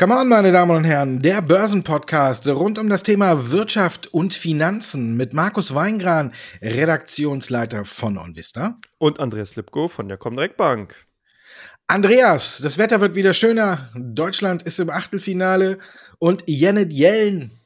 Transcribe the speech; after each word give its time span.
Come 0.00 0.14
on, 0.14 0.28
meine 0.28 0.52
Damen 0.52 0.76
und 0.76 0.84
Herren, 0.84 1.18
der 1.22 1.42
Börsenpodcast 1.42 2.46
rund 2.46 2.78
um 2.78 2.88
das 2.88 3.02
Thema 3.02 3.50
Wirtschaft 3.50 4.06
und 4.06 4.32
Finanzen 4.32 5.16
mit 5.16 5.32
Markus 5.32 5.74
Weingran, 5.74 6.32
Redaktionsleiter 6.62 7.84
von 7.84 8.16
OnVista. 8.16 8.76
Und 8.98 9.18
Andreas 9.18 9.56
Lipko 9.56 9.88
von 9.88 10.06
der 10.06 10.16
Comdirect 10.16 10.56
Bank. 10.56 10.94
Andreas, 11.88 12.60
das 12.62 12.78
Wetter 12.78 13.00
wird 13.00 13.16
wieder 13.16 13.34
schöner. 13.34 13.90
Deutschland 13.96 14.62
ist 14.62 14.78
im 14.78 14.88
Achtelfinale 14.88 15.78
und 16.20 16.44
Janet 16.46 16.92
Yellen 16.92 17.58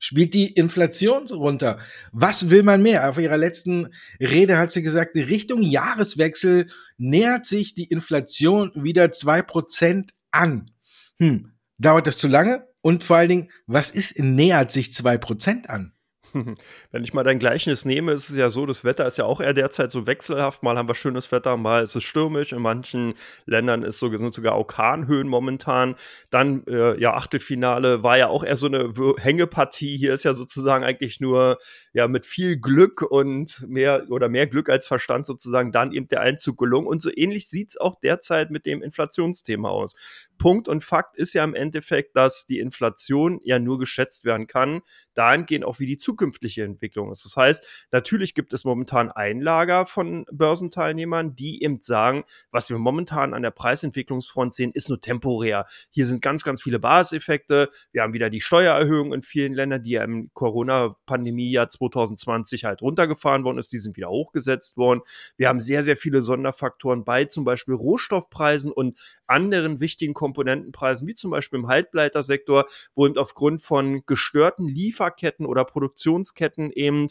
spielt 0.00 0.32
die 0.32 0.50
Inflation 0.50 1.26
runter. 1.26 1.78
Was 2.10 2.48
will 2.48 2.62
man 2.62 2.80
mehr? 2.80 3.10
Auf 3.10 3.18
ihrer 3.18 3.36
letzten 3.36 3.92
Rede 4.18 4.56
hat 4.56 4.72
sie 4.72 4.82
gesagt, 4.82 5.14
Richtung 5.14 5.60
Jahreswechsel 5.60 6.68
nähert 6.96 7.44
sich 7.44 7.74
die 7.74 7.84
Inflation 7.84 8.70
wieder 8.74 9.12
zwei 9.12 9.42
Prozent 9.42 10.12
an 10.30 10.70
hm, 11.18 11.52
dauert 11.78 12.06
das 12.06 12.18
zu 12.18 12.28
lange? 12.28 12.66
Und 12.80 13.02
vor 13.02 13.16
allen 13.16 13.28
Dingen, 13.30 13.50
was 13.66 13.90
ist, 13.90 14.18
nähert 14.18 14.70
sich 14.70 14.92
zwei 14.92 15.16
Prozent 15.16 15.70
an? 15.70 15.93
Wenn 16.90 17.04
ich 17.04 17.14
mal 17.14 17.22
dein 17.22 17.38
Gleichnis 17.38 17.84
nehme, 17.84 18.12
ist 18.12 18.28
es 18.28 18.36
ja 18.36 18.50
so, 18.50 18.66
das 18.66 18.84
Wetter 18.84 19.06
ist 19.06 19.18
ja 19.18 19.24
auch 19.24 19.40
eher 19.40 19.54
derzeit 19.54 19.90
so 19.90 20.06
wechselhaft. 20.06 20.62
Mal 20.62 20.76
haben 20.76 20.88
wir 20.88 20.94
schönes 20.94 21.30
Wetter, 21.30 21.56
mal 21.56 21.84
ist 21.84 21.94
es 21.94 22.02
stürmisch. 22.02 22.52
In 22.52 22.60
manchen 22.60 23.14
Ländern 23.46 23.82
ist 23.84 23.98
so, 23.98 24.14
sind 24.16 24.34
sogar 24.34 24.56
Orkanhöhen 24.56 25.28
momentan. 25.28 25.94
Dann, 26.30 26.66
äh, 26.66 27.00
ja, 27.00 27.14
Achtelfinale 27.14 28.02
war 28.02 28.18
ja 28.18 28.28
auch 28.28 28.44
eher 28.44 28.56
so 28.56 28.66
eine 28.66 28.90
Hängepartie. 29.18 29.96
Hier 29.96 30.12
ist 30.12 30.24
ja 30.24 30.34
sozusagen 30.34 30.82
eigentlich 30.82 31.20
nur, 31.20 31.58
ja, 31.92 32.08
mit 32.08 32.26
viel 32.26 32.56
Glück 32.56 33.02
und 33.02 33.64
mehr 33.68 34.06
oder 34.10 34.28
mehr 34.28 34.46
Glück 34.46 34.68
als 34.68 34.86
Verstand 34.86 35.26
sozusagen 35.26 35.70
dann 35.70 35.92
eben 35.92 36.08
der 36.08 36.20
Einzug 36.20 36.58
gelungen. 36.58 36.88
Und 36.88 37.00
so 37.00 37.10
ähnlich 37.14 37.48
sieht 37.48 37.70
es 37.70 37.76
auch 37.76 38.00
derzeit 38.00 38.50
mit 38.50 38.66
dem 38.66 38.82
Inflationsthema 38.82 39.68
aus. 39.68 39.94
Punkt 40.38 40.66
und 40.68 40.82
Fakt 40.82 41.16
ist 41.16 41.32
ja 41.32 41.44
im 41.44 41.54
Endeffekt, 41.54 42.16
dass 42.16 42.46
die 42.46 42.58
Inflation 42.58 43.40
ja 43.44 43.58
nur 43.58 43.78
geschätzt 43.78 44.24
werden 44.24 44.46
kann, 44.46 44.82
dahingehend 45.14 45.64
auch 45.64 45.78
wie 45.78 45.86
die 45.86 45.96
zukünftige 46.24 46.64
Entwicklung 46.64 47.12
ist. 47.12 47.24
Das 47.24 47.36
heißt, 47.36 47.88
natürlich 47.92 48.34
gibt 48.34 48.52
es 48.52 48.64
momentan 48.64 49.10
Einlager 49.10 49.86
von 49.86 50.24
Börsenteilnehmern, 50.32 51.34
die 51.34 51.62
eben 51.62 51.80
sagen, 51.80 52.24
was 52.50 52.70
wir 52.70 52.78
momentan 52.78 53.34
an 53.34 53.42
der 53.42 53.50
Preisentwicklungsfront 53.50 54.54
sehen, 54.54 54.72
ist 54.72 54.88
nur 54.88 55.00
temporär. 55.00 55.66
Hier 55.90 56.06
sind 56.06 56.22
ganz, 56.22 56.44
ganz 56.44 56.62
viele 56.62 56.78
Basiseffekte. 56.78 57.68
Wir 57.92 58.02
haben 58.02 58.12
wieder 58.12 58.30
die 58.30 58.40
Steuererhöhung 58.40 59.12
in 59.12 59.22
vielen 59.22 59.54
Ländern, 59.54 59.82
die 59.82 59.92
ja 59.92 60.04
im 60.04 60.30
Corona-Pandemie-Jahr 60.32 61.68
2020 61.68 62.64
halt 62.64 62.82
runtergefahren 62.82 63.44
worden 63.44 63.58
ist. 63.58 63.72
Die 63.72 63.78
sind 63.78 63.96
wieder 63.96 64.08
hochgesetzt 64.08 64.76
worden. 64.76 65.00
Wir 65.36 65.48
haben 65.48 65.60
sehr, 65.60 65.82
sehr 65.82 65.96
viele 65.96 66.22
Sonderfaktoren 66.22 67.04
bei 67.04 67.24
zum 67.26 67.44
Beispiel 67.44 67.74
Rohstoffpreisen 67.74 68.72
und 68.72 68.98
anderen 69.26 69.80
wichtigen 69.80 70.14
Komponentenpreisen, 70.14 71.06
wie 71.06 71.14
zum 71.14 71.30
Beispiel 71.30 71.58
im 71.58 71.68
Halbleitersektor, 71.68 72.66
wo 72.94 73.06
eben 73.06 73.18
aufgrund 73.18 73.62
von 73.62 74.04
gestörten 74.06 74.66
Lieferketten 74.66 75.46
oder 75.46 75.64
Produktionsketten 76.14 76.70
eben 76.72 77.08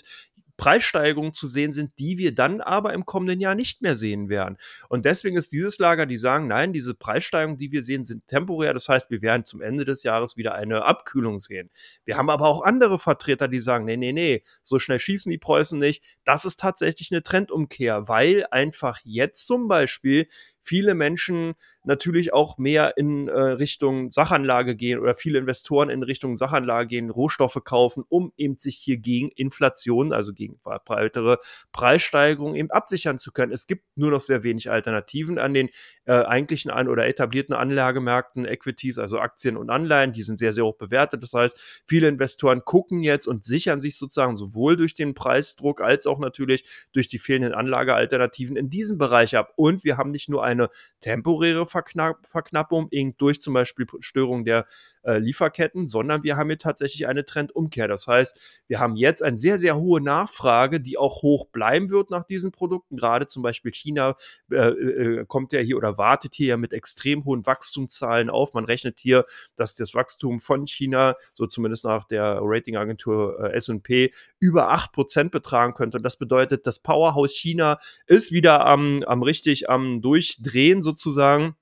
Preissteigerungen 0.56 1.34
zu 1.34 1.48
sehen 1.48 1.72
sind, 1.72 1.98
die 1.98 2.20
wir 2.20 2.34
dann 2.36 2.62
aber 2.62 2.94
im 2.94 3.06
kommenden 3.06 3.40
Jahr 3.40 3.56
nicht 3.56 3.82
mehr 3.82 3.96
sehen 3.96 4.30
werden. 4.30 4.58
Und 4.88 5.04
deswegen 5.04 5.36
ist 5.36 5.52
dieses 5.52 5.80
Lager, 5.80 6.06
die 6.06 6.18
sagen, 6.18 6.48
nein, 6.48 6.74
diese 6.74 6.94
Preissteigerungen, 6.94 7.58
die 7.58 7.72
wir 7.72 7.82
sehen, 7.82 8.06
sind 8.06 8.28
temporär. 8.28 8.72
Das 8.72 8.88
heißt, 8.88 9.10
wir 9.10 9.24
werden 9.24 9.46
zum 9.46 9.62
Ende 9.62 9.84
des 9.84 10.04
Jahres 10.04 10.38
wieder 10.38 10.54
eine 10.54 10.86
Abkühlung 10.86 11.40
sehen. 11.40 11.72
Wir 12.06 12.18
haben 12.18 12.30
aber 12.30 12.48
auch 12.48 12.64
andere 12.64 13.00
Vertreter, 13.00 13.48
die 13.48 13.60
sagen, 13.60 13.86
nee, 13.86 13.98
nee, 13.98 14.14
nee, 14.14 14.44
so 14.62 14.78
schnell 14.78 15.00
schießen 15.00 15.32
die 15.32 15.40
Preußen 15.40 15.80
nicht. 15.80 16.04
Das 16.24 16.46
ist 16.46 16.60
tatsächlich 16.60 17.12
eine 17.12 17.24
Trendumkehr, 17.24 18.08
weil 18.08 18.46
einfach 18.52 19.00
jetzt 19.04 19.48
zum 19.48 19.68
Beispiel 19.68 20.28
viele 20.64 20.96
Menschen 20.96 21.54
natürlich 21.84 22.34
auch 22.34 22.58
mehr 22.58 22.98
in 22.98 23.28
äh, 23.28 23.38
Richtung 23.38 24.10
Sachanlage 24.10 24.76
gehen 24.76 25.00
oder 25.00 25.14
viele 25.14 25.38
Investoren 25.38 25.90
in 25.90 26.02
Richtung 26.02 26.38
Sachanlage 26.38 26.88
gehen, 26.88 27.10
Rohstoffe 27.10 27.60
kaufen, 27.66 28.04
um 28.08 28.32
eben 28.38 28.56
sich 28.56 28.78
hier 28.78 28.98
gegen 28.98 29.30
Inflation, 29.30 30.14
also 30.14 30.34
gegen 30.34 30.60
weitere 30.64 31.38
Preissteigerungen 31.74 32.56
eben 32.56 32.72
absichern 32.72 33.20
zu 33.20 33.34
können. 33.34 33.52
Es 33.52 33.68
gibt 33.68 33.84
nur 33.96 34.10
noch 34.10 34.22
sehr 34.22 34.44
wenig 34.44 34.72
Alternativen 34.72 35.38
an 35.38 35.54
den 35.54 35.70
äh, 36.06 36.14
eigentlichen 36.14 36.72
an 36.72 36.88
oder 36.88 37.08
etablierten 37.08 37.54
Anlagemärkten, 37.54 38.46
Equities, 38.46 38.98
also 38.98 39.20
Aktien 39.20 39.58
und 39.58 39.70
Anleihen, 39.70 40.14
die 40.14 40.24
sind 40.24 40.40
sehr, 40.40 40.54
sehr 40.54 40.64
hoch 40.64 40.78
bewertet. 40.78 41.24
Das 41.24 41.34
heißt, 41.34 41.84
viele 41.86 42.08
Investoren 42.08 42.64
gucken 42.64 43.04
jetzt 43.04 43.28
und 43.28 43.44
sichern 43.44 43.82
sich 43.82 43.98
sozusagen 43.98 44.38
sowohl 44.38 44.78
durch 44.78 44.94
den 44.94 45.14
Preisdruck 45.14 45.82
als 45.82 46.08
auch 46.08 46.20
natürlich 46.20 46.64
durch 46.94 47.08
die 47.08 47.20
fehlenden 47.20 47.54
Anlagealternativen 47.54 48.56
in 48.56 48.70
diesem 48.70 48.98
Bereich 48.98 49.36
ab. 49.36 49.52
Und 49.58 49.84
wir 49.84 49.98
haben 49.98 50.12
nicht 50.12 50.30
nur 50.30 50.44
ein 50.44 50.53
eine 50.54 50.70
temporäre 51.00 51.66
Verknapp 51.66 52.26
Verknappung 52.28 52.88
durch 53.18 53.42
zum 53.42 53.54
Beispiel 53.54 53.86
Störung 54.00 54.46
der 54.46 54.66
äh, 55.04 55.18
Lieferketten, 55.18 55.88
sondern 55.88 56.24
wir 56.24 56.38
haben 56.38 56.50
hier 56.50 56.58
tatsächlich 56.58 57.08
eine 57.08 57.26
Trendumkehr. 57.26 57.88
Das 57.88 58.08
heißt, 58.08 58.64
wir 58.68 58.80
haben 58.80 58.96
jetzt 58.96 59.22
eine 59.22 59.38
sehr, 59.38 59.60
sehr 59.60 59.78
hohe 59.78 60.02
Nachfrage, 60.02 60.80
die 60.80 60.98
auch 60.98 61.22
hoch 61.22 61.48
bleiben 61.48 61.90
wird 61.90 62.10
nach 62.10 62.24
diesen 62.24 62.52
Produkten. 62.52 62.98
Gerade 62.98 63.28
zum 63.28 63.44
Beispiel 63.44 63.72
China 63.72 64.16
äh, 64.52 64.56
äh, 64.56 65.26
kommt 65.26 65.54
ja 65.54 65.60
hier 65.60 65.78
oder 65.78 65.98
wartet 65.98 66.36
hier 66.36 66.48
ja 66.48 66.58
mit 66.58 66.74
extrem 66.74 67.26
hohen 67.26 67.46
Wachstumszahlen 67.46 68.30
auf. 68.30 68.54
Man 68.54 68.66
rechnet 68.66 69.00
hier, 69.00 69.26
dass 69.56 69.76
das 69.76 69.94
Wachstum 69.94 70.40
von 70.40 70.68
China, 70.68 71.16
so 71.34 71.48
zumindest 71.48 71.86
nach 71.86 72.06
der 72.06 72.40
Ratingagentur 72.42 73.40
äh, 73.44 73.54
S&P, 73.54 74.12
über 74.40 74.74
8% 74.74 75.30
betragen 75.30 75.74
könnte. 75.74 75.98
Und 75.98 76.04
das 76.04 76.18
bedeutet, 76.18 76.66
das 76.68 76.80
Powerhouse 76.80 77.34
China 77.34 77.80
ist 78.08 78.32
wieder 78.32 78.66
am, 78.66 79.04
am 79.04 79.24
richtig 79.24 79.70
am 79.70 80.02
durch 80.02 80.38
drehen 80.42 80.82
sozusagen 80.82 81.56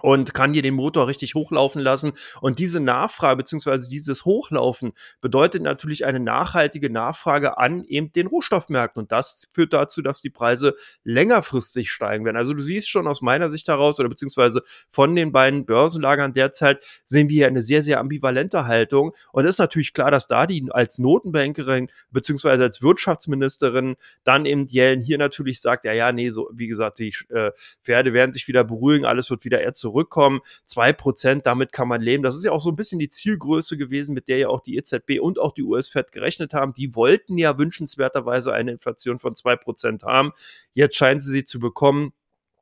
und 0.00 0.32
kann 0.34 0.52
hier 0.52 0.62
den 0.62 0.74
Motor 0.74 1.08
richtig 1.08 1.34
hochlaufen 1.34 1.82
lassen. 1.82 2.12
Und 2.40 2.58
diese 2.58 2.80
Nachfrage 2.80 3.36
beziehungsweise 3.36 3.90
dieses 3.90 4.24
Hochlaufen 4.24 4.92
bedeutet 5.20 5.62
natürlich 5.62 6.04
eine 6.04 6.20
nachhaltige 6.20 6.90
Nachfrage 6.90 7.58
an 7.58 7.84
eben 7.84 8.12
den 8.12 8.28
Rohstoffmärkten. 8.28 9.02
Und 9.02 9.12
das 9.12 9.48
führt 9.52 9.72
dazu, 9.72 10.02
dass 10.02 10.20
die 10.20 10.30
Preise 10.30 10.74
längerfristig 11.04 11.90
steigen 11.90 12.24
werden. 12.24 12.36
Also 12.36 12.54
du 12.54 12.62
siehst 12.62 12.88
schon 12.88 13.06
aus 13.06 13.22
meiner 13.22 13.50
Sicht 13.50 13.68
heraus 13.68 13.98
oder 13.98 14.08
beziehungsweise 14.08 14.62
von 14.88 15.14
den 15.16 15.32
beiden 15.32 15.66
Börsenlagern 15.66 16.32
derzeit 16.32 16.84
sehen 17.04 17.28
wir 17.28 17.34
hier 17.34 17.46
eine 17.48 17.62
sehr, 17.62 17.82
sehr 17.82 17.98
ambivalente 17.98 18.66
Haltung. 18.66 19.14
Und 19.32 19.44
es 19.44 19.56
ist 19.56 19.58
natürlich 19.58 19.92
klar, 19.92 20.10
dass 20.10 20.26
da 20.26 20.46
die 20.46 20.68
als 20.70 20.98
Notenbankerin 20.98 21.88
beziehungsweise 22.10 22.64
als 22.64 22.82
Wirtschaftsministerin 22.82 23.96
dann 24.24 24.46
eben 24.46 24.66
Yellen 24.68 25.00
hier 25.00 25.18
natürlich 25.18 25.60
sagt, 25.60 25.84
ja, 25.84 25.92
ja, 25.92 26.12
nee, 26.12 26.30
so 26.30 26.48
wie 26.52 26.68
gesagt, 26.68 26.98
die 27.00 27.12
äh, 27.30 27.50
Pferde 27.82 28.12
werden 28.12 28.32
sich 28.32 28.46
wieder 28.48 28.64
beruhigen, 28.64 29.04
alles 29.04 29.30
wird 29.30 29.44
wieder 29.44 29.60
zurück 29.72 29.87
zurückkommen. 29.88 30.40
Zwei 30.64 30.92
Prozent, 30.92 31.46
damit 31.46 31.72
kann 31.72 31.88
man 31.88 32.00
leben. 32.00 32.22
Das 32.22 32.36
ist 32.36 32.44
ja 32.44 32.52
auch 32.52 32.60
so 32.60 32.70
ein 32.70 32.76
bisschen 32.76 32.98
die 32.98 33.08
Zielgröße 33.08 33.76
gewesen, 33.76 34.14
mit 34.14 34.28
der 34.28 34.38
ja 34.38 34.48
auch 34.48 34.60
die 34.60 34.76
EZB 34.76 35.20
und 35.20 35.38
auch 35.38 35.52
die 35.52 35.62
US-Fed 35.62 36.12
gerechnet 36.12 36.52
haben. 36.52 36.74
Die 36.74 36.94
wollten 36.94 37.38
ja 37.38 37.58
wünschenswerterweise 37.58 38.52
eine 38.52 38.72
Inflation 38.72 39.18
von 39.18 39.34
zwei 39.34 39.56
Prozent 39.56 40.02
haben. 40.02 40.32
Jetzt 40.74 40.96
scheinen 40.96 41.20
sie 41.20 41.32
sie 41.32 41.44
zu 41.44 41.58
bekommen. 41.58 42.12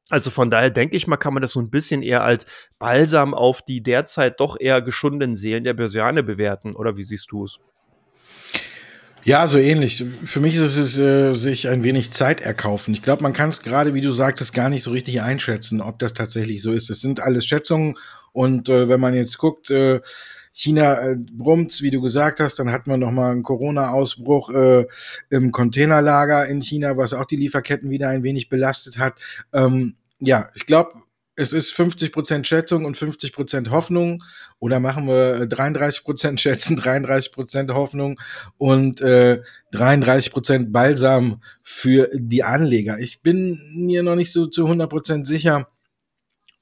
Also 0.08 0.30
von 0.30 0.50
daher 0.50 0.70
denke 0.70 0.96
ich 0.96 1.08
mal, 1.08 1.16
kann 1.16 1.34
man 1.34 1.42
das 1.42 1.52
so 1.52 1.60
ein 1.60 1.70
bisschen 1.70 2.02
eher 2.02 2.22
als 2.22 2.46
Balsam 2.78 3.34
auf 3.34 3.62
die 3.62 3.82
derzeit 3.82 4.38
doch 4.38 4.56
eher 4.58 4.80
geschundenen 4.80 5.34
Seelen 5.34 5.64
der 5.64 5.74
Börsianer 5.74 6.22
bewerten. 6.22 6.76
Oder 6.76 6.96
wie 6.96 7.04
siehst 7.04 7.32
du 7.32 7.44
es? 7.44 7.58
Ja, 9.26 9.48
so 9.48 9.58
ähnlich. 9.58 10.04
Für 10.22 10.38
mich 10.38 10.54
ist 10.54 10.76
es 10.76 11.00
äh, 11.00 11.34
sich 11.34 11.68
ein 11.68 11.82
wenig 11.82 12.12
Zeit 12.12 12.40
erkaufen. 12.40 12.94
Ich 12.94 13.02
glaube, 13.02 13.24
man 13.24 13.32
kann 13.32 13.48
es 13.48 13.60
gerade, 13.60 13.92
wie 13.92 14.00
du 14.00 14.12
sagtest, 14.12 14.54
gar 14.54 14.70
nicht 14.70 14.84
so 14.84 14.92
richtig 14.92 15.20
einschätzen, 15.20 15.80
ob 15.80 15.98
das 15.98 16.14
tatsächlich 16.14 16.62
so 16.62 16.70
ist. 16.70 16.90
Es 16.90 17.00
sind 17.00 17.18
alles 17.18 17.44
Schätzungen 17.44 17.98
und 18.30 18.68
äh, 18.68 18.88
wenn 18.88 19.00
man 19.00 19.14
jetzt 19.14 19.36
guckt, 19.38 19.68
äh, 19.72 20.00
China 20.52 21.00
äh, 21.00 21.16
brummt, 21.16 21.82
wie 21.82 21.90
du 21.90 22.00
gesagt 22.00 22.38
hast, 22.38 22.60
dann 22.60 22.70
hat 22.70 22.86
man 22.86 23.00
noch 23.00 23.10
mal 23.10 23.32
einen 23.32 23.42
Corona-Ausbruch 23.42 24.50
äh, 24.50 24.86
im 25.28 25.50
Containerlager 25.50 26.46
in 26.46 26.60
China, 26.60 26.96
was 26.96 27.12
auch 27.12 27.24
die 27.24 27.34
Lieferketten 27.34 27.90
wieder 27.90 28.10
ein 28.10 28.22
wenig 28.22 28.48
belastet 28.48 28.96
hat. 28.96 29.14
Ähm, 29.52 29.96
ja, 30.20 30.50
ich 30.54 30.66
glaube, 30.66 31.02
es 31.34 31.52
ist 31.52 31.72
50% 31.74 32.44
Schätzung 32.44 32.84
und 32.84 32.96
50% 32.96 33.70
Hoffnung. 33.70 34.22
Oder 34.58 34.80
machen 34.80 35.06
wir 35.06 35.42
33% 35.42 36.34
äh, 36.34 36.38
Schätzen, 36.38 36.80
33% 36.80 37.74
Hoffnung 37.74 38.18
und 38.56 39.00
äh, 39.02 39.42
33% 39.72 40.72
Balsam 40.72 41.42
für 41.62 42.08
die 42.14 42.42
Anleger. 42.42 42.98
Ich 42.98 43.20
bin 43.20 43.60
mir 43.74 44.02
noch 44.02 44.16
nicht 44.16 44.32
so 44.32 44.46
zu 44.46 44.66
100% 44.66 45.26
sicher, 45.26 45.68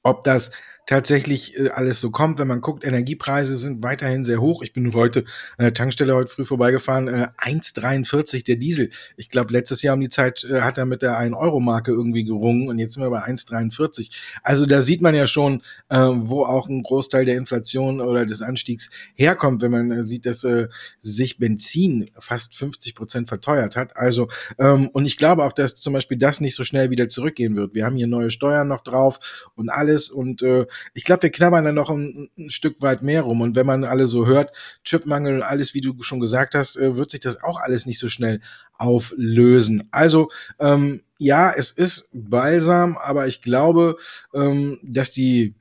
ob 0.03 0.23
das 0.23 0.51
tatsächlich 0.85 1.57
äh, 1.57 1.69
alles 1.69 1.99
so 1.99 2.11
kommt. 2.11 2.39
Wenn 2.39 2.47
man 2.47 2.61
guckt, 2.61 2.85
Energiepreise 2.85 3.55
sind 3.55 3.83
weiterhin 3.83 4.23
sehr 4.23 4.41
hoch. 4.41 4.61
Ich 4.63 4.73
bin 4.73 4.93
heute 4.93 5.25
an 5.57 5.65
der 5.65 5.73
Tankstelle 5.73 6.15
heute 6.15 6.29
früh 6.29 6.45
vorbeigefahren, 6.45 7.07
äh, 7.07 7.27
1,43 7.37 8.45
der 8.45 8.55
Diesel. 8.57 8.89
Ich 9.17 9.29
glaube, 9.29 9.53
letztes 9.53 9.81
Jahr 9.81 9.95
um 9.95 10.01
die 10.01 10.09
Zeit 10.09 10.43
äh, 10.43 10.61
hat 10.61 10.77
er 10.77 10.85
mit 10.85 11.01
der 11.01 11.19
1-Euro-Marke 11.19 11.91
irgendwie 11.91 12.23
gerungen 12.23 12.69
und 12.69 12.79
jetzt 12.79 12.93
sind 12.93 13.03
wir 13.03 13.09
bei 13.09 13.23
1,43. 13.23 14.11
Also 14.43 14.65
da 14.65 14.81
sieht 14.81 15.01
man 15.01 15.15
ja 15.15 15.27
schon, 15.27 15.61
äh, 15.89 15.97
wo 15.97 16.43
auch 16.43 16.67
ein 16.67 16.83
Großteil 16.83 17.25
der 17.25 17.37
Inflation 17.37 18.01
oder 18.01 18.25
des 18.25 18.41
Anstiegs 18.41 18.89
herkommt, 19.15 19.61
wenn 19.61 19.71
man 19.71 19.91
äh, 19.91 20.03
sieht, 20.03 20.25
dass 20.25 20.43
äh, 20.43 20.67
sich 21.01 21.37
Benzin 21.37 22.11
fast 22.19 22.55
50 22.55 22.95
Prozent 22.95 23.29
verteuert 23.29 23.75
hat. 23.75 23.97
Also, 23.97 24.29
ähm, 24.59 24.89
und 24.89 25.05
ich 25.05 25.17
glaube 25.17 25.43
auch, 25.43 25.53
dass 25.53 25.75
zum 25.75 25.93
Beispiel 25.93 26.17
das 26.17 26.41
nicht 26.41 26.55
so 26.55 26.63
schnell 26.63 26.89
wieder 26.89 27.09
zurückgehen 27.09 27.55
wird. 27.55 27.73
Wir 27.73 27.85
haben 27.85 27.95
hier 27.95 28.07
neue 28.07 28.31
Steuern 28.31 28.67
noch 28.67 28.83
drauf 28.83 29.49
und 29.55 29.69
alles 29.69 30.09
und 30.09 30.41
äh, 30.41 30.65
ich 30.93 31.03
glaube, 31.03 31.23
wir 31.23 31.31
knabbern 31.31 31.65
dann 31.65 31.75
noch 31.75 31.89
ein, 31.89 32.29
ein, 32.37 32.49
Stück 32.49 32.81
weit 32.81 33.01
mehr 33.01 33.23
rum. 33.23 33.41
Und 33.41 33.55
wenn 33.55 33.65
man 33.65 33.83
alle 33.83 34.07
so 34.07 34.25
hört, 34.25 34.51
Chipmangel 34.83 35.35
und 35.35 35.43
alles, 35.43 35.73
wie 35.73 35.81
du 35.81 36.01
schon 36.01 36.19
gesagt 36.19 36.55
hast, 36.55 36.77
äh, 36.77 36.95
wird 36.95 37.11
sich 37.11 37.19
das 37.19 37.41
auch 37.43 37.59
alles 37.59 37.85
nicht 37.85 37.99
so 37.99 38.09
schnell 38.09 38.41
auflösen. 38.77 39.87
Also, 39.91 40.29
ähm, 40.59 41.01
ja, 41.17 41.51
es 41.51 41.71
ist 41.71 42.09
balsam, 42.13 42.97
aber 42.97 43.27
ich 43.27 43.41
glaube, 43.41 43.97
ähm, 44.33 44.79
dass 44.83 45.11
die 45.11 45.55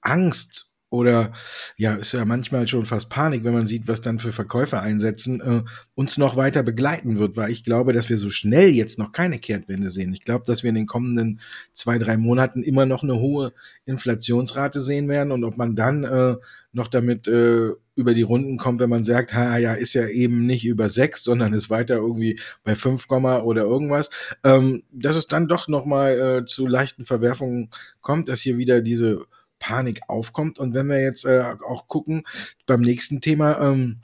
Angst 0.00 0.71
oder 0.92 1.32
ja, 1.78 1.94
ist 1.94 2.12
ja 2.12 2.24
manchmal 2.26 2.68
schon 2.68 2.84
fast 2.84 3.08
Panik, 3.08 3.44
wenn 3.44 3.54
man 3.54 3.64
sieht, 3.64 3.88
was 3.88 4.02
dann 4.02 4.18
für 4.18 4.30
Verkäufer 4.30 4.82
einsetzen, 4.82 5.40
äh, 5.40 5.62
uns 5.94 6.18
noch 6.18 6.36
weiter 6.36 6.62
begleiten 6.62 7.18
wird, 7.18 7.36
weil 7.36 7.50
ich 7.50 7.64
glaube, 7.64 7.94
dass 7.94 8.10
wir 8.10 8.18
so 8.18 8.28
schnell 8.28 8.68
jetzt 8.68 8.98
noch 8.98 9.12
keine 9.12 9.38
Kehrtwende 9.38 9.90
sehen. 9.90 10.12
Ich 10.12 10.22
glaube, 10.22 10.44
dass 10.46 10.62
wir 10.62 10.68
in 10.68 10.74
den 10.74 10.86
kommenden 10.86 11.40
zwei, 11.72 11.98
drei 11.98 12.18
Monaten 12.18 12.62
immer 12.62 12.84
noch 12.84 13.02
eine 13.02 13.14
hohe 13.14 13.54
Inflationsrate 13.86 14.82
sehen 14.82 15.08
werden 15.08 15.32
und 15.32 15.44
ob 15.44 15.56
man 15.56 15.74
dann 15.76 16.04
äh, 16.04 16.36
noch 16.72 16.88
damit 16.88 17.26
äh, 17.26 17.70
über 17.94 18.14
die 18.14 18.22
Runden 18.22 18.58
kommt, 18.58 18.80
wenn 18.80 18.90
man 18.90 19.04
sagt, 19.04 19.32
ha, 19.34 19.56
ja, 19.56 19.72
ist 19.72 19.94
ja 19.94 20.06
eben 20.08 20.46
nicht 20.46 20.64
über 20.66 20.90
sechs, 20.90 21.24
sondern 21.24 21.54
ist 21.54 21.70
weiter 21.70 21.96
irgendwie 21.96 22.38
bei 22.64 22.76
fünf 22.76 23.10
oder 23.10 23.62
irgendwas, 23.62 24.10
ähm, 24.44 24.82
dass 24.90 25.16
es 25.16 25.26
dann 25.26 25.48
doch 25.48 25.68
nochmal 25.68 26.20
äh, 26.20 26.44
zu 26.44 26.66
leichten 26.66 27.04
Verwerfungen 27.04 27.70
kommt, 28.00 28.28
dass 28.28 28.40
hier 28.40 28.56
wieder 28.58 28.80
diese 28.82 29.26
Panik 29.62 30.00
aufkommt. 30.08 30.58
Und 30.58 30.74
wenn 30.74 30.88
wir 30.88 31.00
jetzt 31.00 31.24
äh, 31.24 31.44
auch 31.64 31.86
gucken, 31.86 32.24
beim 32.66 32.80
nächsten 32.80 33.20
Thema, 33.20 33.60
ähm, 33.60 34.00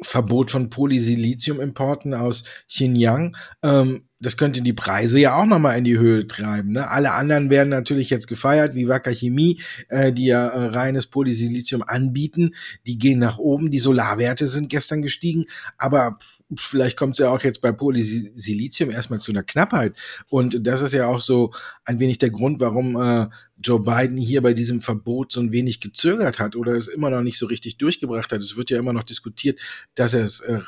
Verbot 0.00 0.50
von 0.50 0.68
Polysilizium-Importen 0.68 2.14
aus 2.14 2.42
Xinjiang, 2.68 3.36
ähm, 3.62 4.08
das 4.18 4.36
könnte 4.36 4.62
die 4.62 4.72
Preise 4.72 5.20
ja 5.20 5.34
auch 5.36 5.46
nochmal 5.46 5.78
in 5.78 5.84
die 5.84 5.98
Höhe 5.98 6.26
treiben. 6.26 6.72
Ne? 6.72 6.88
Alle 6.88 7.12
anderen 7.12 7.50
werden 7.50 7.68
natürlich 7.68 8.10
jetzt 8.10 8.26
gefeiert, 8.26 8.74
wie 8.74 8.88
Wacker 8.88 9.12
Chemie, 9.12 9.60
äh, 9.88 10.12
die 10.12 10.26
ja 10.26 10.48
äh, 10.48 10.66
reines 10.66 11.06
Polysilizium 11.06 11.82
anbieten. 11.82 12.54
Die 12.86 12.98
gehen 12.98 13.20
nach 13.20 13.38
oben. 13.38 13.70
Die 13.70 13.78
Solarwerte 13.78 14.48
sind 14.48 14.68
gestern 14.68 15.02
gestiegen, 15.02 15.46
aber 15.78 16.18
vielleicht 16.56 16.96
kommt 16.96 17.14
es 17.14 17.18
ja 17.18 17.30
auch 17.30 17.42
jetzt 17.42 17.62
bei 17.62 17.72
Polysilizium 17.72 18.90
erstmal 18.90 19.20
zu 19.20 19.32
einer 19.32 19.42
Knappheit. 19.42 19.94
Und 20.28 20.66
das 20.66 20.82
ist 20.82 20.92
ja 20.92 21.06
auch 21.06 21.20
so 21.20 21.52
ein 21.84 21.98
wenig 21.98 22.18
der 22.18 22.30
Grund, 22.30 22.60
warum 22.60 23.00
äh, 23.00 23.26
Joe 23.62 23.80
Biden 23.80 24.16
hier 24.16 24.42
bei 24.42 24.52
diesem 24.52 24.80
Verbot 24.80 25.32
so 25.32 25.40
ein 25.40 25.52
wenig 25.52 25.80
gezögert 25.80 26.38
hat 26.38 26.56
oder 26.56 26.72
es 26.72 26.88
immer 26.88 27.10
noch 27.10 27.22
nicht 27.22 27.38
so 27.38 27.46
richtig 27.46 27.78
durchgebracht 27.78 28.32
hat. 28.32 28.40
Es 28.40 28.56
wird 28.56 28.70
ja 28.70 28.78
immer 28.78 28.92
noch 28.92 29.04
diskutiert, 29.04 29.60
dass 29.94 30.14
er 30.14 30.24
es 30.24 30.40
äh, 30.40 30.60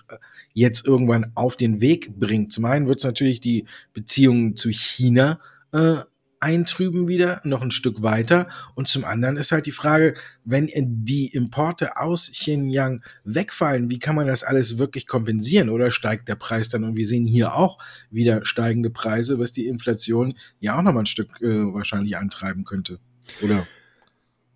jetzt 0.52 0.86
irgendwann 0.86 1.32
auf 1.34 1.56
den 1.56 1.80
Weg 1.80 2.18
bringt. 2.18 2.52
Zum 2.52 2.64
einen 2.64 2.86
wird 2.86 2.98
es 2.98 3.04
natürlich 3.04 3.40
die 3.40 3.66
Beziehungen 3.92 4.56
zu 4.56 4.70
China 4.70 5.40
äh, 5.72 5.96
eintrüben 6.44 7.08
wieder, 7.08 7.40
noch 7.44 7.62
ein 7.62 7.70
Stück 7.70 8.02
weiter. 8.02 8.48
Und 8.74 8.86
zum 8.86 9.04
anderen 9.04 9.38
ist 9.38 9.50
halt 9.50 9.64
die 9.64 9.72
Frage, 9.72 10.14
wenn 10.44 10.68
die 10.74 11.28
Importe 11.28 11.96
aus 11.96 12.30
Xinjiang 12.30 13.02
wegfallen, 13.24 13.88
wie 13.88 13.98
kann 13.98 14.14
man 14.14 14.26
das 14.26 14.42
alles 14.42 14.76
wirklich 14.76 15.06
kompensieren? 15.06 15.70
Oder 15.70 15.90
steigt 15.90 16.28
der 16.28 16.34
Preis 16.34 16.68
dann? 16.68 16.84
Und 16.84 16.96
wir 16.96 17.06
sehen 17.06 17.26
hier 17.26 17.54
auch 17.54 17.78
wieder 18.10 18.44
steigende 18.44 18.90
Preise, 18.90 19.38
was 19.38 19.52
die 19.52 19.66
Inflation 19.66 20.34
ja 20.60 20.78
auch 20.78 20.82
noch 20.82 20.92
mal 20.92 21.00
ein 21.00 21.06
Stück 21.06 21.40
äh, 21.40 21.72
wahrscheinlich 21.72 22.18
antreiben 22.18 22.64
könnte. 22.64 22.98
Oder? 23.42 23.66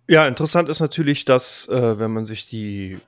Ja, 0.07 0.27
interessant 0.27 0.69
ist 0.69 0.79
natürlich, 0.79 1.25
dass, 1.25 1.67
äh, 1.69 1.99
wenn 1.99 2.11
man 2.11 2.23
sich 2.23 2.47
die 2.47 2.99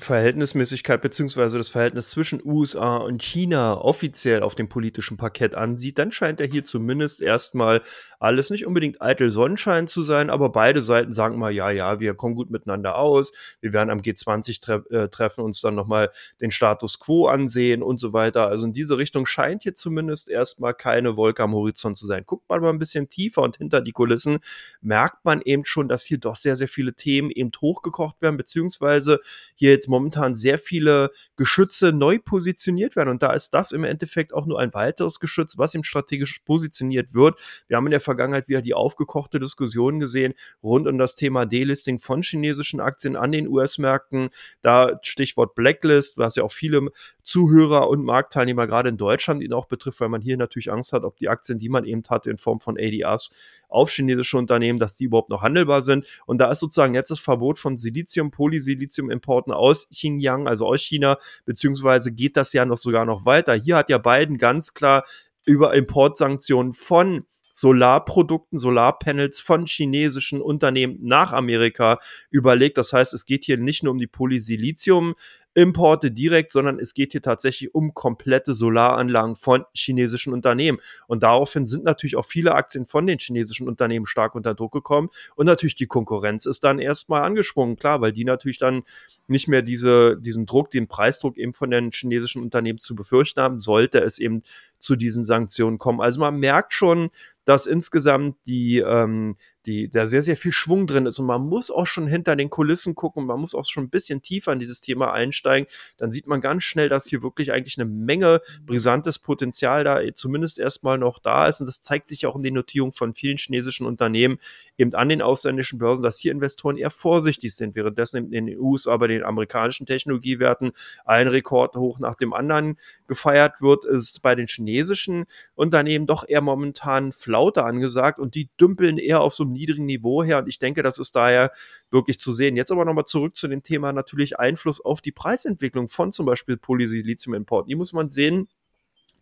Verhältnismäßigkeit 0.00 1.02
beziehungsweise 1.02 1.58
das 1.58 1.70
Verhältnis 1.70 2.10
zwischen 2.10 2.40
USA 2.44 2.98
und 2.98 3.20
China 3.20 3.80
offiziell 3.80 4.42
auf 4.42 4.54
dem 4.54 4.68
politischen 4.68 5.16
Parkett 5.16 5.56
ansieht, 5.56 5.98
dann 5.98 6.12
scheint 6.12 6.40
er 6.40 6.46
hier 6.46 6.62
zumindest 6.62 7.20
erstmal 7.20 7.82
alles 8.20 8.50
nicht 8.50 8.64
unbedingt 8.64 9.02
eitel 9.02 9.32
Sonnenschein 9.32 9.88
zu 9.88 10.04
sein, 10.04 10.30
aber 10.30 10.50
beide 10.50 10.82
Seiten 10.82 11.12
sagen 11.12 11.36
mal, 11.36 11.50
ja, 11.50 11.70
ja, 11.70 11.98
wir 11.98 12.14
kommen 12.14 12.36
gut 12.36 12.48
miteinander 12.48 12.96
aus, 12.96 13.32
wir 13.60 13.72
werden 13.72 13.90
am 13.90 13.98
G20-Treffen 13.98 15.40
äh, 15.40 15.44
uns 15.44 15.60
dann 15.62 15.74
nochmal 15.74 16.10
den 16.40 16.52
Status 16.52 17.00
quo 17.00 17.26
ansehen 17.26 17.82
und 17.82 17.98
so 17.98 18.12
weiter. 18.12 18.46
Also 18.46 18.66
in 18.66 18.72
diese 18.72 18.98
Richtung 18.98 19.26
scheint 19.26 19.64
hier 19.64 19.74
zumindest 19.74 20.28
erstmal 20.28 20.74
keine 20.74 21.16
Wolke 21.16 21.42
am 21.42 21.54
Horizont 21.54 21.98
zu 21.98 22.06
sein. 22.06 22.22
Guckt 22.24 22.48
man 22.48 22.60
mal 22.60 22.70
ein 22.70 22.78
bisschen 22.78 23.08
tiefer 23.08 23.42
und 23.42 23.56
hinter 23.56 23.80
die 23.80 23.92
Kulissen, 23.92 24.38
merkt 24.80 25.24
man 25.24 25.40
eben 25.42 25.64
schon, 25.64 25.88
dass 25.88 26.04
hier 26.04 26.18
doch 26.18 26.36
sehr, 26.36 26.54
sehr 26.54 26.68
viele 26.68 26.94
Themen 26.94 27.30
eben 27.30 27.50
hochgekocht 27.60 28.22
werden, 28.22 28.36
beziehungsweise 28.36 29.18
hier 29.56 29.72
jetzt 29.72 29.87
momentan 29.88 30.34
sehr 30.34 30.58
viele 30.58 31.10
Geschütze 31.36 31.92
neu 31.92 32.18
positioniert 32.18 32.96
werden. 32.96 33.08
Und 33.08 33.22
da 33.22 33.32
ist 33.32 33.54
das 33.54 33.72
im 33.72 33.84
Endeffekt 33.84 34.32
auch 34.32 34.46
nur 34.46 34.60
ein 34.60 34.74
weiteres 34.74 35.20
Geschütz, 35.20 35.58
was 35.58 35.74
ihm 35.74 35.82
strategisch 35.82 36.38
positioniert 36.40 37.14
wird. 37.14 37.40
Wir 37.68 37.76
haben 37.76 37.86
in 37.86 37.92
der 37.92 38.00
Vergangenheit 38.00 38.48
wieder 38.48 38.62
die 38.62 38.74
aufgekochte 38.74 39.40
Diskussion 39.40 40.00
gesehen 40.00 40.34
rund 40.62 40.86
um 40.86 40.98
das 40.98 41.14
Thema 41.14 41.46
Delisting 41.46 41.98
von 41.98 42.22
chinesischen 42.22 42.80
Aktien 42.80 43.16
an 43.16 43.32
den 43.32 43.48
US-Märkten. 43.48 44.30
Da 44.62 44.98
Stichwort 45.02 45.54
Blacklist, 45.54 46.18
was 46.18 46.36
ja 46.36 46.42
auch 46.42 46.52
viele 46.52 46.90
Zuhörer 47.22 47.88
und 47.88 48.04
Marktteilnehmer 48.04 48.66
gerade 48.66 48.88
in 48.88 48.96
Deutschland 48.96 49.42
ihn 49.42 49.52
auch 49.52 49.66
betrifft, 49.66 50.00
weil 50.00 50.08
man 50.08 50.20
hier 50.20 50.36
natürlich 50.36 50.70
Angst 50.72 50.92
hat, 50.92 51.04
ob 51.04 51.16
die 51.16 51.28
Aktien, 51.28 51.58
die 51.58 51.68
man 51.68 51.84
eben 51.84 52.02
hatte 52.08 52.30
in 52.30 52.38
Form 52.38 52.60
von 52.60 52.78
ADRs 52.78 53.30
auf 53.68 53.90
chinesische 53.90 54.38
Unternehmen, 54.38 54.78
dass 54.78 54.96
die 54.96 55.04
überhaupt 55.04 55.30
noch 55.30 55.42
handelbar 55.42 55.82
sind. 55.82 56.06
Und 56.26 56.38
da 56.38 56.50
ist 56.50 56.60
sozusagen 56.60 56.94
jetzt 56.94 57.10
das 57.10 57.20
Verbot 57.20 57.58
von 57.58 57.76
Silizium, 57.76 58.30
Polysilizium-Importen 58.30 59.52
aus 59.52 59.88
Xinjiang, 59.90 60.48
also 60.48 60.66
aus 60.66 60.80
China, 60.80 61.18
beziehungsweise 61.44 62.12
geht 62.12 62.36
das 62.36 62.52
ja 62.52 62.64
noch 62.64 62.78
sogar 62.78 63.04
noch 63.04 63.24
weiter. 63.24 63.54
Hier 63.54 63.76
hat 63.76 63.90
ja 63.90 63.98
Biden 63.98 64.38
ganz 64.38 64.74
klar 64.74 65.04
über 65.44 65.74
Importsanktionen 65.74 66.74
von 66.74 67.24
Solarprodukten, 67.58 68.58
Solarpanels 68.58 69.40
von 69.40 69.66
chinesischen 69.66 70.40
Unternehmen 70.40 70.98
nach 71.02 71.32
Amerika 71.32 71.98
überlegt. 72.30 72.78
Das 72.78 72.92
heißt, 72.92 73.12
es 73.14 73.26
geht 73.26 73.44
hier 73.44 73.58
nicht 73.58 73.82
nur 73.82 73.92
um 73.92 73.98
die 73.98 74.06
Polysilizium 74.06 75.14
Importe 75.58 76.12
direkt, 76.12 76.52
sondern 76.52 76.78
es 76.78 76.94
geht 76.94 77.10
hier 77.10 77.20
tatsächlich 77.20 77.74
um 77.74 77.92
komplette 77.92 78.54
Solaranlagen 78.54 79.34
von 79.34 79.64
chinesischen 79.74 80.32
Unternehmen. 80.32 80.78
Und 81.08 81.24
daraufhin 81.24 81.66
sind 81.66 81.82
natürlich 81.82 82.14
auch 82.14 82.24
viele 82.24 82.54
Aktien 82.54 82.86
von 82.86 83.08
den 83.08 83.18
chinesischen 83.18 83.66
Unternehmen 83.66 84.06
stark 84.06 84.36
unter 84.36 84.54
Druck 84.54 84.70
gekommen. 84.72 85.08
Und 85.34 85.46
natürlich 85.46 85.74
die 85.74 85.88
Konkurrenz 85.88 86.46
ist 86.46 86.62
dann 86.62 86.78
erstmal 86.78 87.22
angesprungen, 87.22 87.74
klar, 87.74 88.00
weil 88.00 88.12
die 88.12 88.24
natürlich 88.24 88.58
dann 88.58 88.84
nicht 89.26 89.48
mehr 89.48 89.62
diese, 89.62 90.16
diesen 90.16 90.46
Druck, 90.46 90.70
den 90.70 90.86
Preisdruck 90.86 91.36
eben 91.36 91.54
von 91.54 91.72
den 91.72 91.90
chinesischen 91.90 92.40
Unternehmen 92.40 92.78
zu 92.78 92.94
befürchten 92.94 93.40
haben, 93.40 93.58
sollte 93.58 93.98
es 93.98 94.20
eben 94.20 94.42
zu 94.78 94.94
diesen 94.94 95.24
Sanktionen 95.24 95.78
kommen. 95.78 96.00
Also 96.00 96.20
man 96.20 96.38
merkt 96.38 96.72
schon, 96.72 97.10
dass 97.44 97.66
insgesamt 97.66 98.36
die, 98.46 98.78
ähm, 98.78 99.36
die, 99.66 99.90
da 99.90 100.06
sehr, 100.06 100.22
sehr 100.22 100.36
viel 100.36 100.52
Schwung 100.52 100.86
drin 100.86 101.06
ist. 101.06 101.18
Und 101.18 101.26
man 101.26 101.42
muss 101.42 101.70
auch 101.70 101.86
schon 101.86 102.06
hinter 102.06 102.36
den 102.36 102.50
Kulissen 102.50 102.94
gucken, 102.94 103.26
man 103.26 103.40
muss 103.40 103.54
auch 103.54 103.64
schon 103.64 103.84
ein 103.84 103.90
bisschen 103.90 104.22
tiefer 104.22 104.52
in 104.52 104.58
dieses 104.58 104.80
Thema 104.80 105.12
einsteigen. 105.12 105.68
Dann 105.96 106.12
sieht 106.12 106.26
man 106.26 106.40
ganz 106.40 106.62
schnell, 106.64 106.88
dass 106.88 107.06
hier 107.06 107.22
wirklich 107.22 107.52
eigentlich 107.52 107.78
eine 107.78 107.88
Menge 107.88 108.40
brisantes 108.62 109.18
Potenzial 109.18 109.84
da 109.84 110.00
zumindest 110.14 110.58
erstmal 110.58 110.98
noch 110.98 111.18
da 111.18 111.46
ist. 111.48 111.60
Und 111.60 111.66
das 111.66 111.82
zeigt 111.82 112.08
sich 112.08 112.26
auch 112.26 112.36
in 112.36 112.42
den 112.42 112.54
Notierungen 112.54 112.92
von 112.92 113.14
vielen 113.14 113.38
chinesischen 113.38 113.86
Unternehmen 113.86 114.38
eben 114.76 114.94
an 114.94 115.08
den 115.08 115.22
ausländischen 115.22 115.78
Börsen, 115.78 116.02
dass 116.02 116.18
hier 116.18 116.32
Investoren 116.32 116.76
eher 116.76 116.90
vorsichtig 116.90 117.54
sind, 117.54 117.74
währenddessen 117.74 118.32
in 118.32 118.46
den 118.46 118.58
USA 118.58 118.96
bei 118.96 119.06
den 119.06 119.22
amerikanischen 119.22 119.86
Technologiewerten 119.86 120.72
ein 121.04 121.28
Rekord 121.28 121.76
hoch 121.76 121.98
nach 121.98 122.14
dem 122.14 122.32
anderen 122.32 122.78
gefeiert 123.06 123.60
wird, 123.60 123.84
ist 123.84 124.22
bei 124.22 124.34
den 124.34 124.46
chinesischen 124.46 125.24
Unternehmen 125.54 126.06
doch 126.06 126.28
eher 126.28 126.40
momentan 126.40 127.12
flau 127.12 127.38
Flaute 127.38 127.64
angesagt. 127.64 128.18
Und 128.18 128.34
die 128.34 128.48
dümpeln 128.60 128.98
eher 128.98 129.20
auf 129.20 129.34
so 129.34 129.44
einem 129.44 129.54
niedrigen 129.58 129.86
Niveau 129.86 130.22
her. 130.22 130.38
Und 130.38 130.48
ich 130.48 130.58
denke, 130.58 130.82
das 130.82 130.98
ist 130.98 131.16
daher 131.16 131.52
wirklich 131.90 132.18
zu 132.18 132.32
sehen. 132.32 132.56
Jetzt 132.56 132.70
aber 132.70 132.84
nochmal 132.84 133.04
zurück 133.04 133.36
zu 133.36 133.48
dem 133.48 133.62
Thema 133.62 133.92
natürlich 133.92 134.38
Einfluss 134.38 134.80
auf 134.80 135.00
die 135.00 135.12
Preisentwicklung 135.12 135.88
von 135.88 136.12
zum 136.12 136.26
Beispiel 136.26 136.56
Polysilizium-Importen. 136.56 137.68
Die 137.68 137.76
muss 137.76 137.92
man 137.92 138.08
sehen, 138.08 138.48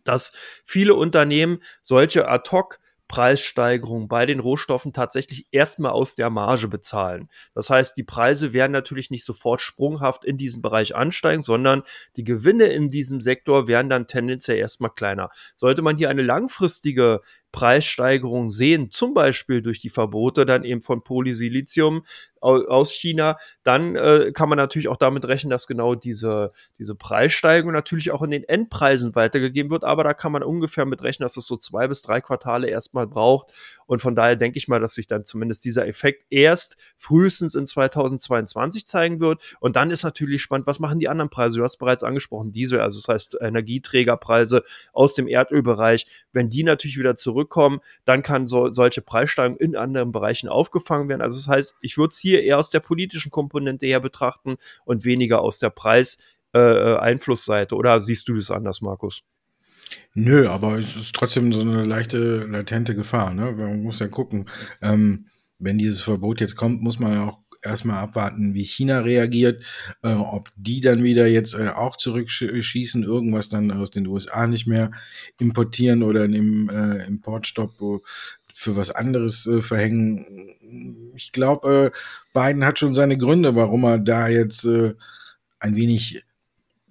dass 0.03 0.31
viele 0.63 0.95
Unternehmen 0.95 1.61
solche 1.81 2.27
Ad-Hoc 2.27 2.79
Preissteigerung 3.07 4.07
bei 4.07 4.25
den 4.25 4.39
Rohstoffen 4.39 4.91
tatsächlich 4.91 5.47
erstmal 5.51 5.91
aus 5.91 6.15
der 6.15 6.29
Marge 6.29 6.67
bezahlen. 6.67 7.29
Das 7.53 7.69
heißt, 7.69 7.95
die 7.95 8.03
Preise 8.03 8.53
werden 8.53 8.71
natürlich 8.71 9.09
nicht 9.09 9.23
sofort 9.23 9.61
sprunghaft 9.61 10.25
in 10.25 10.37
diesem 10.37 10.61
Bereich 10.61 10.95
ansteigen, 10.95 11.41
sondern 11.41 11.83
die 12.17 12.23
Gewinne 12.23 12.65
in 12.65 12.89
diesem 12.89 13.21
Sektor 13.21 13.67
werden 13.67 13.89
dann 13.89 14.07
tendenziell 14.07 14.57
erstmal 14.57 14.91
kleiner. 14.91 15.29
Sollte 15.55 15.81
man 15.81 15.97
hier 15.97 16.09
eine 16.09 16.21
langfristige 16.21 17.21
Preissteigerung 17.51 18.49
sehen, 18.49 18.91
zum 18.91 19.13
Beispiel 19.13 19.61
durch 19.61 19.79
die 19.81 19.89
Verbote 19.89 20.45
dann 20.45 20.63
eben 20.63 20.81
von 20.81 21.03
Polysilizium, 21.03 22.03
aus 22.41 22.91
China, 22.91 23.37
dann 23.63 23.95
äh, 23.95 24.31
kann 24.33 24.49
man 24.49 24.57
natürlich 24.57 24.87
auch 24.87 24.97
damit 24.97 25.27
rechnen, 25.27 25.49
dass 25.49 25.67
genau 25.67 25.95
diese, 25.95 26.51
diese 26.77 26.95
Preissteigerung 26.95 27.73
natürlich 27.73 28.11
auch 28.11 28.21
in 28.21 28.31
den 28.31 28.43
Endpreisen 28.43 29.15
weitergegeben 29.15 29.71
wird. 29.71 29.83
Aber 29.83 30.03
da 30.03 30.13
kann 30.13 30.31
man 30.31 30.43
ungefähr 30.43 30.85
mit 30.85 31.01
rechnen, 31.01 31.25
dass 31.25 31.37
es 31.37 31.47
so 31.47 31.57
zwei 31.57 31.87
bis 31.87 32.01
drei 32.01 32.21
Quartale 32.21 32.67
erstmal 32.67 33.07
braucht. 33.07 33.53
Und 33.85 34.01
von 34.01 34.15
daher 34.15 34.35
denke 34.35 34.57
ich 34.57 34.67
mal, 34.67 34.79
dass 34.79 34.93
sich 34.93 35.07
dann 35.07 35.25
zumindest 35.25 35.63
dieser 35.65 35.87
Effekt 35.87 36.25
erst 36.29 36.77
frühestens 36.97 37.55
in 37.55 37.65
2022 37.65 38.85
zeigen 38.85 39.19
wird. 39.19 39.41
Und 39.59 39.75
dann 39.75 39.91
ist 39.91 40.03
natürlich 40.03 40.41
spannend, 40.41 40.67
was 40.67 40.79
machen 40.79 40.99
die 40.99 41.09
anderen 41.09 41.29
Preise? 41.29 41.57
Du 41.57 41.63
hast 41.63 41.77
bereits 41.77 42.03
angesprochen, 42.03 42.51
Diesel, 42.51 42.81
also 42.81 42.99
das 42.99 43.07
heißt 43.07 43.37
Energieträgerpreise 43.41 44.63
aus 44.93 45.15
dem 45.15 45.27
Erdölbereich. 45.27 46.05
Wenn 46.31 46.49
die 46.49 46.63
natürlich 46.63 46.97
wieder 46.97 47.15
zurückkommen, 47.37 47.79
dann 48.05 48.23
kann 48.23 48.47
so, 48.47 48.73
solche 48.73 49.01
Preissteigerungen 49.01 49.59
in 49.59 49.75
anderen 49.75 50.11
Bereichen 50.11 50.49
aufgefangen 50.49 51.07
werden. 51.09 51.21
Also 51.21 51.37
das 51.37 51.47
heißt, 51.47 51.75
ich 51.81 51.97
würde 51.97 52.11
es 52.11 52.17
hier 52.17 52.43
eher 52.43 52.57
aus 52.57 52.71
der 52.71 52.79
politischen 52.79 53.31
Komponente 53.31 53.85
her 53.85 53.99
betrachten 53.99 54.57
und 54.85 55.05
weniger 55.05 55.41
aus 55.41 55.59
der 55.59 55.69
Preis-Einflussseite. 55.69 57.75
Äh, 57.75 57.77
Oder 57.77 58.01
siehst 58.01 58.27
du 58.27 58.35
das 58.35 58.51
anders, 58.51 58.81
Markus? 58.81 59.21
Nö, 60.13 60.49
aber 60.49 60.79
es 60.79 60.95
ist 60.95 61.15
trotzdem 61.15 61.53
so 61.53 61.61
eine 61.61 61.85
leichte, 61.85 62.45
latente 62.45 62.95
Gefahr. 62.95 63.33
Ne? 63.33 63.51
Man 63.51 63.83
muss 63.83 63.99
ja 63.99 64.07
gucken. 64.07 64.49
Ähm, 64.81 65.27
wenn 65.59 65.77
dieses 65.77 66.01
Verbot 66.01 66.41
jetzt 66.41 66.55
kommt, 66.55 66.81
muss 66.81 66.99
man 66.99 67.13
ja 67.13 67.25
auch 67.25 67.37
erstmal 67.61 67.99
abwarten, 67.99 68.53
wie 68.53 68.63
China 68.63 68.99
reagiert, 68.99 69.63
äh, 70.03 70.13
ob 70.13 70.49
die 70.55 70.81
dann 70.81 71.03
wieder 71.03 71.27
jetzt 71.27 71.53
äh, 71.53 71.69
auch 71.69 71.97
zurückschießen, 71.97 73.03
irgendwas 73.03 73.49
dann 73.49 73.71
aus 73.71 73.91
den 73.91 74.07
USA 74.07 74.47
nicht 74.47 74.67
mehr 74.67 74.91
importieren 75.39 76.03
oder 76.03 76.25
im 76.25 76.69
äh, 76.69 77.05
Importstopp 77.05 77.79
für 78.57 78.75
was 78.75 78.89
anderes 78.89 79.45
äh, 79.45 79.61
verhängen. 79.61 81.13
Ich 81.15 81.31
glaube, 81.31 81.91
äh, 81.93 81.97
Biden 82.33 82.65
hat 82.65 82.79
schon 82.79 82.95
seine 82.95 83.15
Gründe, 83.15 83.55
warum 83.55 83.83
er 83.83 83.99
da 83.99 84.27
jetzt 84.29 84.65
äh, 84.65 84.95
ein 85.59 85.75
wenig 85.75 86.23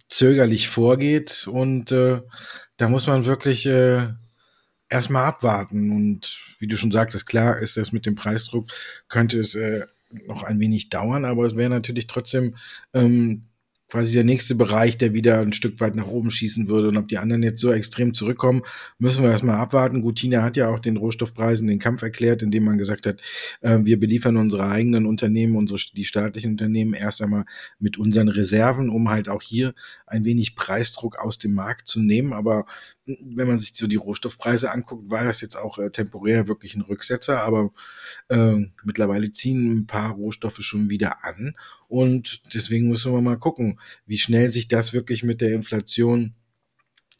zögerlich 0.08 0.68
vorgeht 0.68 1.48
und 1.48 1.90
da 1.90 2.88
muss 2.88 3.08
man 3.08 3.26
wirklich 3.26 3.66
erstmal 4.88 5.24
abwarten. 5.24 5.90
Und 5.90 6.38
wie 6.60 6.68
du 6.68 6.76
schon 6.76 6.92
sagtest, 6.92 7.26
klar 7.26 7.58
ist 7.58 7.76
das 7.76 7.90
mit 7.90 8.06
dem 8.06 8.14
Preisdruck, 8.14 8.70
könnte 9.08 9.40
es 9.40 9.58
noch 10.26 10.42
ein 10.42 10.60
wenig 10.60 10.88
dauern, 10.88 11.24
aber 11.24 11.46
es 11.46 11.56
wäre 11.56 11.70
natürlich 11.70 12.06
trotzdem 12.06 12.56
ähm, 12.94 13.42
quasi 13.88 14.14
der 14.14 14.24
nächste 14.24 14.54
Bereich, 14.54 14.98
der 14.98 15.14
wieder 15.14 15.38
ein 15.40 15.52
Stück 15.52 15.80
weit 15.80 15.94
nach 15.94 16.08
oben 16.08 16.30
schießen 16.30 16.68
würde. 16.68 16.88
Und 16.88 16.96
ob 16.96 17.08
die 17.08 17.18
anderen 17.18 17.42
jetzt 17.42 17.60
so 17.60 17.70
extrem 17.70 18.14
zurückkommen, 18.14 18.62
müssen 18.98 19.22
wir 19.22 19.30
erstmal 19.30 19.56
abwarten. 19.56 20.02
Gut, 20.02 20.18
China 20.18 20.42
hat 20.42 20.56
ja 20.56 20.68
auch 20.68 20.80
den 20.80 20.96
Rohstoffpreisen 20.96 21.68
den 21.68 21.78
Kampf 21.78 22.02
erklärt, 22.02 22.42
indem 22.42 22.64
man 22.64 22.78
gesagt 22.78 23.06
hat, 23.06 23.20
äh, 23.60 23.78
wir 23.82 24.00
beliefern 24.00 24.36
unsere 24.36 24.68
eigenen 24.68 25.06
Unternehmen, 25.06 25.56
unsere, 25.56 25.78
die 25.94 26.04
staatlichen 26.04 26.52
Unternehmen 26.52 26.94
erst 26.94 27.22
einmal 27.22 27.44
mit 27.78 27.96
unseren 27.96 28.28
Reserven, 28.28 28.90
um 28.90 29.08
halt 29.08 29.28
auch 29.28 29.42
hier 29.42 29.74
ein 30.06 30.24
wenig 30.24 30.56
Preisdruck 30.56 31.18
aus 31.18 31.38
dem 31.38 31.54
Markt 31.54 31.86
zu 31.86 32.00
nehmen. 32.00 32.32
Aber 32.32 32.66
wenn 33.06 33.46
man 33.46 33.58
sich 33.58 33.72
so 33.74 33.86
die 33.86 33.96
Rohstoffpreise 33.96 34.70
anguckt, 34.72 35.10
war 35.10 35.24
das 35.24 35.40
jetzt 35.40 35.56
auch 35.56 35.78
äh, 35.78 35.90
temporär 35.90 36.48
wirklich 36.48 36.74
ein 36.74 36.82
Rücksetzer, 36.82 37.40
aber 37.40 37.72
äh, 38.28 38.66
mittlerweile 38.84 39.30
ziehen 39.32 39.72
ein 39.72 39.86
paar 39.86 40.12
Rohstoffe 40.12 40.60
schon 40.60 40.90
wieder 40.90 41.24
an 41.24 41.54
und 41.88 42.54
deswegen 42.54 42.88
müssen 42.88 43.12
wir 43.12 43.20
mal 43.20 43.38
gucken, 43.38 43.78
wie 44.06 44.18
schnell 44.18 44.50
sich 44.50 44.68
das 44.68 44.92
wirklich 44.92 45.22
mit 45.22 45.40
der 45.40 45.54
Inflation 45.54 46.34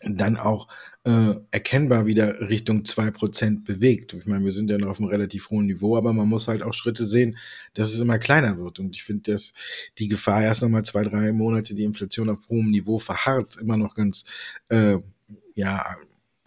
dann 0.02 0.36
auch 0.36 0.68
äh, 1.04 1.34
erkennbar 1.50 2.04
wieder 2.04 2.48
Richtung 2.48 2.84
zwei 2.84 3.10
Prozent 3.10 3.64
bewegt. 3.64 4.12
Ich 4.12 4.26
meine, 4.26 4.44
wir 4.44 4.52
sind 4.52 4.68
ja 4.70 4.76
noch 4.76 4.88
auf 4.88 5.00
einem 5.00 5.08
relativ 5.08 5.48
hohen 5.48 5.66
Niveau, 5.66 5.96
aber 5.96 6.12
man 6.12 6.28
muss 6.28 6.48
halt 6.48 6.62
auch 6.62 6.74
Schritte 6.74 7.06
sehen, 7.06 7.38
dass 7.72 7.94
es 7.94 8.00
immer 8.00 8.18
kleiner 8.18 8.58
wird. 8.58 8.78
Und 8.78 8.94
ich 8.94 9.04
finde, 9.04 9.32
dass 9.32 9.54
die 9.98 10.08
Gefahr 10.08 10.42
erst 10.42 10.60
nochmal 10.60 10.84
zwei, 10.84 11.02
drei 11.02 11.32
Monate 11.32 11.74
die 11.74 11.84
Inflation 11.84 12.28
auf 12.28 12.48
hohem 12.48 12.70
Niveau 12.70 12.98
verharrt, 12.98 13.56
immer 13.56 13.78
noch 13.78 13.94
ganz 13.94 14.24
äh, 14.68 14.98
ja, 15.56 15.96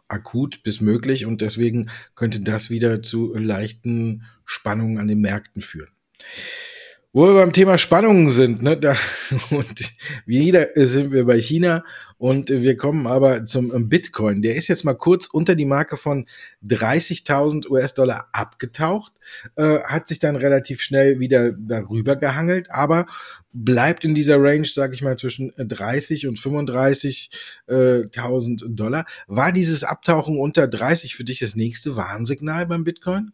akut 0.08 0.64
bis 0.64 0.80
möglich 0.80 1.26
und 1.26 1.42
deswegen 1.42 1.90
könnte 2.16 2.40
das 2.40 2.70
wieder 2.70 3.04
zu 3.04 3.36
leichten 3.36 4.24
Spannungen 4.46 4.98
an 4.98 5.08
den 5.08 5.20
Märkten 5.20 5.62
führen. 5.62 5.92
Wo 7.12 7.26
wir 7.26 7.34
beim 7.34 7.54
Thema 7.54 7.80
Spannungen 7.80 8.30
sind, 8.30 8.62
ne, 8.62 8.78
da, 8.78 8.96
und 9.50 9.94
wieder 10.28 10.68
sind 10.76 11.12
wir 11.12 11.26
bei 11.26 11.42
China 11.42 11.84
und 12.20 12.52
wir 12.52 12.78
kommen 12.78 13.08
aber 13.08 13.46
zum 13.46 13.90
Bitcoin. 13.90 14.44
Der 14.44 14.56
ist 14.56 14.68
jetzt 14.68 14.86
mal 14.86 14.94
kurz 14.94 15.26
unter 15.26 15.56
die 15.56 15.66
Marke 15.66 15.98
von 15.98 16.28
30.000 16.64 17.68
US-Dollar 17.68 18.30
abgetaucht, 18.32 19.12
äh, 19.56 19.80
hat 19.80 20.08
sich 20.08 20.20
dann 20.20 20.36
relativ 20.36 20.84
schnell 20.84 21.20
wieder 21.20 21.52
darüber 21.52 22.16
gehangelt, 22.16 22.70
aber 22.70 23.08
bleibt 23.54 24.06
in 24.06 24.14
dieser 24.14 24.40
Range, 24.40 24.68
sage 24.68 24.94
ich 24.94 25.02
mal, 25.02 25.18
zwischen 25.18 25.52
30 25.58 26.28
und 26.28 26.38
35.000 26.38 28.76
Dollar. 28.76 29.06
War 29.26 29.52
dieses 29.52 29.84
Abtauchen 29.84 30.38
unter 30.38 30.68
30 30.68 31.16
für 31.16 31.24
dich 31.24 31.40
das 31.40 31.56
nächste 31.56 31.96
Warnsignal 31.96 32.68
beim 32.68 32.84
Bitcoin? 32.84 33.32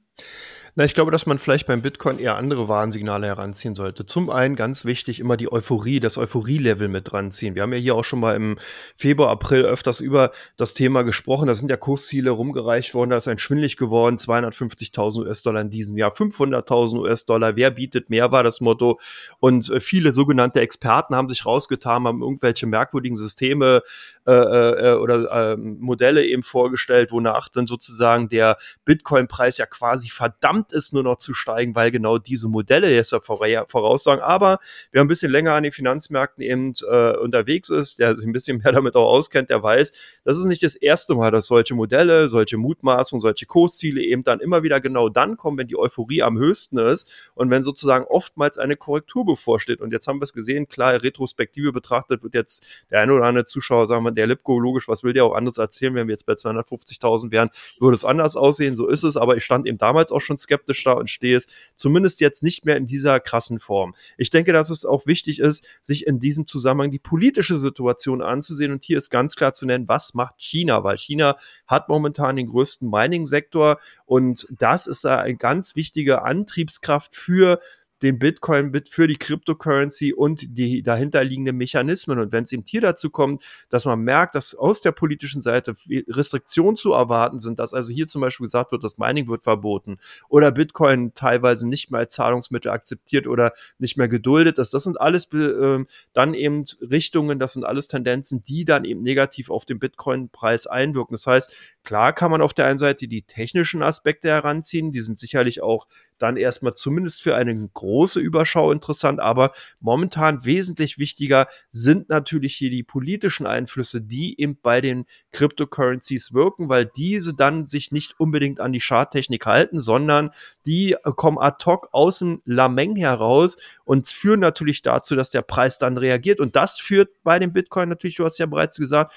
Na, 0.78 0.84
ich 0.84 0.94
glaube, 0.94 1.10
dass 1.10 1.26
man 1.26 1.40
vielleicht 1.40 1.68
beim 1.68 1.82
Bitcoin 1.82 2.20
eher 2.20 2.36
andere 2.36 2.68
Warnsignale 2.68 3.28
heranziehen 3.28 3.76
sollte. 3.76 4.06
Zum 4.06 4.30
einen 4.30 4.58
ganz 4.58 4.84
wichtig, 4.84 5.22
immer 5.22 5.38
die 5.38 5.50
Euphorie, 5.50 6.02
das 6.02 6.18
Euphorie-Level 6.18 6.90
mit 6.90 7.10
dranziehen. 7.10 7.56
Wir 7.56 7.62
haben 7.62 7.72
ja 7.72 7.80
hier 7.80 7.96
auch 7.96 8.04
schon 8.04 8.20
mal 8.20 8.36
im 8.36 8.58
Februar, 8.98 9.30
April 9.30 9.64
öfters 9.64 10.02
über 10.02 10.34
das 10.58 10.74
Thema 10.74 11.04
gesprochen. 11.04 11.48
Da 11.48 11.56
sind 11.56 11.70
ja 11.70 11.78
Kursziele 11.78 12.32
rumgereicht 12.32 12.94
worden, 12.94 13.12
da 13.12 13.16
ist 13.16 13.30
ein 13.30 13.38
schwindlig 13.38 13.78
geworden, 13.78 14.18
250.000 14.18 15.26
US-Dollar 15.26 15.62
in 15.62 15.70
diesem 15.70 15.96
Jahr, 15.98 16.12
500.000 16.12 17.00
US-Dollar. 17.00 17.56
Wer 17.56 17.72
bietet 17.72 18.10
mehr, 18.10 18.34
war 18.34 18.44
das 18.44 18.60
Motto. 18.60 19.00
Und 19.40 19.70
äh, 19.70 19.80
viele 19.80 20.12
sogenannte 20.12 20.60
Experten 20.60 21.16
haben 21.16 21.30
sich 21.30 21.46
rausgetan, 21.46 22.04
haben 22.06 22.22
irgendwelche 22.22 22.68
merkwürdigen 22.68 23.16
Systeme 23.16 23.82
äh, 24.28 24.34
äh, 24.34 24.96
oder 24.96 25.54
äh, 25.54 25.56
Modelle 25.56 26.26
eben 26.26 26.44
vorgestellt, 26.44 27.14
wonach 27.14 27.48
dann 27.48 27.66
sozusagen 27.66 28.28
der 28.28 28.58
Bitcoin-Preis 28.84 29.58
ja 29.58 29.68
quasi 29.68 30.10
verdammt 30.10 30.65
verdammt 30.66 30.72
ist, 30.72 30.94
nur 30.94 31.04
noch 31.04 31.18
zu 31.18 31.34
steigen, 31.34 31.76
weil 31.76 31.92
genau 31.92 32.18
diese 32.18 32.48
Modelle 32.48 32.94
jetzt 32.94 33.16
voraussagen. 33.24 34.22
Aber 34.22 34.60
wer 34.92 35.02
ein 35.02 35.08
bisschen 35.08 35.32
länger 35.32 35.54
an 35.54 35.64
den 35.64 35.72
Finanzmärkten 35.72 36.44
eben 36.44 36.74
äh, 36.90 37.16
unterwegs 37.18 37.70
ist, 37.70 38.00
der 38.00 38.16
sich 38.16 38.28
ein 38.28 38.34
bisschen 38.34 38.62
mehr 38.64 38.72
damit 38.72 38.96
auch 38.96 39.10
auskennt, 39.10 39.50
der 39.50 39.62
weiß, 39.62 39.94
das 40.24 40.38
ist 40.38 40.46
nicht 40.46 40.64
das 40.64 40.76
erste 40.76 41.16
Mal, 41.16 41.32
dass 41.32 41.48
solche 41.48 41.76
Modelle, 41.76 42.30
solche 42.30 42.58
Mutmaßungen, 42.58 43.20
solche 43.20 43.46
Kursziele 43.46 44.02
eben 44.02 44.24
dann 44.24 44.40
immer 44.40 44.64
wieder 44.64 44.80
genau 44.80 45.10
dann 45.10 45.38
kommen, 45.38 45.58
wenn 45.58 45.68
die 45.68 45.78
Euphorie 45.78 46.22
am 46.22 46.38
höchsten 46.38 46.78
ist 46.78 47.32
und 47.36 47.50
wenn 47.50 47.64
sozusagen 47.64 48.06
oftmals 48.06 48.58
eine 48.58 48.76
Korrektur 48.76 49.26
bevorsteht. 49.26 49.82
Und 49.82 49.92
jetzt 49.92 50.08
haben 50.08 50.20
wir 50.20 50.24
es 50.24 50.34
gesehen, 50.34 50.68
klar, 50.68 50.94
Retrospektive 51.02 51.72
betrachtet 51.72 52.24
wird 52.24 52.34
jetzt 52.34 52.66
der 52.90 53.02
eine 53.02 53.14
oder 53.14 53.26
andere 53.26 53.46
Zuschauer 53.46 53.88
sagen, 53.88 54.06
der 54.16 54.28
Lipko, 54.28 54.60
logisch, 54.60 54.88
was 54.88 55.04
will 55.04 55.14
der 55.14 55.26
auch 55.26 55.34
anderes 55.34 55.58
erzählen, 55.58 55.96
wenn 55.96 56.08
wir 56.08 56.14
jetzt 56.14 56.26
bei 56.26 56.34
250.000 56.34 57.32
wären, 57.32 57.50
würde 57.80 57.96
es 57.96 58.06
anders 58.06 58.36
aussehen, 58.36 58.76
so 58.76 58.88
ist 58.88 59.04
es, 59.04 59.18
aber 59.18 59.36
ich 59.36 59.44
stand 59.44 59.66
eben 59.66 59.78
damals 59.78 60.12
auch 60.12 60.20
schon 60.22 60.38
skeptisch 60.38 60.55
skeptisch 60.56 60.84
da 60.84 60.94
und 60.94 61.10
stehe 61.10 61.36
es 61.36 61.48
zumindest 61.76 62.22
jetzt 62.22 62.44
nicht 62.44 62.66
mehr 62.66 62.78
in 62.78 62.86
dieser 62.86 63.20
krassen 63.20 63.60
Form. 63.60 63.94
Ich 64.18 64.30
denke, 64.30 64.54
dass 64.54 64.70
es 64.70 64.86
auch 64.86 65.06
wichtig 65.06 65.40
ist, 65.40 65.66
sich 65.82 66.08
in 66.08 66.20
diesem 66.20 66.48
Zusammenhang 66.48 66.92
die 66.92 67.00
politische 67.00 67.58
Situation 67.58 68.22
anzusehen 68.22 68.72
und 68.72 68.84
hier 68.84 68.98
ist 68.98 69.10
ganz 69.10 69.36
klar 69.36 69.54
zu 69.54 69.66
nennen, 69.66 69.88
was 69.88 70.14
macht 70.14 70.36
China, 70.38 70.84
weil 70.84 70.98
China 70.98 71.38
hat 71.68 71.90
momentan 71.90 72.36
den 72.38 72.48
größten 72.48 72.90
Mining-Sektor 72.90 73.80
und 74.06 74.48
das 74.58 74.88
ist 74.88 75.04
da 75.04 75.20
eine 75.20 75.38
ganz 75.38 75.76
wichtige 75.76 76.22
Antriebskraft 76.24 77.16
für 77.16 77.60
den 78.06 78.20
Bitcoin 78.20 78.72
bit 78.72 78.88
für 78.88 79.08
die 79.08 79.16
Cryptocurrency 79.16 80.14
und 80.14 80.58
die 80.58 80.84
dahinterliegenden 80.84 81.58
Mechanismen. 81.58 82.20
Und 82.20 82.32
wenn 82.32 82.44
es 82.44 82.52
eben 82.52 82.64
hier 82.68 82.82
dazu 82.82 83.10
kommt, 83.10 83.42
dass 83.70 83.86
man 83.86 84.00
merkt, 84.00 84.36
dass 84.36 84.54
aus 84.54 84.82
der 84.82 84.92
politischen 84.92 85.42
Seite 85.42 85.74
Restriktionen 86.08 86.76
zu 86.76 86.94
erwarten 86.94 87.40
sind, 87.40 87.58
dass 87.58 87.74
also 87.74 87.92
hier 87.92 88.06
zum 88.06 88.22
Beispiel 88.22 88.46
gesagt 88.46 88.72
wird, 88.72 88.84
das 88.84 89.00
Mining 89.00 89.28
wird 89.28 89.44
verboten 89.44 89.98
oder 90.30 90.52
Bitcoin 90.52 91.16
teilweise 91.16 91.68
nicht 91.68 91.90
mehr 91.90 92.02
als 92.02 92.14
Zahlungsmittel 92.14 92.72
akzeptiert 92.72 93.26
oder 93.26 93.54
nicht 93.80 93.98
mehr 93.98 94.08
geduldet 94.08 94.60
ist, 94.60 94.76
das 94.76 94.84
sind 94.84 95.02
alles 95.02 95.34
äh, 95.34 95.84
dann 96.14 96.34
eben 96.36 96.64
Richtungen, 96.82 97.40
das 97.40 97.54
sind 97.54 97.64
alles 97.64 97.88
Tendenzen, 97.88 98.44
die 98.44 98.66
dann 98.66 98.86
eben 98.86 99.02
negativ 99.02 99.50
auf 99.50 99.66
den 99.66 99.80
Bitcoin-Preis 99.80 100.68
einwirken. 100.68 101.16
Das 101.16 101.26
heißt, 101.26 101.52
klar 101.84 102.14
kann 102.14 102.30
man 102.30 102.44
auf 102.44 102.54
der 102.54 102.68
einen 102.68 102.78
Seite 102.78 103.08
die 103.08 103.24
technischen 103.24 103.82
Aspekte 103.82 104.28
heranziehen, 104.28 104.92
die 104.92 105.02
sind 105.02 105.18
sicherlich 105.18 105.64
auch 105.64 105.88
dann 106.18 106.38
erstmal 106.38 106.74
zumindest 106.74 107.22
für 107.22 107.36
großen 107.36 107.70
große 107.74 108.20
Überschau 108.20 108.72
interessant, 108.72 109.20
aber 109.20 109.52
momentan 109.80 110.46
wesentlich 110.46 111.00
wichtiger 111.00 111.48
sind 111.70 112.10
natürlich 112.10 112.56
hier 112.56 112.70
die 112.70 112.84
politischen 112.84 113.48
Einflüsse, 113.48 114.02
die 114.02 114.40
eben 114.40 114.58
bei 114.62 114.82
den 114.82 115.06
Cryptocurrencies 115.32 116.34
wirken, 116.34 116.70
weil 116.70 116.86
diese 116.86 117.34
dann 117.34 117.66
sich 117.66 117.92
nicht 117.92 118.20
unbedingt 118.20 118.60
an 118.60 118.74
die 118.74 118.80
Charttechnik 118.80 119.46
halten, 119.46 119.82
sondern 119.82 120.32
die 120.66 120.96
kommen 121.16 121.38
ad 121.38 121.64
hoc 121.66 121.90
aus 121.92 122.20
dem 122.20 122.42
Lameng 122.46 122.96
heraus 122.96 123.58
und 123.84 124.08
führen 124.08 124.40
natürlich 124.40 124.82
dazu, 124.82 125.16
dass 125.16 125.32
der 125.32 125.42
Preis 125.42 125.80
dann 125.80 125.98
reagiert. 125.98 126.40
Und 126.40 126.56
das 126.56 126.80
führt 126.80 127.10
bei 127.24 127.40
dem 127.40 127.54
Bitcoin 127.54 127.90
natürlich, 127.90 128.16
du 128.16 128.26
hast 128.26 128.38
ja 128.38 128.46
bereits 128.46 128.78
gesagt, 128.78 129.14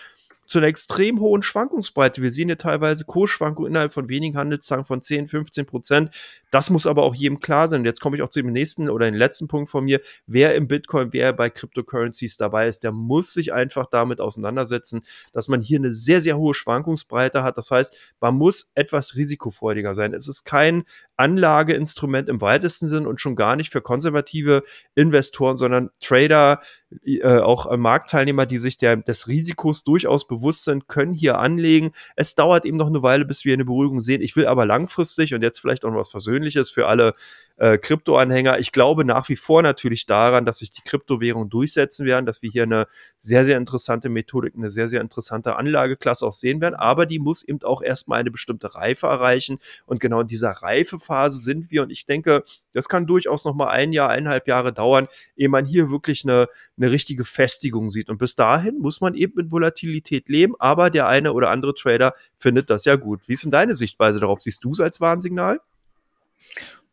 zu 0.49 0.59
einer 0.59 0.67
extrem 0.67 1.21
hohen 1.21 1.43
Schwankungsbreite. 1.43 2.23
Wir 2.23 2.31
sehen 2.31 2.49
hier 2.49 2.57
teilweise 2.57 3.05
Kursschwankungen 3.05 3.71
innerhalb 3.71 3.93
von 3.93 4.09
wenigen 4.09 4.37
Handelstagen 4.37 4.87
von 4.87 5.02
10, 5.02 5.28
15 5.28 5.67
Prozent. 5.67 6.11
Das 6.50 6.71
muss 6.71 6.87
aber 6.87 7.02
auch 7.02 7.14
jedem 7.14 7.38
klar 7.38 7.69
sein. 7.69 7.81
Und 7.81 7.85
jetzt 7.85 8.00
komme 8.00 8.17
ich 8.17 8.23
auch 8.23 8.31
zu 8.31 8.40
dem 8.40 8.52
nächsten 8.52 8.88
oder 8.88 9.05
den 9.05 9.14
letzten 9.14 9.47
Punkt 9.47 9.71
von 9.71 9.85
mir. 9.85 10.00
Wer 10.26 10.55
im 10.55 10.67
Bitcoin, 10.67 11.12
wer 11.12 11.35
bei 11.35 11.50
Cryptocurrencies 11.50 12.38
dabei 12.38 12.67
ist, 12.67 12.83
der 12.83 12.93
muss 12.93 13.35
sich 13.35 13.52
einfach 13.52 13.87
damit 13.90 14.21
auseinandersetzen, 14.21 15.02
dass 15.35 15.49
man 15.49 15.61
hier 15.61 15.78
eine 15.78 15.93
sehr, 15.93 16.23
sehr 16.23 16.38
hohe 16.38 16.55
Schwankungsbreite 16.55 17.43
hat. 17.43 17.59
Das 17.59 17.71
heißt, 17.71 18.14
man 18.21 18.35
muss 18.35 18.73
etwas 18.75 19.17
risikofreudiger 19.17 19.95
sein. 19.95 20.14
Es 20.14 20.28
ist 20.28 20.45
kein 20.45 20.85
Anlageinstrument 21.19 22.31
im 22.31 22.40
weitesten 22.40 22.87
Sinn 22.87 23.07
und 23.07 23.21
schon 23.21 23.37
gar 23.37 23.55
nicht 23.55 23.71
für 23.71 23.83
konservative 23.83 24.62
Investoren, 24.95 25.59
sondern 25.59 25.90
Trader, 26.00 26.61
äh, 27.04 27.23
auch 27.23 27.75
Marktteilnehmer, 27.76 28.47
die 28.47 28.59
sich 28.59 28.78
der, 28.78 28.97
des 28.97 29.28
Risikos 29.28 29.85
durchaus 29.85 30.26
bewusst 30.26 30.64
sind, 30.64 30.88
können 30.88 31.14
hier 31.14 31.38
anlegen. 31.38 31.92
Es 32.16 32.35
dauert 32.35 32.64
eben 32.64 32.76
noch 32.76 32.87
eine 32.87 33.02
Weile, 33.02 33.25
bis 33.25 33.45
wir 33.45 33.52
eine 33.52 33.64
Beruhigung 33.64 34.00
sehen. 34.00 34.23
Ich 34.23 34.37
will 34.37 34.47
aber 34.47 34.64
langfristig 34.64 35.35
und 35.35 35.42
jetzt 35.42 35.61
vielleicht 35.61 35.85
auch 35.85 35.90
noch 35.90 35.99
was 35.99 36.11
Versöhnliches 36.11 36.71
für 36.71 36.87
alle 36.87 37.14
äh, 37.57 37.76
Kryptoanhänger. 37.76 38.59
Ich 38.59 38.73
glaube 38.73 39.04
nach 39.04 39.28
wie 39.28 39.37
vor 39.37 39.62
natürlich 39.62 40.07
daran, 40.07 40.47
dass 40.47 40.59
sich 40.59 40.71
die 40.71 40.83
Kryptowährungen 40.83 41.50
durchsetzen 41.50 42.07
werden, 42.07 42.25
dass 42.25 42.42
wir 42.42 42.50
hier 42.50 42.62
eine 42.62 42.87
sehr, 43.16 43.45
sehr 43.45 43.59
interessante 43.59 44.09
Methodik, 44.09 44.54
eine 44.57 44.71
sehr, 44.71 44.88
sehr 44.88 45.00
interessante 45.00 45.57
Anlageklasse 45.57 46.26
auch 46.26 46.33
sehen 46.33 46.61
werden. 46.61 46.75
Aber 46.75 47.04
die 47.04 47.18
muss 47.18 47.42
eben 47.42 47.62
auch 47.62 47.83
erstmal 47.83 48.21
eine 48.21 48.30
bestimmte 48.30 48.75
Reife 48.75 49.09
erreichen. 49.09 49.59
Und 49.87 50.00
genau 50.00 50.21
in 50.21 50.26
dieser 50.26 50.50
Reifephase 50.50 51.42
sind 51.42 51.71
wir. 51.71 51.83
Und 51.83 51.90
ich 51.90 52.07
denke, 52.07 52.45
das 52.73 52.88
kann 52.88 53.07
durchaus 53.07 53.45
noch 53.45 53.54
mal 53.54 53.68
ein 53.68 53.92
Jahr, 53.92 54.09
eineinhalb 54.09 54.49
Jahre 54.49 54.73
dauern, 54.73 55.09
ehe 55.37 55.49
man 55.49 55.66
hier 55.66 55.90
wirklich 55.90 56.25
eine, 56.25 56.49
eine 56.78 56.90
richtige 56.90 57.25
Festigung 57.25 57.90
sieht. 57.90 58.08
Und 58.08 58.18
bis 58.18 58.35
dahin 58.35 58.78
muss 58.78 59.00
man 59.00 59.14
eben 59.14 59.35
mit 59.37 59.50
Volatilität 59.50 60.28
leben. 60.28 60.54
Aber 60.58 60.90
der 60.90 61.08
eine 61.08 61.32
oder 61.32 61.50
andere 61.50 61.75
Trader 61.75 62.14
findet 62.37 62.70
das 62.70 62.85
ja 62.85 62.97
gut. 62.97 63.28
Wie 63.28 63.35
ist 63.35 63.44
denn 63.44 63.50
deine 63.50 63.75
Sichtweise 63.75 64.20
darauf? 64.20 64.40
Siehst 64.40 64.64
du 64.64 64.73
es 64.73 64.80
als 64.80 65.00
Warnsignal? 65.00 65.61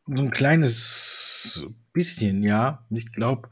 So 0.07 0.23
ein 0.23 0.31
kleines 0.31 1.67
bisschen, 1.93 2.43
ja. 2.43 2.85
Ich 2.89 3.11
glaube, 3.11 3.49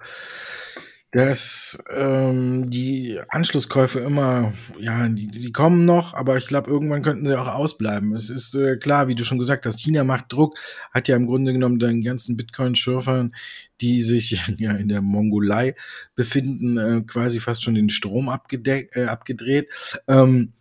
dass 1.13 1.77
ähm, 1.95 2.65
die 2.69 3.19
Anschlusskäufe 3.29 3.99
immer, 3.99 4.51
ja, 4.79 5.07
die, 5.07 5.27
die 5.27 5.51
kommen 5.51 5.85
noch, 5.85 6.15
aber 6.15 6.37
ich 6.37 6.47
glaube, 6.47 6.71
irgendwann 6.71 7.03
könnten 7.03 7.27
sie 7.27 7.39
auch 7.39 7.53
ausbleiben. 7.53 8.15
Es 8.15 8.31
ist 8.31 8.55
äh, 8.55 8.77
klar, 8.77 9.07
wie 9.07 9.13
du 9.13 9.23
schon 9.23 9.37
gesagt 9.37 9.67
hast, 9.67 9.79
China 9.79 10.03
macht 10.03 10.33
Druck, 10.33 10.57
hat 10.91 11.07
ja 11.07 11.15
im 11.15 11.27
Grunde 11.27 11.53
genommen 11.53 11.77
den 11.77 12.01
ganzen 12.01 12.35
Bitcoin-Schürfern, 12.35 13.35
die 13.79 14.01
sich 14.01 14.31
ja 14.57 14.71
in 14.71 14.87
der 14.87 15.01
Mongolei 15.01 15.75
befinden, 16.15 16.77
äh, 16.77 17.01
quasi 17.05 17.39
fast 17.39 17.63
schon 17.63 17.75
den 17.75 17.91
Strom 17.91 18.27
äh, 18.27 19.05
abgedreht. 19.05 19.69
Ähm, 20.07 20.53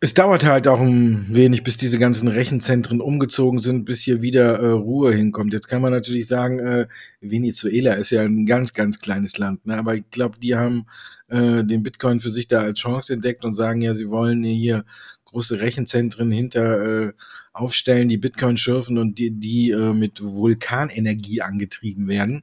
es 0.00 0.12
dauert 0.12 0.44
halt 0.44 0.68
auch 0.68 0.80
ein 0.80 1.34
wenig, 1.34 1.62
bis 1.62 1.78
diese 1.78 1.98
ganzen 1.98 2.28
Rechenzentren 2.28 3.00
umgezogen 3.00 3.58
sind, 3.58 3.86
bis 3.86 4.02
hier 4.02 4.20
wieder 4.20 4.58
äh, 4.58 4.70
Ruhe 4.70 5.14
hinkommt. 5.14 5.54
Jetzt 5.54 5.68
kann 5.68 5.80
man 5.80 5.92
natürlich 5.92 6.26
sagen, 6.26 6.58
äh, 6.58 6.86
Venezuela 7.20 7.94
ist 7.94 8.10
ja 8.10 8.22
ein 8.22 8.44
ganz, 8.44 8.74
ganz 8.74 8.98
kleines 8.98 9.38
Land, 9.38 9.66
ne? 9.66 9.76
aber 9.78 9.94
ich 9.94 10.04
glaube, 10.10 10.38
die 10.38 10.54
haben 10.54 10.86
äh, 11.28 11.64
den 11.64 11.82
Bitcoin 11.82 12.20
für 12.20 12.30
sich 12.30 12.46
da 12.46 12.60
als 12.60 12.78
Chance 12.78 13.14
entdeckt 13.14 13.44
und 13.44 13.54
sagen 13.54 13.80
ja, 13.80 13.94
sie 13.94 14.10
wollen 14.10 14.44
hier 14.44 14.84
große 15.24 15.60
Rechenzentren 15.60 16.30
hinter 16.30 17.06
äh, 17.08 17.12
aufstellen, 17.54 18.08
die 18.08 18.18
Bitcoin 18.18 18.58
schürfen 18.58 18.98
und 18.98 19.18
die, 19.18 19.30
die 19.30 19.70
äh, 19.70 19.94
mit 19.94 20.22
Vulkanenergie 20.22 21.40
angetrieben 21.40 22.06
werden. 22.06 22.42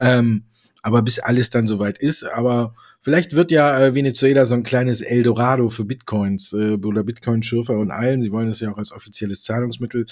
Ähm, 0.00 0.44
aber 0.82 1.02
bis 1.02 1.20
alles 1.20 1.50
dann 1.50 1.68
soweit 1.68 1.98
ist, 1.98 2.24
aber 2.24 2.74
Vielleicht 3.08 3.32
wird 3.32 3.50
ja 3.50 3.80
äh, 3.80 3.94
Venezuela 3.94 4.44
so 4.44 4.52
ein 4.52 4.64
kleines 4.64 5.00
Eldorado 5.00 5.70
für 5.70 5.86
Bitcoins 5.86 6.52
äh, 6.52 6.74
oder 6.74 7.04
Bitcoin-Schürfer 7.04 7.78
und 7.78 7.90
allen. 7.90 8.20
Sie 8.20 8.32
wollen 8.32 8.50
es 8.50 8.60
ja 8.60 8.70
auch 8.70 8.76
als 8.76 8.92
offizielles 8.92 9.44
Zahlungsmittel 9.44 10.04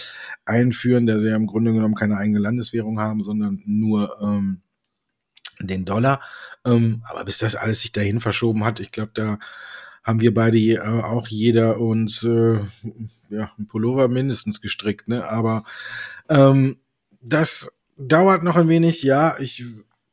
einführen, 0.46 1.04
da 1.04 1.18
sie 1.18 1.28
ja 1.28 1.36
im 1.36 1.46
Grunde 1.46 1.74
genommen 1.74 1.94
keine 1.94 2.16
eigene 2.16 2.38
Landeswährung 2.38 2.98
haben, 2.98 3.20
sondern 3.20 3.62
nur 3.66 4.16
ähm, 4.22 4.62
den 5.60 5.84
Dollar. 5.84 6.22
Ähm, 6.64 7.02
aber 7.06 7.26
bis 7.26 7.36
das 7.36 7.54
alles 7.54 7.82
sich 7.82 7.92
dahin 7.92 8.18
verschoben 8.18 8.64
hat, 8.64 8.80
ich 8.80 8.92
glaube, 8.92 9.10
da 9.12 9.40
haben 10.02 10.22
wir 10.22 10.32
beide 10.32 10.56
äh, 10.56 10.78
auch 10.80 11.28
jeder 11.28 11.78
uns 11.78 12.22
äh, 12.22 12.60
ja, 13.28 13.52
ein 13.58 13.66
Pullover 13.66 14.08
mindestens 14.08 14.62
gestrickt, 14.62 15.06
ne? 15.06 15.28
Aber 15.28 15.64
ähm, 16.30 16.78
das 17.20 17.70
dauert 17.98 18.42
noch 18.42 18.56
ein 18.56 18.70
wenig, 18.70 19.02
ja. 19.02 19.36
Ich 19.38 19.66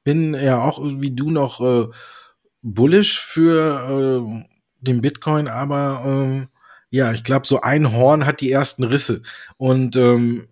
bin 0.03 0.33
ja 0.33 0.61
auch 0.61 0.81
wie 0.83 1.11
du 1.11 1.31
noch 1.31 1.61
äh, 1.61 1.87
bullish 2.63 3.19
für 3.19 4.25
äh, 4.25 4.45
den 4.79 5.01
Bitcoin, 5.01 5.47
aber 5.47 6.03
ähm, 6.05 6.47
ja, 6.89 7.11
ich 7.11 7.23
glaube, 7.23 7.47
so 7.47 7.61
ein 7.61 7.91
Horn 7.91 8.25
hat 8.25 8.41
die 8.41 8.51
ersten 8.51 8.83
Risse. 8.83 9.21
Und 9.57 9.95
ähm, 9.95 10.47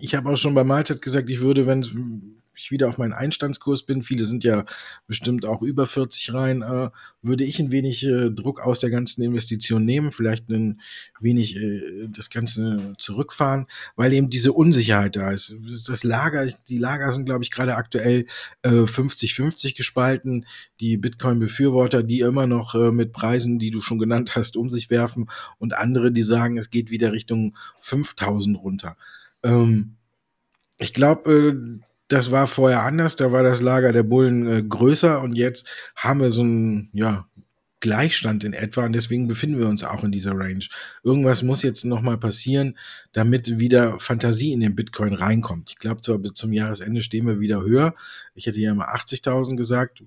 ich 0.00 0.14
habe 0.14 0.30
auch 0.30 0.36
schon 0.36 0.54
bei 0.54 0.64
Mahlzeit 0.64 1.02
gesagt, 1.02 1.28
ich 1.30 1.40
würde, 1.40 1.66
wenn 1.66 2.37
ich 2.58 2.70
wieder 2.70 2.88
auf 2.88 2.98
meinen 2.98 3.12
Einstandskurs 3.12 3.84
bin, 3.84 4.02
viele 4.02 4.26
sind 4.26 4.44
ja 4.44 4.64
bestimmt 5.06 5.44
auch 5.44 5.62
über 5.62 5.86
40 5.86 6.34
rein, 6.34 6.62
äh, 6.62 6.90
würde 7.22 7.44
ich 7.44 7.58
ein 7.58 7.70
wenig 7.70 8.04
äh, 8.04 8.30
Druck 8.30 8.60
aus 8.60 8.80
der 8.80 8.90
ganzen 8.90 9.22
Investition 9.22 9.84
nehmen, 9.84 10.10
vielleicht 10.10 10.48
ein 10.48 10.80
wenig 11.20 11.56
äh, 11.56 12.08
das 12.08 12.30
Ganze 12.30 12.94
zurückfahren, 12.98 13.66
weil 13.96 14.12
eben 14.12 14.30
diese 14.30 14.52
Unsicherheit 14.52 15.16
da 15.16 15.30
ist. 15.30 15.54
Das 15.86 16.04
Lager, 16.04 16.46
die 16.68 16.78
Lager 16.78 17.12
sind, 17.12 17.24
glaube 17.24 17.44
ich, 17.44 17.50
gerade 17.50 17.76
aktuell 17.76 18.26
50-50 18.64 19.68
äh, 19.68 19.72
gespalten. 19.72 20.46
Die 20.80 20.96
Bitcoin-Befürworter, 20.96 22.02
die 22.02 22.20
immer 22.20 22.46
noch 22.46 22.74
äh, 22.74 22.90
mit 22.90 23.12
Preisen, 23.12 23.58
die 23.58 23.70
du 23.70 23.80
schon 23.80 23.98
genannt 23.98 24.36
hast, 24.36 24.56
um 24.56 24.70
sich 24.70 24.90
werfen 24.90 25.28
und 25.58 25.74
andere, 25.74 26.12
die 26.12 26.22
sagen, 26.22 26.58
es 26.58 26.70
geht 26.70 26.90
wieder 26.90 27.12
Richtung 27.12 27.56
5000 27.80 28.58
runter. 28.58 28.96
Ähm, 29.42 29.96
ich 30.78 30.94
glaube, 30.94 31.32
äh, 31.32 31.80
das 32.08 32.30
war 32.30 32.46
vorher 32.46 32.82
anders, 32.82 33.16
da 33.16 33.32
war 33.32 33.42
das 33.42 33.60
Lager 33.60 33.92
der 33.92 34.02
Bullen 34.02 34.46
äh, 34.46 34.62
größer 34.62 35.20
und 35.20 35.34
jetzt 35.34 35.68
haben 35.94 36.20
wir 36.20 36.30
so 36.30 36.40
einen 36.40 36.90
ja, 36.92 37.26
Gleichstand 37.80 38.44
in 38.44 38.54
etwa 38.54 38.84
und 38.84 38.92
deswegen 38.92 39.28
befinden 39.28 39.58
wir 39.58 39.68
uns 39.68 39.84
auch 39.84 40.02
in 40.02 40.10
dieser 40.10 40.32
Range. 40.32 40.64
Irgendwas 41.04 41.42
muss 41.42 41.62
jetzt 41.62 41.84
nochmal 41.84 42.18
passieren, 42.18 42.76
damit 43.12 43.58
wieder 43.58 44.00
Fantasie 44.00 44.52
in 44.52 44.60
den 44.60 44.74
Bitcoin 44.74 45.12
reinkommt. 45.12 45.70
Ich 45.70 45.78
glaube 45.78 46.00
zwar 46.00 46.18
bis 46.18 46.32
zum 46.32 46.52
Jahresende 46.52 47.02
stehen 47.02 47.26
wir 47.26 47.40
wieder 47.40 47.62
höher. 47.62 47.94
Ich 48.34 48.46
hätte 48.46 48.60
ja 48.60 48.74
mal 48.74 48.88
80.000 48.88 49.56
gesagt 49.56 50.02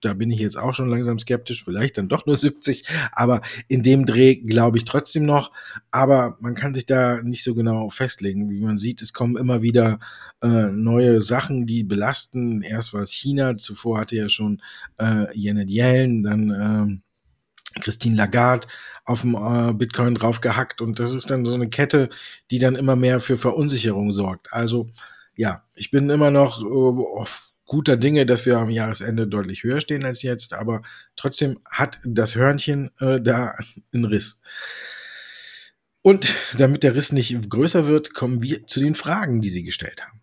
da 0.00 0.14
bin 0.14 0.30
ich 0.30 0.40
jetzt 0.40 0.56
auch 0.56 0.74
schon 0.74 0.88
langsam 0.88 1.18
skeptisch, 1.18 1.64
vielleicht 1.64 1.98
dann 1.98 2.08
doch 2.08 2.26
nur 2.26 2.36
70, 2.38 2.84
aber 3.12 3.40
in 3.68 3.82
dem 3.82 4.06
Dreh 4.06 4.36
glaube 4.36 4.78
ich 4.78 4.84
trotzdem 4.84 5.24
noch. 5.24 5.52
Aber 5.90 6.36
man 6.40 6.54
kann 6.54 6.74
sich 6.74 6.86
da 6.86 7.22
nicht 7.22 7.42
so 7.42 7.54
genau 7.54 7.90
festlegen. 7.90 8.50
Wie 8.50 8.60
man 8.60 8.78
sieht, 8.78 9.02
es 9.02 9.12
kommen 9.12 9.36
immer 9.36 9.62
wieder 9.62 9.98
äh, 10.42 10.66
neue 10.66 11.20
Sachen, 11.22 11.66
die 11.66 11.84
belasten. 11.84 12.62
Erst 12.62 12.94
war 12.94 13.02
es 13.02 13.12
China, 13.12 13.56
zuvor 13.56 14.00
hatte 14.00 14.16
ja 14.16 14.28
schon 14.28 14.62
äh, 14.98 15.26
Janet 15.36 15.70
Yellen, 15.70 16.22
dann 16.22 16.50
äh, 16.50 17.80
Christine 17.80 18.16
Lagarde 18.16 18.66
auf 19.04 19.22
dem 19.22 19.34
äh, 19.34 19.72
Bitcoin 19.72 20.14
draufgehackt 20.14 20.80
und 20.80 20.98
das 20.98 21.12
ist 21.12 21.30
dann 21.30 21.46
so 21.46 21.54
eine 21.54 21.68
Kette, 21.68 22.08
die 22.50 22.58
dann 22.58 22.76
immer 22.76 22.96
mehr 22.96 23.20
für 23.20 23.38
Verunsicherung 23.38 24.12
sorgt. 24.12 24.52
Also 24.52 24.90
ja, 25.36 25.62
ich 25.74 25.90
bin 25.90 26.10
immer 26.10 26.30
noch 26.30 26.62
äh, 26.62 26.64
guter 27.68 27.96
Dinge, 27.96 28.26
dass 28.26 28.46
wir 28.46 28.58
am 28.58 28.70
Jahresende 28.70 29.28
deutlich 29.28 29.62
höher 29.62 29.80
stehen 29.80 30.04
als 30.04 30.22
jetzt, 30.22 30.54
aber 30.54 30.82
trotzdem 31.14 31.60
hat 31.70 32.00
das 32.02 32.34
Hörnchen 32.34 32.90
äh, 32.98 33.20
da 33.20 33.54
einen 33.92 34.06
Riss. 34.06 34.40
Und 36.02 36.36
damit 36.56 36.82
der 36.82 36.96
Riss 36.96 37.12
nicht 37.12 37.48
größer 37.48 37.86
wird, 37.86 38.14
kommen 38.14 38.42
wir 38.42 38.66
zu 38.66 38.80
den 38.80 38.94
Fragen, 38.94 39.40
die 39.40 39.50
Sie 39.50 39.62
gestellt 39.62 40.02
haben. 40.04 40.20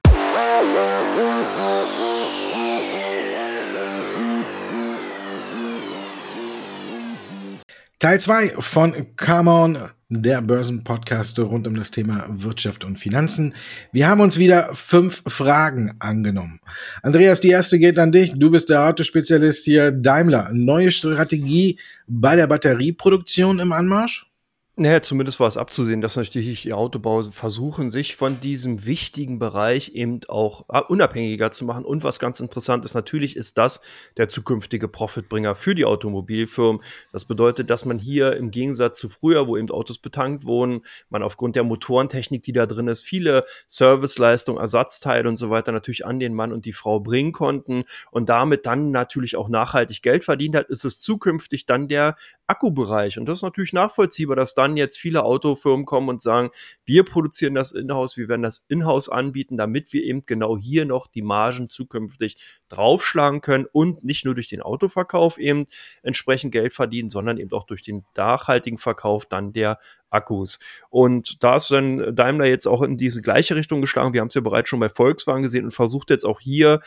Teil 7.99 8.19
2 8.19 8.49
von 8.59 9.15
Come 9.15 9.51
On, 9.51 9.89
der 10.09 10.41
Börsenpodcast 10.41 11.39
rund 11.39 11.65
um 11.65 11.75
das 11.75 11.89
Thema 11.89 12.25
Wirtschaft 12.29 12.83
und 12.83 12.97
Finanzen. 12.99 13.55
Wir 13.91 14.07
haben 14.07 14.21
uns 14.21 14.37
wieder 14.37 14.69
fünf 14.73 15.23
Fragen 15.25 15.95
angenommen. 15.99 16.59
Andreas, 17.01 17.41
die 17.41 17.49
erste 17.49 17.79
geht 17.79 17.97
an 17.97 18.11
dich. 18.11 18.33
Du 18.35 18.51
bist 18.51 18.69
der 18.69 18.87
Autospezialist 18.87 19.65
hier 19.65 19.91
Daimler. 19.91 20.49
Neue 20.53 20.91
Strategie 20.91 21.79
bei 22.07 22.35
der 22.35 22.45
Batterieproduktion 22.45 23.59
im 23.59 23.71
Anmarsch? 23.71 24.27
Naja, 24.77 25.01
zumindest 25.01 25.39
war 25.39 25.47
es 25.47 25.55
abzusehen, 25.55 26.01
dass 26.01 26.17
natürlich 26.17 26.63
die 26.63 26.73
Autobauer 26.73 27.23
versuchen, 27.23 27.89
sich 27.89 28.17
von 28.17 28.41
diesem 28.41 28.85
wichtigen 28.85 29.39
Bereich 29.39 29.95
eben 29.95 30.19
auch 30.27 30.65
äh, 30.67 30.81
unabhängiger 30.81 31.49
zu 31.51 31.63
machen. 31.63 31.85
Und 31.85 32.03
was 32.03 32.19
ganz 32.19 32.41
interessant 32.41 32.83
ist, 32.83 32.93
natürlich 32.93 33.37
ist 33.37 33.57
das 33.57 33.81
der 34.17 34.27
zukünftige 34.27 34.89
Profitbringer 34.89 35.55
für 35.55 35.75
die 35.75 35.85
Automobilfirmen. 35.85 36.81
Das 37.13 37.23
bedeutet, 37.23 37.69
dass 37.69 37.85
man 37.85 37.99
hier 37.99 38.35
im 38.35 38.51
Gegensatz 38.51 38.99
zu 38.99 39.07
früher, 39.07 39.47
wo 39.47 39.55
eben 39.55 39.69
Autos 39.69 39.97
betankt 39.97 40.43
wurden, 40.43 40.81
man 41.07 41.23
aufgrund 41.23 41.55
der 41.55 41.63
Motorentechnik, 41.63 42.43
die 42.43 42.51
da 42.51 42.65
drin 42.65 42.89
ist, 42.89 42.99
viele 42.99 43.45
Serviceleistungen, 43.69 44.59
Ersatzteile 44.59 45.29
und 45.29 45.37
so 45.37 45.49
weiter 45.49 45.71
natürlich 45.71 46.05
an 46.05 46.19
den 46.19 46.33
Mann 46.33 46.51
und 46.51 46.65
die 46.65 46.73
Frau 46.73 46.99
bringen 46.99 47.31
konnten 47.31 47.85
und 48.11 48.27
damit 48.27 48.65
dann 48.65 48.91
natürlich 48.91 49.37
auch 49.37 49.47
nachhaltig 49.47 50.01
Geld 50.01 50.25
verdient 50.25 50.57
hat, 50.57 50.67
ist 50.67 50.83
es 50.83 50.99
zukünftig 50.99 51.65
dann 51.65 51.87
der 51.87 52.17
Akkubereich. 52.47 53.17
Und 53.17 53.25
das 53.27 53.37
ist 53.37 53.43
natürlich 53.43 53.71
nachvollziehbar, 53.71 54.35
dass 54.35 54.53
dann 54.65 54.77
jetzt 54.77 54.97
viele 54.97 55.23
Autofirmen 55.23 55.85
kommen 55.85 56.09
und 56.09 56.21
sagen, 56.21 56.49
wir 56.85 57.03
produzieren 57.03 57.55
das 57.55 57.71
in-house, 57.71 58.17
wir 58.17 58.27
werden 58.27 58.41
das 58.41 58.65
in-house 58.67 59.09
anbieten, 59.09 59.57
damit 59.57 59.93
wir 59.93 60.03
eben 60.03 60.25
genau 60.25 60.57
hier 60.57 60.85
noch 60.85 61.07
die 61.07 61.21
Margen 61.21 61.69
zukünftig 61.69 62.37
draufschlagen 62.69 63.41
können 63.41 63.65
und 63.71 64.03
nicht 64.03 64.25
nur 64.25 64.35
durch 64.35 64.47
den 64.47 64.61
Autoverkauf 64.61 65.37
eben 65.37 65.65
entsprechend 66.03 66.51
Geld 66.51 66.73
verdienen, 66.73 67.09
sondern 67.09 67.37
eben 67.37 67.51
auch 67.51 67.65
durch 67.65 67.83
den 67.83 68.05
nachhaltigen 68.15 68.77
Verkauf 68.77 69.25
dann 69.25 69.53
der 69.53 69.79
Akkus. 70.09 70.59
Und 70.89 71.43
da 71.43 71.57
ist 71.57 71.71
dann 71.71 72.15
Daimler 72.15 72.45
jetzt 72.45 72.67
auch 72.67 72.81
in 72.81 72.97
diese 72.97 73.21
gleiche 73.21 73.55
Richtung 73.55 73.81
geschlagen. 73.81 74.13
Wir 74.13 74.21
haben 74.21 74.29
es 74.29 74.33
ja 74.33 74.41
bereits 74.41 74.69
schon 74.69 74.79
bei 74.79 74.89
Volkswagen 74.89 75.43
gesehen 75.43 75.65
und 75.65 75.71
versucht 75.71 76.09
jetzt 76.09 76.25
auch 76.25 76.39
hier 76.39 76.79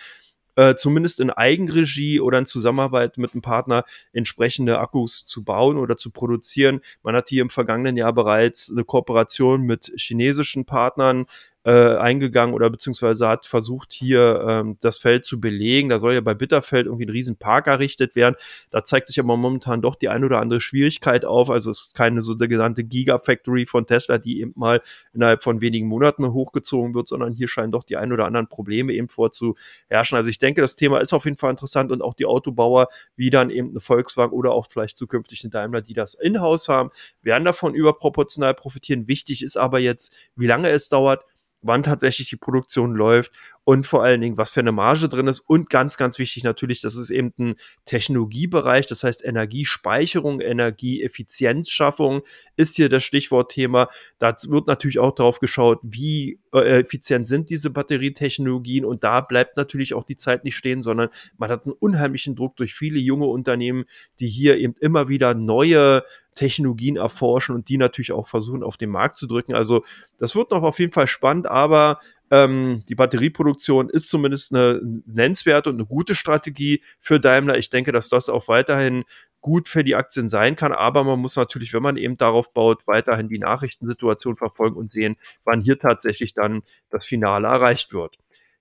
äh, 0.58 0.74
zumindest 0.74 1.20
in 1.20 1.30
Eigenregie 1.30 2.18
oder 2.18 2.40
in 2.40 2.46
Zusammenarbeit 2.46 3.16
mit 3.16 3.32
einem 3.32 3.42
Partner 3.42 3.84
entsprechende 4.12 4.80
Akkus 4.80 5.24
zu 5.24 5.44
bauen 5.44 5.76
oder 5.76 5.96
zu 5.96 6.10
produzieren. 6.10 6.80
Man 7.04 7.14
hat 7.14 7.28
hier 7.28 7.42
im 7.42 7.48
vergangenen 7.48 7.96
Jahr 7.96 8.12
bereits 8.12 8.68
eine 8.68 8.82
Kooperation 8.82 9.62
mit 9.62 9.92
chinesischen 9.96 10.64
Partnern 10.64 11.26
äh, 11.68 11.96
eingegangen 11.98 12.54
oder 12.54 12.70
beziehungsweise 12.70 13.28
hat 13.28 13.44
versucht, 13.44 13.92
hier 13.92 14.42
ähm, 14.48 14.78
das 14.80 14.96
Feld 14.96 15.26
zu 15.26 15.38
belegen. 15.38 15.90
Da 15.90 15.98
soll 15.98 16.14
ja 16.14 16.22
bei 16.22 16.32
Bitterfeld 16.32 16.86
irgendwie 16.86 17.04
ein 17.04 17.10
Riesenpark 17.10 17.66
errichtet 17.66 18.16
werden. 18.16 18.36
Da 18.70 18.84
zeigt 18.84 19.08
sich 19.08 19.20
aber 19.20 19.36
momentan 19.36 19.82
doch 19.82 19.94
die 19.94 20.08
ein 20.08 20.24
oder 20.24 20.40
andere 20.40 20.62
Schwierigkeit 20.62 21.26
auf. 21.26 21.50
Also 21.50 21.70
es 21.70 21.88
ist 21.88 21.94
keine 21.94 22.22
so 22.22 22.34
der 22.34 22.48
genannte 22.48 22.84
Gigafactory 22.84 23.66
von 23.66 23.86
Tesla, 23.86 24.16
die 24.16 24.40
eben 24.40 24.54
mal 24.56 24.80
innerhalb 25.12 25.42
von 25.42 25.60
wenigen 25.60 25.88
Monaten 25.88 26.32
hochgezogen 26.32 26.94
wird, 26.94 27.08
sondern 27.08 27.34
hier 27.34 27.48
scheinen 27.48 27.70
doch 27.70 27.84
die 27.84 27.98
ein 27.98 28.14
oder 28.14 28.24
anderen 28.24 28.48
Probleme 28.48 28.94
eben 28.94 29.10
vorzuherrschen. 29.10 30.16
Also 30.16 30.30
ich 30.30 30.38
denke, 30.38 30.62
das 30.62 30.74
Thema 30.74 31.00
ist 31.00 31.12
auf 31.12 31.26
jeden 31.26 31.36
Fall 31.36 31.50
interessant 31.50 31.92
und 31.92 32.00
auch 32.00 32.14
die 32.14 32.24
Autobauer, 32.24 32.88
wie 33.14 33.28
dann 33.28 33.50
eben 33.50 33.70
eine 33.70 33.80
Volkswagen 33.80 34.32
oder 34.32 34.52
auch 34.52 34.68
vielleicht 34.70 34.96
zukünftig 34.96 35.44
eine 35.44 35.50
Daimler, 35.50 35.82
die 35.82 35.92
das 35.92 36.14
in-house 36.14 36.70
haben, 36.70 36.88
werden 37.20 37.44
davon 37.44 37.74
überproportional 37.74 38.54
profitieren. 38.54 39.06
Wichtig 39.06 39.42
ist 39.42 39.58
aber 39.58 39.80
jetzt, 39.80 40.14
wie 40.34 40.46
lange 40.46 40.70
es 40.70 40.88
dauert 40.88 41.26
wann 41.62 41.82
tatsächlich 41.82 42.28
die 42.28 42.36
Produktion 42.36 42.94
läuft 42.94 43.32
und 43.64 43.86
vor 43.86 44.02
allen 44.02 44.20
Dingen, 44.20 44.38
was 44.38 44.50
für 44.50 44.60
eine 44.60 44.72
Marge 44.72 45.08
drin 45.08 45.26
ist. 45.26 45.40
Und 45.40 45.68
ganz, 45.68 45.96
ganz 45.96 46.18
wichtig 46.18 46.44
natürlich, 46.44 46.80
das 46.80 46.96
ist 46.96 47.10
eben 47.10 47.32
ein 47.38 47.54
Technologiebereich, 47.84 48.86
das 48.86 49.04
heißt 49.04 49.24
Energiespeicherung, 49.24 50.40
Energieeffizienzschaffung 50.40 52.22
ist 52.56 52.76
hier 52.76 52.88
das 52.88 53.04
Stichwortthema. 53.04 53.88
Da 54.18 54.34
wird 54.48 54.66
natürlich 54.66 54.98
auch 54.98 55.14
darauf 55.14 55.40
geschaut, 55.40 55.80
wie 55.82 56.40
äh, 56.54 56.80
effizient 56.80 57.26
sind 57.26 57.50
diese 57.50 57.70
Batterietechnologien 57.70 58.84
und 58.84 59.04
da 59.04 59.20
bleibt 59.20 59.56
natürlich 59.56 59.94
auch 59.94 60.04
die 60.04 60.16
Zeit 60.16 60.44
nicht 60.44 60.56
stehen, 60.56 60.82
sondern 60.82 61.10
man 61.36 61.50
hat 61.50 61.66
einen 61.66 61.74
unheimlichen 61.74 62.36
Druck 62.36 62.56
durch 62.56 62.74
viele 62.74 62.98
junge 62.98 63.26
Unternehmen, 63.26 63.84
die 64.20 64.28
hier 64.28 64.56
eben 64.58 64.74
immer 64.80 65.08
wieder 65.08 65.34
neue 65.34 66.04
Technologien 66.38 66.96
erforschen 66.96 67.54
und 67.54 67.68
die 67.68 67.78
natürlich 67.78 68.12
auch 68.12 68.28
versuchen, 68.28 68.62
auf 68.62 68.76
den 68.76 68.90
Markt 68.90 69.16
zu 69.16 69.26
drücken. 69.26 69.54
Also 69.54 69.84
das 70.18 70.36
wird 70.36 70.52
noch 70.52 70.62
auf 70.62 70.78
jeden 70.78 70.92
Fall 70.92 71.08
spannend, 71.08 71.47
aber 71.48 71.98
ähm, 72.30 72.84
die 72.88 72.94
Batterieproduktion 72.94 73.88
ist 73.88 74.08
zumindest 74.10 74.54
eine 74.54 74.80
nennenswerte 75.06 75.70
und 75.70 75.76
eine 75.76 75.86
gute 75.86 76.14
Strategie 76.14 76.82
für 77.00 77.20
Daimler. 77.20 77.58
Ich 77.58 77.70
denke, 77.70 77.92
dass 77.92 78.08
das 78.08 78.28
auch 78.28 78.48
weiterhin 78.48 79.04
gut 79.40 79.68
für 79.68 79.84
die 79.84 79.94
Aktien 79.94 80.28
sein 80.28 80.56
kann, 80.56 80.72
aber 80.72 81.04
man 81.04 81.20
muss 81.20 81.36
natürlich, 81.36 81.72
wenn 81.72 81.82
man 81.82 81.96
eben 81.96 82.16
darauf 82.16 82.52
baut, 82.52 82.86
weiterhin 82.86 83.28
die 83.28 83.38
Nachrichtensituation 83.38 84.36
verfolgen 84.36 84.76
und 84.76 84.90
sehen, 84.90 85.16
wann 85.44 85.60
hier 85.60 85.78
tatsächlich 85.78 86.34
dann 86.34 86.62
das 86.90 87.06
Finale 87.06 87.46
erreicht 87.46 87.92
wird. 87.92 88.18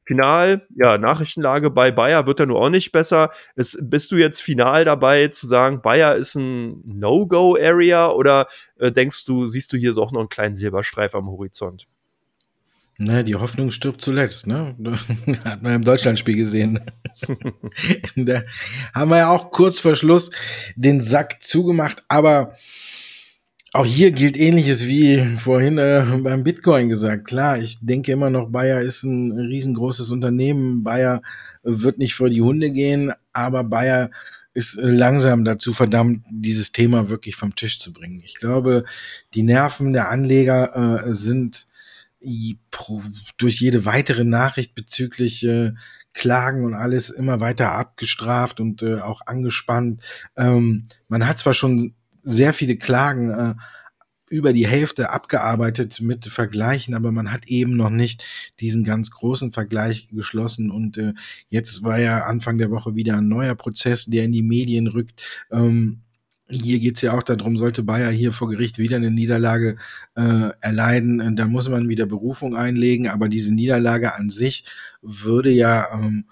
Final, 0.07 0.65
ja, 0.73 0.97
Nachrichtenlage 0.97 1.69
bei 1.69 1.91
Bayer 1.91 2.27
wird 2.27 2.39
ja 2.39 2.45
nur 2.45 2.61
auch 2.61 2.69
nicht 2.69 2.93
besser. 2.93 3.29
Ist, 3.57 3.77
bist 3.89 4.09
du 4.11 4.15
jetzt 4.15 4.41
final 4.41 4.85
dabei 4.85 5.27
zu 5.27 5.45
sagen, 5.47 5.81
Bayer 5.81 6.15
ist 6.15 6.35
ein 6.35 6.81
No-Go-Area 6.85 8.11
oder 8.11 8.47
äh, 8.79 8.89
denkst 8.89 9.25
du, 9.25 9.47
siehst 9.47 9.73
du 9.73 9.77
hier 9.77 9.91
so 9.91 10.03
auch 10.03 10.13
noch 10.13 10.21
einen 10.21 10.29
kleinen 10.29 10.55
Silberstreif 10.55 11.13
am 11.13 11.27
Horizont? 11.27 11.87
Ne, 12.99 13.23
die 13.23 13.35
Hoffnung 13.35 13.69
stirbt 13.69 14.01
zuletzt, 14.01 14.47
ne? 14.47 14.75
Hat 15.43 15.61
man 15.61 15.75
im 15.75 15.83
Deutschlandspiel 15.83 16.35
gesehen. 16.35 16.79
da 18.15 18.41
haben 18.93 19.11
wir 19.11 19.17
ja 19.17 19.29
auch 19.29 19.51
kurz 19.51 19.79
vor 19.79 19.95
Schluss 19.95 20.31
den 20.75 21.01
Sack 21.01 21.43
zugemacht, 21.43 22.03
aber 22.07 22.55
auch 23.73 23.85
hier 23.85 24.09
gilt 24.11 24.35
ähnliches 24.35 24.87
wie 24.87 25.35
vorhin 25.37 25.77
äh, 25.77 26.03
beim 26.23 26.43
Bitcoin 26.43 26.89
gesagt. 26.89 27.27
Klar, 27.27 27.59
ich 27.59 27.77
denke 27.81 28.11
immer 28.11 28.31
noch, 28.31 28.49
Bayer 28.49 28.81
ist 28.81 29.03
ein 29.03 29.31
riesengroßes 29.31 30.09
Unternehmen. 30.09 30.83
Bayer 30.83 31.21
wird 31.61 31.99
nicht 31.99 32.15
vor 32.15 32.29
die 32.29 32.41
Hunde 32.41 32.71
gehen, 32.71 33.11
aber 33.31 33.63
Bayer 33.63 34.09
ist 34.55 34.79
langsam 34.81 35.45
dazu 35.45 35.71
verdammt, 35.71 36.25
dieses 36.31 36.71
Thema 36.71 37.09
wirklich 37.09 37.35
vom 37.35 37.53
Tisch 37.53 37.79
zu 37.79 37.93
bringen. 37.93 38.23
Ich 38.25 38.33
glaube, 38.35 38.85
die 39.35 39.43
Nerven 39.43 39.93
der 39.93 40.09
Anleger 40.09 41.05
äh, 41.05 41.13
sind 41.13 41.66
durch 43.37 43.59
jede 43.59 43.85
weitere 43.85 44.23
Nachricht 44.23 44.75
bezüglich 44.75 45.45
äh, 45.45 45.73
Klagen 46.13 46.65
und 46.65 46.73
alles 46.73 47.09
immer 47.09 47.39
weiter 47.39 47.73
abgestraft 47.73 48.59
und 48.59 48.81
äh, 48.81 48.99
auch 49.01 49.21
angespannt. 49.25 50.03
Ähm, 50.35 50.87
man 51.07 51.27
hat 51.27 51.39
zwar 51.39 51.53
schon 51.53 51.93
sehr 52.23 52.53
viele 52.53 52.75
Klagen 52.77 53.29
äh, 53.29 53.53
über 54.29 54.51
die 54.51 54.67
Hälfte 54.67 55.11
abgearbeitet 55.11 56.01
mit 56.01 56.25
Vergleichen, 56.25 56.95
aber 56.95 57.11
man 57.11 57.31
hat 57.31 57.47
eben 57.47 57.77
noch 57.77 57.89
nicht 57.89 58.25
diesen 58.59 58.83
ganz 58.83 59.11
großen 59.11 59.53
Vergleich 59.53 60.09
geschlossen. 60.09 60.69
Und 60.69 60.97
äh, 60.97 61.13
jetzt 61.49 61.83
war 61.83 61.99
ja 61.99 62.23
Anfang 62.23 62.57
der 62.57 62.71
Woche 62.71 62.95
wieder 62.95 63.17
ein 63.17 63.27
neuer 63.27 63.55
Prozess, 63.55 64.05
der 64.05 64.25
in 64.25 64.33
die 64.33 64.41
Medien 64.41 64.87
rückt. 64.87 65.45
Ähm, 65.51 66.01
hier 66.49 66.79
geht's 66.79 67.01
ja 67.01 67.13
auch 67.13 67.23
darum, 67.23 67.57
sollte 67.57 67.83
Bayer 67.83 68.11
hier 68.11 68.33
vor 68.33 68.49
Gericht 68.49 68.77
wieder 68.77 68.95
eine 68.95 69.11
Niederlage 69.11 69.77
äh, 70.15 70.49
erleiden, 70.61 71.19
äh, 71.19 71.33
da 71.35 71.45
muss 71.47 71.69
man 71.69 71.89
wieder 71.89 72.05
Berufung 72.05 72.55
einlegen, 72.55 73.09
aber 73.09 73.29
diese 73.29 73.53
Niederlage 73.53 74.15
an 74.15 74.29
sich 74.29 74.65
würde 75.01 75.51
ja 75.51 75.87
ähm, 75.93 76.25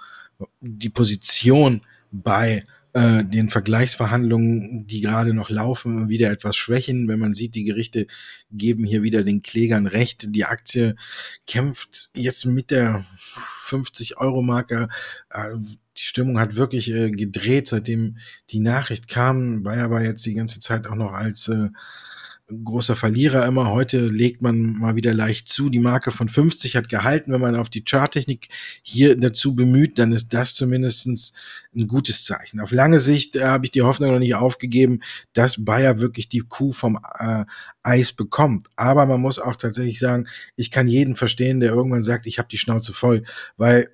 die 0.61 0.89
Position 0.89 1.81
bei 2.11 2.65
äh, 2.95 3.25
den 3.25 3.49
Vergleichsverhandlungen, 3.49 4.87
die 4.87 5.01
gerade 5.01 5.33
noch 5.33 5.49
laufen, 5.49 6.07
wieder 6.07 6.31
etwas 6.31 6.55
schwächen. 6.55 7.09
Wenn 7.09 7.19
man 7.19 7.33
sieht, 7.33 7.53
die 7.53 7.65
Gerichte 7.65 8.07
geben 8.51 8.85
hier 8.85 9.03
wieder 9.03 9.23
den 9.23 9.41
Klägern 9.41 9.85
Recht. 9.85 10.33
Die 10.33 10.45
Aktie 10.45 10.95
kämpft 11.45 12.09
jetzt 12.13 12.45
mit 12.45 12.71
der 12.71 13.03
50-Euro-Marke. 13.67 14.87
Äh, 15.29 15.57
die 15.97 16.03
Stimmung 16.03 16.39
hat 16.39 16.55
wirklich 16.55 16.91
äh, 16.91 17.11
gedreht, 17.11 17.67
seitdem 17.67 18.17
die 18.49 18.59
Nachricht 18.59 19.07
kam. 19.07 19.63
Bayer 19.63 19.89
war 19.89 20.03
jetzt 20.03 20.25
die 20.25 20.33
ganze 20.33 20.59
Zeit 20.59 20.87
auch 20.87 20.95
noch 20.95 21.13
als 21.13 21.47
äh, 21.47 21.69
großer 22.47 22.95
Verlierer 22.95 23.45
immer. 23.45 23.71
Heute 23.71 24.05
legt 24.05 24.41
man 24.41 24.61
mal 24.61 24.95
wieder 24.95 25.13
leicht 25.13 25.47
zu. 25.47 25.69
Die 25.69 25.79
Marke 25.79 26.11
von 26.11 26.29
50 26.29 26.75
hat 26.75 26.89
gehalten. 26.89 27.31
Wenn 27.31 27.41
man 27.41 27.55
auf 27.55 27.69
die 27.69 27.83
Charttechnik 27.83 28.49
hier 28.83 29.15
dazu 29.17 29.55
bemüht, 29.55 29.97
dann 29.97 30.11
ist 30.11 30.31
das 30.33 30.53
zumindestens 30.53 31.33
ein 31.75 31.87
gutes 31.87 32.23
Zeichen. 32.23 32.59
Auf 32.59 32.71
lange 32.71 32.99
Sicht 32.99 33.35
äh, 33.35 33.45
habe 33.45 33.65
ich 33.65 33.71
die 33.71 33.81
Hoffnung 33.81 34.11
noch 34.11 34.19
nicht 34.19 34.35
aufgegeben, 34.35 35.01
dass 35.33 35.63
Bayer 35.63 35.99
wirklich 35.99 36.29
die 36.29 36.43
Kuh 36.47 36.71
vom 36.71 36.99
äh, 37.17 37.45
Eis 37.81 38.13
bekommt. 38.13 38.67
Aber 38.75 39.05
man 39.05 39.21
muss 39.21 39.39
auch 39.39 39.55
tatsächlich 39.55 39.99
sagen, 39.99 40.27
ich 40.55 40.69
kann 40.69 40.87
jeden 40.87 41.15
verstehen, 41.15 41.59
der 41.59 41.71
irgendwann 41.71 42.03
sagt, 42.03 42.27
ich 42.27 42.37
habe 42.37 42.49
die 42.51 42.57
Schnauze 42.57 42.93
voll, 42.93 43.23
weil 43.57 43.89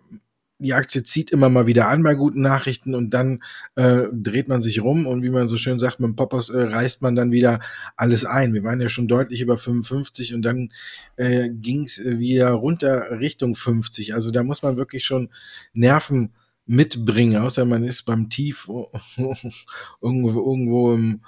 die 0.61 0.73
Aktie 0.73 1.03
zieht 1.03 1.31
immer 1.31 1.49
mal 1.49 1.65
wieder 1.65 1.87
an 1.89 2.03
bei 2.03 2.13
guten 2.13 2.41
Nachrichten 2.41 2.93
und 2.93 3.11
dann 3.13 3.43
äh, 3.75 4.03
dreht 4.13 4.47
man 4.47 4.61
sich 4.61 4.81
rum 4.81 5.07
und 5.07 5.23
wie 5.23 5.29
man 5.29 5.47
so 5.47 5.57
schön 5.57 5.79
sagt, 5.79 5.99
mit 5.99 6.07
dem 6.07 6.15
Poppers 6.15 6.49
äh, 6.49 6.61
reißt 6.61 7.01
man 7.01 7.15
dann 7.15 7.31
wieder 7.31 7.59
alles 7.97 8.25
ein. 8.25 8.53
Wir 8.53 8.63
waren 8.63 8.79
ja 8.79 8.87
schon 8.87 9.07
deutlich 9.07 9.41
über 9.41 9.57
55 9.57 10.35
und 10.35 10.43
dann 10.43 10.71
äh, 11.15 11.49
ging 11.49 11.85
es 11.85 12.03
wieder 12.03 12.51
runter 12.51 13.19
Richtung 13.19 13.55
50. 13.55 14.13
Also 14.13 14.29
da 14.31 14.43
muss 14.43 14.61
man 14.61 14.77
wirklich 14.77 15.03
schon 15.03 15.29
Nerven 15.73 16.31
mitbringen, 16.67 17.41
außer 17.41 17.65
man 17.65 17.83
ist 17.83 18.03
beim 18.03 18.29
Tief 18.29 18.69
irgendwo, 20.01 20.29
irgendwo 20.29 20.93
im 20.93 21.21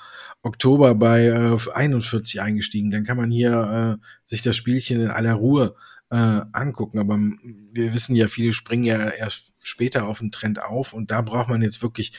Oktober 0.44 0.94
bei 0.94 1.26
äh, 1.26 1.58
41 1.74 2.40
eingestiegen. 2.40 2.92
Dann 2.92 3.04
kann 3.04 3.18
man 3.18 3.32
hier 3.32 4.00
äh, 4.00 4.06
sich 4.24 4.44
das 4.44 4.56
Spielchen 4.56 5.02
in 5.02 5.08
aller 5.10 5.34
Ruhe 5.34 5.76
äh, 5.76 5.93
angucken. 6.18 7.00
Aber 7.00 7.18
wir 7.18 7.94
wissen 7.94 8.16
ja, 8.16 8.28
viele 8.28 8.54
springen 8.54 8.84
ja 8.84 9.10
erst 9.10 9.54
später 9.62 10.06
auf 10.06 10.20
den 10.20 10.32
Trend 10.32 10.62
auf 10.62 10.94
und 10.94 11.12
da 11.12 11.22
braucht 11.22 11.50
man 11.50 11.62
jetzt 11.62 11.82
wirklich 11.82 12.14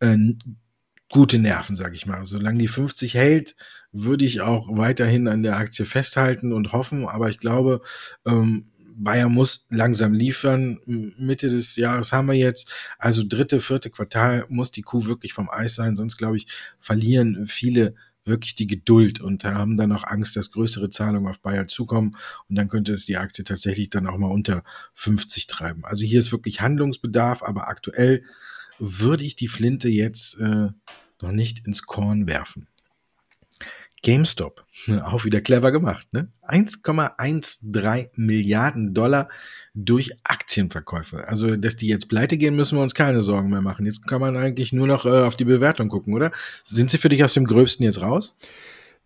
äh, 0.00 0.16
gute 1.08 1.38
Nerven, 1.38 1.76
sag 1.76 1.94
ich 1.94 2.06
mal. 2.06 2.24
Solange 2.24 2.58
die 2.58 2.68
50 2.68 3.14
hält, 3.14 3.56
würde 3.92 4.24
ich 4.24 4.40
auch 4.40 4.68
weiterhin 4.70 5.28
an 5.28 5.42
der 5.42 5.56
Aktie 5.56 5.84
festhalten 5.84 6.52
und 6.52 6.72
hoffen, 6.72 7.06
aber 7.06 7.30
ich 7.30 7.38
glaube, 7.38 7.82
ähm, 8.26 8.66
Bayern 9.00 9.32
muss 9.32 9.66
langsam 9.70 10.12
liefern. 10.12 10.78
Mitte 10.84 11.48
des 11.48 11.76
Jahres 11.76 12.12
haben 12.12 12.28
wir 12.28 12.34
jetzt. 12.34 12.70
Also 12.98 13.22
dritte, 13.26 13.60
vierte 13.60 13.88
Quartal 13.88 14.44
muss 14.48 14.72
die 14.72 14.82
Kuh 14.82 15.06
wirklich 15.06 15.32
vom 15.32 15.48
Eis 15.50 15.74
sein. 15.74 15.96
Sonst, 15.96 16.18
glaube 16.18 16.36
ich, 16.36 16.46
verlieren 16.78 17.46
viele 17.46 17.94
wirklich 18.24 18.54
die 18.54 18.66
Geduld 18.66 19.20
und 19.20 19.44
haben 19.44 19.76
dann 19.76 19.92
auch 19.92 20.04
Angst, 20.04 20.36
dass 20.36 20.50
größere 20.50 20.90
Zahlungen 20.90 21.28
auf 21.30 21.40
Bayer 21.40 21.68
zukommen 21.68 22.12
und 22.48 22.56
dann 22.56 22.68
könnte 22.68 22.92
es 22.92 23.06
die 23.06 23.16
Aktie 23.16 23.44
tatsächlich 23.44 23.90
dann 23.90 24.06
auch 24.06 24.18
mal 24.18 24.30
unter 24.30 24.62
50 24.94 25.46
treiben. 25.46 25.84
Also 25.84 26.04
hier 26.04 26.20
ist 26.20 26.32
wirklich 26.32 26.60
Handlungsbedarf, 26.60 27.42
aber 27.42 27.68
aktuell 27.68 28.22
würde 28.78 29.24
ich 29.24 29.36
die 29.36 29.48
Flinte 29.48 29.88
jetzt 29.88 30.38
äh, 30.38 30.68
noch 31.20 31.32
nicht 31.32 31.66
ins 31.66 31.82
Korn 31.82 32.26
werfen. 32.26 32.66
GameStop, 34.02 34.64
auch 35.04 35.24
wieder 35.24 35.40
clever 35.40 35.72
gemacht, 35.72 36.06
ne? 36.12 36.28
1,13 36.46 38.08
Milliarden 38.16 38.94
Dollar 38.94 39.28
durch 39.74 40.12
Aktienverkäufe. 40.24 41.28
Also, 41.28 41.56
dass 41.56 41.76
die 41.76 41.86
jetzt 41.86 42.08
pleite 42.08 42.38
gehen, 42.38 42.56
müssen 42.56 42.76
wir 42.76 42.82
uns 42.82 42.94
keine 42.94 43.22
Sorgen 43.22 43.50
mehr 43.50 43.62
machen. 43.62 43.86
Jetzt 43.86 44.06
kann 44.06 44.20
man 44.20 44.36
eigentlich 44.36 44.72
nur 44.72 44.86
noch 44.86 45.06
äh, 45.06 45.22
auf 45.22 45.36
die 45.36 45.44
Bewertung 45.44 45.88
gucken, 45.88 46.14
oder? 46.14 46.32
Sind 46.64 46.90
sie 46.90 46.98
für 46.98 47.08
dich 47.08 47.22
aus 47.22 47.34
dem 47.34 47.46
Gröbsten 47.46 47.84
jetzt 47.84 48.00
raus? 48.00 48.36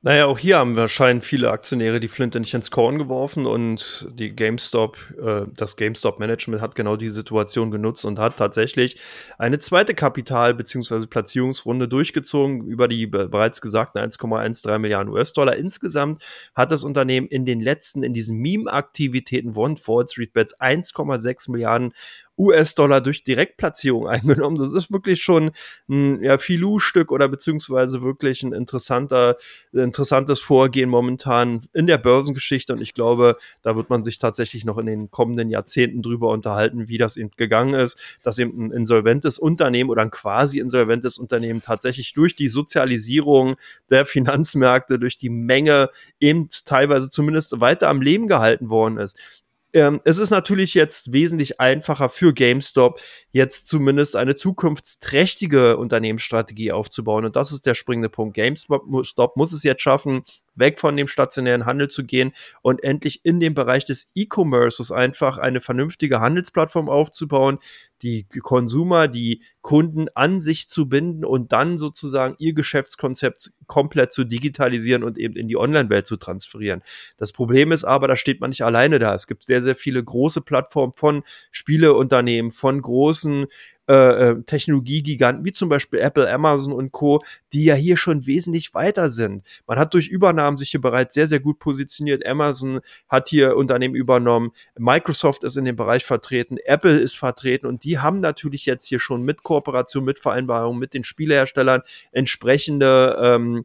Naja, 0.07 0.27
auch 0.27 0.39
hier 0.39 0.59
haben 0.59 0.77
wahrscheinlich 0.77 1.25
viele 1.25 1.51
Aktionäre 1.51 1.99
die 1.99 2.09
Flinte 2.09 2.39
nicht 2.39 2.53
ins 2.53 2.71
Korn 2.71 2.99
geworfen 2.99 3.47
und 3.47 4.07
die 4.13 4.37
GameStop, 4.37 4.99
äh, 5.19 5.47
das 5.57 5.77
GameStop-Management 5.79 6.61
hat 6.61 6.75
genau 6.75 6.97
die 6.97 7.09
Situation 7.09 7.71
genutzt 7.71 8.05
und 8.05 8.19
hat 8.19 8.37
tatsächlich 8.37 9.01
eine 9.39 9.61
zweite 9.61 9.95
Kapital- 9.95 10.53
bzw. 10.53 11.07
Platzierungsrunde 11.07 11.89
durchgezogen 11.89 12.67
über 12.67 12.87
die 12.87 13.07
bereits 13.07 13.63
gesagten 13.63 13.99
1,13 13.99 14.79
Milliarden 14.79 15.11
US-Dollar. 15.11 15.57
Insgesamt 15.57 16.23
hat 16.55 16.71
das 16.71 16.85
Unternehmen 16.85 17.27
in 17.27 17.47
den 17.47 17.63
letzten, 17.63 18.03
in 18.03 18.13
diesen 18.13 18.37
Meme-Aktivitäten 18.37 19.55
von 19.55 19.79
Wall 19.87 20.07
Street 20.07 20.35
Bets 20.35 20.61
1,6 20.61 21.51
Milliarden 21.51 21.95
US-Dollar 22.39 23.01
durch 23.01 23.25
Direktplatzierung 23.25 24.09
eingenommen. 24.09 24.59
Das 24.59 24.73
ist 24.73 24.93
wirklich 24.93 25.23
schon 25.23 25.53
ein 25.89 26.23
ja, 26.23 26.39
Filou-Stück 26.39 27.13
oder 27.13 27.29
beziehungsweise 27.29 28.03
wirklich 28.03 28.43
ein 28.43 28.53
interessanter, 28.53 29.37
interessantes 29.73 30.41
Vorgehen 30.41 30.91
momentan 30.91 31.61
in 31.73 31.87
der 31.87 31.99
Börsengeschichte. 31.99 32.73
Und 32.73 32.81
ich 32.81 32.95
glaube, 32.95 33.37
da 33.63 33.77
wird 33.77 33.91
man 33.91 34.03
sich 34.03 34.19
tatsächlich 34.19 34.65
noch 34.65 34.79
in 34.79 34.87
den 34.87 35.11
kommenden 35.11 35.51
Jahrzehnten 35.51 36.03
drüber 36.03 36.29
unterhalten, 36.29 36.89
wie 36.89 36.99
das 36.99 37.17
eben 37.17 37.31
gegangen 37.37 37.75
ist, 37.75 37.99
dass 38.23 38.39
eben 38.39 38.67
ein 38.67 38.73
insolventes 38.73 39.39
Unternehmen 39.39 39.91
oder 39.91 40.03
ein 40.03 40.11
quasi 40.11 40.59
insolventes 40.59 41.19
Unternehmen 41.19 41.63
tatsächlich 41.63 42.13
durch 42.15 42.35
die 42.37 42.49
Sozialisierung 42.49 43.57
der 43.91 44.07
Finanzmärkte, 44.07 44.99
durch 44.99 45.17
die 45.17 45.31
Menge 45.31 45.91
eben 46.21 46.49
teilweise 46.65 47.11
zumindest 47.11 47.61
weiter 47.61 47.89
am 47.89 48.03
Leben 48.03 48.27
gehalten 48.27 48.69
worden 48.71 48.99
ist. 48.99 49.44
Ähm, 49.75 50.01
es 50.05 50.19
ist 50.19 50.31
natürlich 50.31 50.73
jetzt 50.75 51.13
wesentlich 51.13 51.61
einfacher 51.61 52.09
für 52.09 52.33
GameStop, 52.33 53.01
jetzt 53.33 53.67
zumindest 53.67 54.15
eine 54.15 54.37
zukunftsträchtige 54.37 55.77
Unternehmensstrategie 55.77 56.71
aufzubauen. 56.71 57.25
Und 57.25 57.35
das 57.35 57.51
ist 57.51 57.67
der 57.67 57.75
springende 57.75 58.09
Punkt. 58.09 58.35
GameStop 58.35 59.37
muss 59.37 59.53
es 59.53 59.65
jetzt 59.65 59.83
schaffen, 59.83 60.23
weg 60.55 60.79
von 60.79 60.97
dem 60.97 61.07
stationären 61.07 61.67
Handel 61.67 61.89
zu 61.89 62.05
gehen 62.05 62.33
und 62.63 62.83
endlich 62.83 63.25
in 63.25 63.41
dem 63.41 63.55
Bereich 63.55 63.85
des 63.85 64.11
E-Commerces 64.15 64.91
einfach 64.91 65.39
eine 65.39 65.61
vernünftige 65.61 66.21
Handelsplattform 66.21 66.89
aufzubauen, 66.89 67.59
die 68.03 68.27
Konsumer, 68.43 69.09
die 69.09 69.43
Kunden 69.63 70.09
an 70.15 70.39
sich 70.39 70.69
zu 70.69 70.89
binden 70.89 71.25
und 71.25 71.53
dann 71.53 71.79
sozusagen 71.79 72.35
ihr 72.39 72.53
Geschäftskonzept 72.53 73.53
komplett 73.67 74.13
zu 74.13 74.25
digitalisieren 74.25 75.03
und 75.03 75.19
eben 75.19 75.37
in 75.37 75.49
die 75.49 75.57
Online-Welt 75.57 76.07
zu 76.07 76.17
transferieren. 76.17 76.83
Das 77.17 77.33
Problem 77.33 77.73
ist 77.73 77.85
aber, 77.85 78.07
da 78.07 78.17
steht 78.17 78.41
man 78.41 78.51
nicht 78.51 78.63
alleine 78.63 78.99
da. 78.99 79.15
Es 79.15 79.27
gibt 79.27 79.43
sehr, 79.43 79.63
sehr 79.63 79.75
viele 79.75 80.05
große 80.05 80.43
Plattformen 80.43 80.93
von 80.93 81.23
Spieleunternehmen, 81.51 82.51
von 82.51 82.81
großen 82.81 83.47
äh, 83.89 84.31
äh, 84.31 84.43
Technologiegiganten 84.45 85.45
wie 85.45 85.53
zum 85.53 85.69
Beispiel 85.69 85.99
Apple, 85.99 86.31
Amazon 86.33 86.73
und 86.73 86.93
Co., 86.93 87.23
die 87.53 87.65
ja 87.65 87.75
hier 87.75 87.97
schon 87.97 88.27
wesentlich 88.27 88.73
weiter 88.73 89.09
sind. 89.09 89.45
Man 89.67 89.79
hat 89.79 89.93
durch 89.93 90.09
Übernahmen 90.09 90.57
sich 90.57 90.71
hier 90.71 90.81
bereits 90.81 91.15
sehr, 91.15 91.27
sehr 91.27 91.41
gut 91.41 91.59
positioniert. 91.59 92.27
Amazon 92.27 92.81
hat 93.09 93.29
hier 93.29 93.57
Unternehmen 93.57 93.95
übernommen, 93.95 94.53
Microsoft 94.79 95.45
ist 95.45 95.57
in 95.57 95.67
dem 95.67 95.77
Bereich 95.77 96.05
vertreten, 96.05 96.57
Apple 96.65 96.99
ist 96.99 97.17
vertreten 97.17 97.67
und 97.67 97.85
die 97.85 97.99
haben 97.99 98.21
natürlich 98.21 98.65
jetzt 98.65 98.87
hier 98.87 98.99
schon 98.99 99.23
mit 99.23 99.43
Kooperation, 99.43 100.05
mit 100.05 100.19
Vereinbarungen 100.19 100.79
mit 100.79 100.95
den 100.95 101.05
Spieleherstellern 101.05 101.83
entsprechende 102.13 103.19
ähm, 103.21 103.65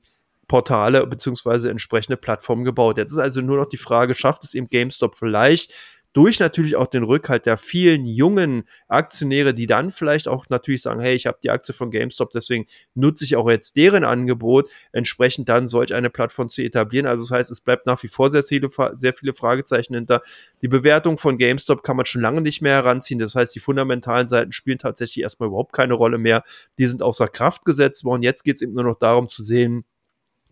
Portale 0.50 1.08
beziehungsweise 1.08 1.70
entsprechende 1.70 2.18
Plattformen 2.18 2.66
gebaut. 2.66 2.98
Jetzt 2.98 3.12
ist 3.12 3.20
also 3.20 3.40
nur 3.40 3.56
noch 3.56 3.68
die 3.68 3.78
Frage, 3.78 4.16
schafft 4.16 4.44
es 4.44 4.54
eben 4.54 4.68
GameStop 4.68 5.16
vielleicht 5.16 5.74
durch 6.14 6.40
natürlich 6.40 6.76
auch 6.76 6.88
den 6.88 7.04
Rückhalt 7.04 7.46
der 7.46 7.58
vielen 7.58 8.06
jungen 8.06 8.64
Aktionäre, 8.88 9.54
die 9.54 9.68
dann 9.68 9.92
vielleicht 9.92 10.28
auch 10.28 10.48
natürlich 10.50 10.82
sagen, 10.82 11.00
hey, 11.00 11.16
ich 11.16 11.28
habe 11.28 11.38
die 11.44 11.52
Aktie 11.52 11.74
von 11.74 11.92
GameStop, 11.92 12.32
deswegen 12.32 12.66
nutze 12.96 13.26
ich 13.26 13.36
auch 13.36 13.50
jetzt 13.50 13.76
deren 13.76 14.04
Angebot, 14.04 14.70
entsprechend 14.92 15.50
dann 15.50 15.68
solch 15.68 15.94
eine 15.94 16.10
Plattform 16.10 16.50
zu 16.50 16.62
etablieren. 16.62 17.06
Also 17.06 17.24
das 17.24 17.32
heißt, 17.32 17.52
es 17.52 17.62
bleibt 17.62 17.86
nach 17.86 18.02
wie 18.04 18.08
vor 18.08 18.32
sehr 18.32 18.44
viele, 18.44 18.70
sehr 18.94 19.14
viele 19.14 19.34
Fragezeichen 19.34 19.94
hinter. 19.94 20.22
Die 20.62 20.68
Bewertung 20.68 21.18
von 21.18 21.38
GameStop 21.38 21.84
kann 21.84 21.98
man 21.98 22.06
schon 22.06 22.22
lange 22.22 22.42
nicht 22.42 22.62
mehr 22.62 22.74
heranziehen. 22.74 23.20
Das 23.20 23.36
heißt, 23.36 23.54
die 23.54 23.60
fundamentalen 23.60 24.28
Seiten 24.28 24.52
spielen 24.52 24.80
tatsächlich 24.80 25.22
erstmal 25.24 25.48
überhaupt 25.48 25.74
keine 25.74 25.94
Rolle 25.94 26.18
mehr. 26.18 26.44
Die 26.78 26.86
sind 26.86 27.04
außer 27.04 27.28
Kraft 27.28 27.66
gesetzt 27.66 28.04
worden. 28.04 28.24
Jetzt 28.24 28.44
geht 28.44 28.56
es 28.56 28.62
eben 28.62 28.74
nur 28.74 28.84
noch 28.84 28.98
darum 28.98 29.30
zu 29.30 29.44
sehen, 29.44 29.86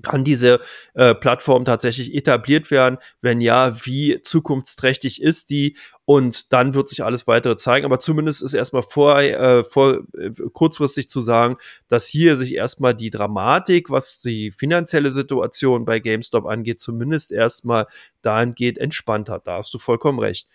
kann 0.04 0.24
diese 0.24 0.60
äh, 0.94 1.16
Plattform 1.16 1.66
tatsächlich 1.66 2.14
etabliert 2.14 2.70
werden? 2.72 2.98
Wenn 3.22 3.42
ja, 3.42 3.86
wie 3.86 4.22
zukunftsträchtig 4.22 5.22
ist 5.22 5.50
die? 5.50 5.76
Und 6.06 6.54
dann 6.54 6.74
wird 6.74 6.88
sich 6.88 7.04
alles 7.04 7.28
weitere 7.28 7.56
zeigen. 7.56 7.86
Aber 7.86 8.00
zumindest 8.00 8.42
ist 8.42 8.54
erstmal 8.54 8.84
vor, 8.84 9.20
äh, 9.20 9.64
vor 9.64 10.04
äh, 10.18 10.32
kurzfristig 10.54 11.10
zu 11.10 11.22
sagen, 11.22 11.58
dass 11.88 12.08
hier 12.08 12.38
sich 12.38 12.56
erstmal 12.56 12.96
die 12.96 13.10
Dramatik, 13.10 13.90
was 13.90 14.22
die 14.22 14.52
finanzielle 14.52 15.12
Situation 15.12 15.86
bei 15.86 16.00
GameStop 16.00 16.46
angeht, 16.46 16.80
zumindest 16.80 17.32
erstmal 17.32 17.88
dahingehend 18.22 18.78
entspannt 18.78 19.30
hat. 19.30 19.48
Da 19.48 19.58
hast 19.58 19.74
du 19.74 19.80
vollkommen 19.80 20.20
recht. 20.20 20.48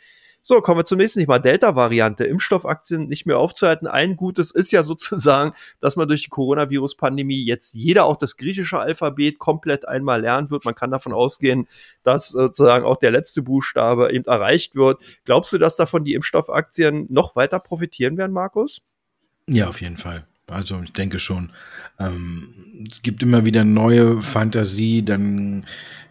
So, 0.45 0.61
kommen 0.61 0.81
wir 0.81 0.85
zum 0.85 0.99
nächsten 0.99 1.21
Thema. 1.21 1.39
Delta-Variante. 1.39 2.25
Impfstoffaktien 2.25 3.07
nicht 3.07 3.27
mehr 3.27 3.39
aufzuhalten. 3.39 3.87
Ein 3.87 4.17
Gutes 4.17 4.51
ist 4.51 4.73
ja 4.73 4.83
sozusagen, 4.83 5.53
dass 5.79 5.95
man 5.95 6.09
durch 6.09 6.25
die 6.25 6.31
Coronavirus-Pandemie 6.31 7.45
jetzt 7.45 7.75
jeder 7.75 8.07
auch 8.07 8.17
das 8.17 8.37
griechische 8.37 8.81
Alphabet 8.81 9.39
komplett 9.39 9.87
einmal 9.87 10.21
lernen 10.21 10.51
wird. 10.51 10.65
Man 10.65 10.75
kann 10.75 10.91
davon 10.91 11.13
ausgehen, 11.13 11.69
dass 12.03 12.31
sozusagen 12.31 12.85
auch 12.85 12.97
der 12.97 13.13
letzte 13.13 13.43
Buchstabe 13.43 14.13
eben 14.13 14.25
erreicht 14.25 14.75
wird. 14.75 15.01
Glaubst 15.25 15.53
du, 15.53 15.59
dass 15.59 15.77
davon 15.77 16.05
die 16.05 16.15
Impfstoffaktien 16.15 17.07
noch 17.09 17.37
weiter 17.37 17.61
profitieren 17.61 18.17
werden, 18.17 18.33
Markus? 18.33 18.83
Ja, 19.49 19.69
auf 19.69 19.81
jeden 19.81 19.97
Fall. 19.97 20.27
Also 20.49 20.81
ich 20.83 20.93
denke 20.93 21.21
schon. 21.21 21.53
Ähm, 22.01 22.89
es 22.91 23.03
gibt 23.03 23.23
immer 23.23 23.45
wieder 23.45 23.63
neue 23.65 24.23
Fantasie. 24.23 25.05
Dann 25.05 25.67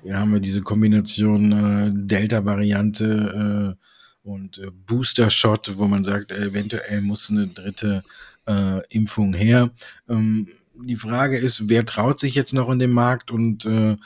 haben 0.10 0.32
wir 0.32 0.40
diese 0.40 0.62
Kombination 0.62 1.52
äh, 1.52 1.92
Delta-Variante. 1.94 3.76
Äh, 3.78 3.91
und 4.24 4.58
äh, 4.60 4.70
Booster-Shot, 4.72 5.78
wo 5.78 5.88
man 5.88 6.04
sagt, 6.04 6.32
eventuell 6.32 7.02
muss 7.02 7.30
eine 7.30 7.48
dritte 7.48 8.04
äh, 8.48 8.86
Impfung 8.90 9.34
her. 9.34 9.72
Ähm, 10.10 10.48
die 10.76 10.96
Frage 10.96 11.38
ist, 11.38 11.70
wer 11.70 11.86
traut 11.86 12.20
sich 12.20 12.36
jetzt 12.36 12.54
noch 12.54 12.70
in 12.70 12.80
den 12.80 12.92
Markt? 12.92 13.32
Und 13.32 13.66
äh, 13.66 13.98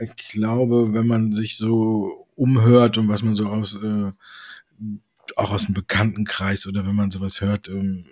ich 0.00 0.28
glaube, 0.30 0.92
wenn 0.92 1.06
man 1.06 1.32
sich 1.32 1.56
so 1.56 2.26
umhört 2.36 2.98
und 2.98 3.08
was 3.08 3.22
man 3.22 3.34
so 3.34 3.46
aus, 3.48 3.74
äh, 3.74 4.12
auch 5.36 5.50
aus 5.50 5.66
dem 5.66 5.74
Bekanntenkreis 5.74 6.66
oder 6.66 6.86
wenn 6.86 6.94
man 6.94 7.10
sowas 7.10 7.40
hört, 7.40 7.68
ähm, 7.68 8.06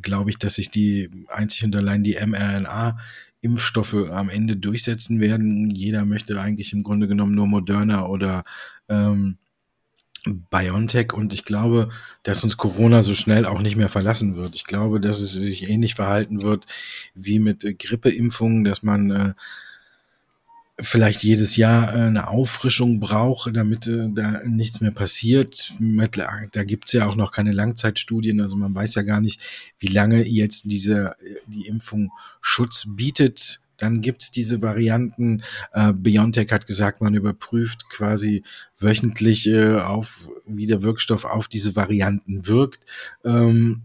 glaube 0.00 0.30
ich, 0.30 0.38
dass 0.38 0.54
sich 0.54 0.70
die 0.70 1.10
einzig 1.28 1.64
und 1.64 1.76
allein 1.76 2.02
die 2.02 2.14
mRNA 2.14 2.98
Impfstoffe 3.40 3.94
am 3.94 4.30
Ende 4.30 4.56
durchsetzen 4.56 5.20
werden. 5.20 5.70
Jeder 5.70 6.04
möchte 6.04 6.40
eigentlich 6.40 6.72
im 6.72 6.82
Grunde 6.82 7.08
genommen 7.08 7.34
nur 7.34 7.46
Moderna 7.46 8.06
oder 8.06 8.44
ähm, 8.88 9.36
BioNTech 10.24 11.12
und 11.12 11.32
ich 11.32 11.44
glaube, 11.44 11.90
dass 12.22 12.44
uns 12.44 12.56
Corona 12.56 13.02
so 13.02 13.14
schnell 13.14 13.46
auch 13.46 13.60
nicht 13.60 13.76
mehr 13.76 13.88
verlassen 13.88 14.36
wird. 14.36 14.54
Ich 14.54 14.64
glaube, 14.64 15.00
dass 15.00 15.20
es 15.20 15.32
sich 15.32 15.68
ähnlich 15.68 15.94
verhalten 15.94 16.42
wird 16.42 16.66
wie 17.14 17.38
mit 17.38 17.64
äh, 17.64 17.74
Grippeimpfungen, 17.74 18.64
dass 18.64 18.82
man 18.82 19.10
äh, 19.10 19.34
vielleicht 20.80 21.22
jedes 21.22 21.56
Jahr 21.56 21.94
äh, 21.94 22.06
eine 22.06 22.28
Auffrischung 22.28 23.00
braucht, 23.00 23.54
damit 23.54 23.86
äh, 23.86 24.08
da 24.12 24.42
nichts 24.44 24.80
mehr 24.80 24.90
passiert. 24.90 25.72
Mit, 25.78 26.16
da 26.16 26.64
gibt's 26.64 26.92
ja 26.92 27.06
auch 27.06 27.16
noch 27.16 27.30
keine 27.30 27.52
Langzeitstudien, 27.52 28.40
also 28.40 28.56
man 28.56 28.74
weiß 28.74 28.94
ja 28.96 29.02
gar 29.02 29.20
nicht, 29.20 29.40
wie 29.78 29.88
lange 29.88 30.24
jetzt 30.26 30.64
diese 30.64 31.16
äh, 31.20 31.36
die 31.46 31.66
Impfung 31.66 32.10
Schutz 32.40 32.84
bietet 32.86 33.60
dann 33.76 34.00
gibt 34.00 34.22
es 34.22 34.30
diese 34.30 34.62
Varianten. 34.62 35.42
Äh, 35.72 35.92
Biontech 35.92 36.50
hat 36.52 36.66
gesagt, 36.66 37.00
man 37.00 37.14
überprüft 37.14 37.88
quasi 37.90 38.42
wöchentlich 38.78 39.46
äh, 39.48 39.78
auf, 39.78 40.28
wie 40.46 40.66
der 40.66 40.82
Wirkstoff 40.82 41.24
auf 41.24 41.48
diese 41.48 41.76
Varianten 41.76 42.46
wirkt. 42.46 42.84
Ähm, 43.24 43.82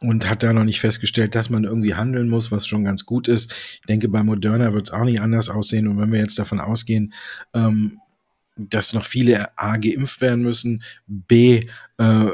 und 0.00 0.28
hat 0.28 0.42
da 0.42 0.52
noch 0.52 0.64
nicht 0.64 0.80
festgestellt, 0.80 1.34
dass 1.34 1.48
man 1.48 1.64
irgendwie 1.64 1.94
handeln 1.94 2.28
muss, 2.28 2.52
was 2.52 2.66
schon 2.66 2.84
ganz 2.84 3.06
gut 3.06 3.28
ist. 3.28 3.52
Ich 3.80 3.86
denke, 3.88 4.08
bei 4.08 4.22
Moderna 4.22 4.72
wird 4.72 4.88
es 4.88 4.94
auch 4.94 5.04
nicht 5.04 5.20
anders 5.20 5.48
aussehen. 5.48 5.88
Und 5.88 5.98
wenn 5.98 6.12
wir 6.12 6.20
jetzt 6.20 6.38
davon 6.38 6.60
ausgehen, 6.60 7.14
ähm, 7.54 7.98
dass 8.56 8.92
noch 8.92 9.04
viele 9.04 9.56
A 9.58 9.76
geimpft 9.76 10.20
werden 10.20 10.42
müssen, 10.42 10.82
B 11.06 11.68
äh, 11.98 12.30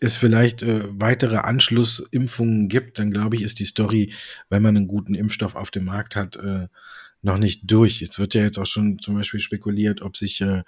es 0.00 0.16
vielleicht 0.16 0.62
äh, 0.62 0.82
weitere 0.88 1.36
Anschlussimpfungen 1.36 2.68
gibt, 2.68 2.98
dann 2.98 3.10
glaube 3.10 3.36
ich, 3.36 3.42
ist 3.42 3.58
die 3.58 3.64
Story, 3.64 4.12
wenn 4.48 4.62
man 4.62 4.76
einen 4.76 4.88
guten 4.88 5.14
Impfstoff 5.14 5.54
auf 5.54 5.70
dem 5.70 5.84
Markt 5.84 6.16
hat, 6.16 6.36
äh, 6.36 6.68
noch 7.22 7.38
nicht 7.38 7.70
durch. 7.70 8.02
Es 8.02 8.18
wird 8.18 8.34
ja 8.34 8.42
jetzt 8.42 8.58
auch 8.58 8.66
schon 8.66 8.98
zum 8.98 9.16
Beispiel 9.16 9.40
spekuliert, 9.40 10.02
ob 10.02 10.16
sich 10.16 10.40
äh, 10.40 10.62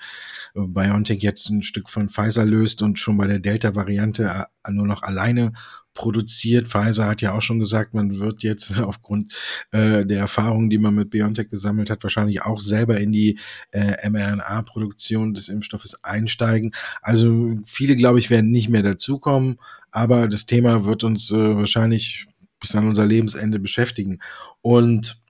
BioNTech 0.55 1.23
jetzt 1.23 1.49
ein 1.51 1.63
Stück 1.63 1.89
von 1.89 2.09
Pfizer 2.09 2.45
löst 2.45 2.83
und 2.83 2.99
schon 2.99 3.17
bei 3.17 3.27
der 3.27 3.39
Delta-Variante 3.39 4.47
äh, 4.65 4.73
nur 4.73 4.87
noch 4.87 5.03
alleine 5.03 5.53
produziert. 5.95 6.69
Pfizer 6.69 7.07
hat 7.07 7.23
ja 7.23 7.33
auch 7.33 7.43
schon 7.43 7.59
gesagt, 7.59 7.93
man 7.93 8.21
wird 8.21 8.43
jetzt 8.43 8.79
aufgrund 8.79 9.33
äh, 9.73 10.07
der 10.07 10.21
Erfahrungen, 10.21 10.71
die 10.71 10.79
man 10.79 10.95
mit 10.95 11.11
BioNTech 11.11 11.51
gesammelt 11.51 11.91
hat, 11.91 12.03
wahrscheinlich 12.03 12.43
auch 12.43 12.61
selber 12.61 13.01
in 13.01 13.13
die 13.13 13.39
äh, 13.73 14.09
mRNA-Produktion 14.09 15.35
des 15.35 15.49
Impfstoffes 15.49 16.05
einsteigen. 16.05 16.73
Also 17.03 17.59
viele, 17.67 17.97
glaube 17.97 18.21
ich, 18.21 18.31
werden 18.31 18.51
nicht 18.51 18.69
mehr 18.69 18.83
dazukommen, 18.83 19.59
aber 19.91 20.29
das 20.29 20.47
Thema 20.47 20.85
wird 20.85 21.03
uns 21.03 21.31
äh, 21.33 21.57
wahrscheinlich 21.57 22.27
bis 22.61 22.75
an 22.75 22.87
unser 22.87 23.07
Lebensende 23.07 23.59
beschäftigen. 23.59 24.21
Und 24.61 25.21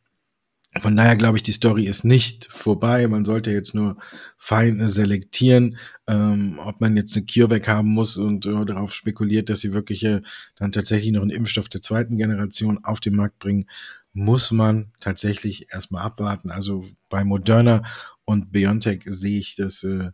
von 0.81 0.97
daher 0.97 1.17
glaube 1.17 1.39
ich, 1.39 1.43
die 1.43 1.53
Story 1.53 1.87
ist 1.87 2.05
nicht 2.05 2.47
vorbei. 2.47 3.07
Man 3.09 3.25
sollte 3.25 3.51
jetzt 3.51 3.75
nur 3.75 3.97
fein 4.37 4.87
selektieren, 4.89 5.79
ähm, 6.07 6.59
ob 6.63 6.81
man 6.81 6.97
jetzt 6.97 7.17
eine 7.17 7.27
CureVac 7.27 7.67
haben 7.69 7.89
muss 7.89 8.19
und 8.19 8.47
äh, 8.47 8.65
darauf 8.65 8.93
spekuliert, 8.93 9.49
dass 9.49 9.61
sie 9.61 9.73
wirklich 9.73 10.05
äh, 10.05 10.21
dann 10.57 10.73
tatsächlich 10.73 11.13
noch 11.13 11.23
einen 11.23 11.31
Impfstoff 11.31 11.69
der 11.69 11.83
zweiten 11.83 12.19
Generation 12.19 12.85
auf 12.85 13.01
den 13.01 13.17
Markt 13.17 13.39
bringen, 13.39 13.67
muss 14.13 14.51
man 14.51 14.93
tatsächlich 15.01 15.73
erstmal 15.73 16.03
abwarten. 16.05 16.51
Also 16.51 16.85
bei 17.09 17.25
Moderna 17.25 17.83
und 18.25 18.53
BioNTech 18.53 19.05
sehe 19.07 19.39
ich 19.39 19.57
das 19.57 19.85
äh, 19.85 20.11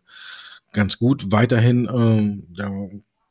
ganz 0.71 0.97
gut. 0.97 1.31
Weiterhin, 1.31 1.85
äh, 1.85 2.55
da 2.55 2.71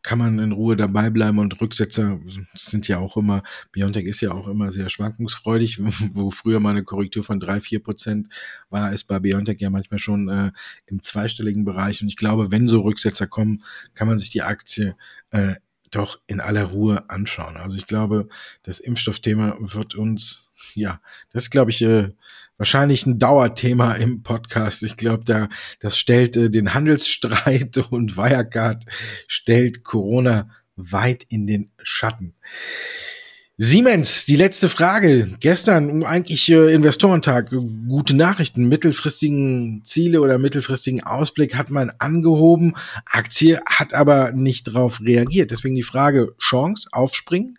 kann 0.05 0.19
man 0.19 0.38
in 0.38 0.53
Ruhe 0.53 0.77
dabei 0.77 1.09
bleiben 1.09 1.38
und 1.38 1.59
Rücksetzer 1.61 2.21
sind 2.55 2.87
ja 2.88 2.99
auch 2.99 3.17
immer, 3.17 3.43
Biontech 3.73 4.05
ist 4.05 4.21
ja 4.21 4.33
auch 4.33 4.47
immer 4.47 4.71
sehr 4.71 4.90
schwankungsfreudig, 4.90 5.79
wo 6.12 6.31
früher 6.31 6.61
mal 6.61 6.71
eine 6.71 6.85
Korrektur 6.85 7.25
von 7.25 7.40
drei 7.40 7.59
vier 7.59 7.83
Prozent 7.83 8.29
war, 8.69 8.93
ist 8.93 9.05
bei 9.05 9.19
Biontech 9.19 9.61
ja 9.61 9.71
manchmal 9.71 9.99
schon 9.99 10.29
äh, 10.29 10.53
im 10.87 11.03
zweistelligen 11.03 11.64
Bereich 11.64 12.03
und 12.03 12.09
ich 12.09 12.17
glaube, 12.17 12.53
wenn 12.53 12.69
so 12.69 12.83
Rücksetzer 12.83 13.27
kommen, 13.27 13.64
kann 13.95 14.07
man 14.07 14.19
sich 14.19 14.29
die 14.29 14.43
Aktie 14.43 14.95
äh, 15.31 15.55
doch 15.90 16.21
in 16.27 16.40
aller 16.40 16.64
Ruhe 16.64 17.09
anschauen. 17.09 17.57
Also 17.57 17.77
ich 17.77 17.87
glaube, 17.87 18.29
das 18.62 18.81
Impfstoffthema 18.81 19.57
wird 19.59 19.95
uns, 19.95 20.51
ja, 20.75 21.01
das 21.31 21.49
glaube 21.49 21.71
ich, 21.71 21.81
äh, 21.81 22.11
wahrscheinlich 22.59 23.07
ein 23.07 23.19
Dauerthema 23.19 23.95
im 23.95 24.23
Podcast. 24.23 24.83
Ich 24.83 24.97
glaube, 24.97 25.25
da 25.25 25.49
das 25.81 25.99
stellt 25.99 26.37
äh, 26.37 26.51
den 26.51 26.75
Handelsstreit 26.75 27.77
und 27.90 28.17
Wirecard 28.17 28.85
stellt 29.29 29.85
Corona 29.85 30.49
weit 30.77 31.25
in 31.29 31.47
den 31.47 31.71
Schatten. 31.83 32.35
Siemens, 33.57 34.25
die 34.25 34.35
letzte 34.35 34.69
Frage. 34.69 35.31
Gestern 35.38 36.03
eigentlich 36.03 36.51
äh, 36.51 36.75
Investorentag. 36.75 37.51
Gute 37.51 38.17
Nachrichten. 38.17 38.67
Mittelfristigen 38.67 39.83
Ziele 39.85 40.21
oder 40.21 40.38
mittelfristigen 40.38 41.05
Ausblick 41.05 41.55
hat 41.55 41.71
man 41.71 41.93
angehoben. 42.01 42.75
Aktie 43.07 43.61
hat 43.64 43.95
aber 43.95 44.33
nicht 44.33 44.67
darauf 44.67 45.01
reagiert. 45.01 45.53
Deswegen 45.53 45.77
die 45.77 45.85
Frage, 45.85 46.35
Chance, 46.40 46.88
aufspringen? 46.90 47.57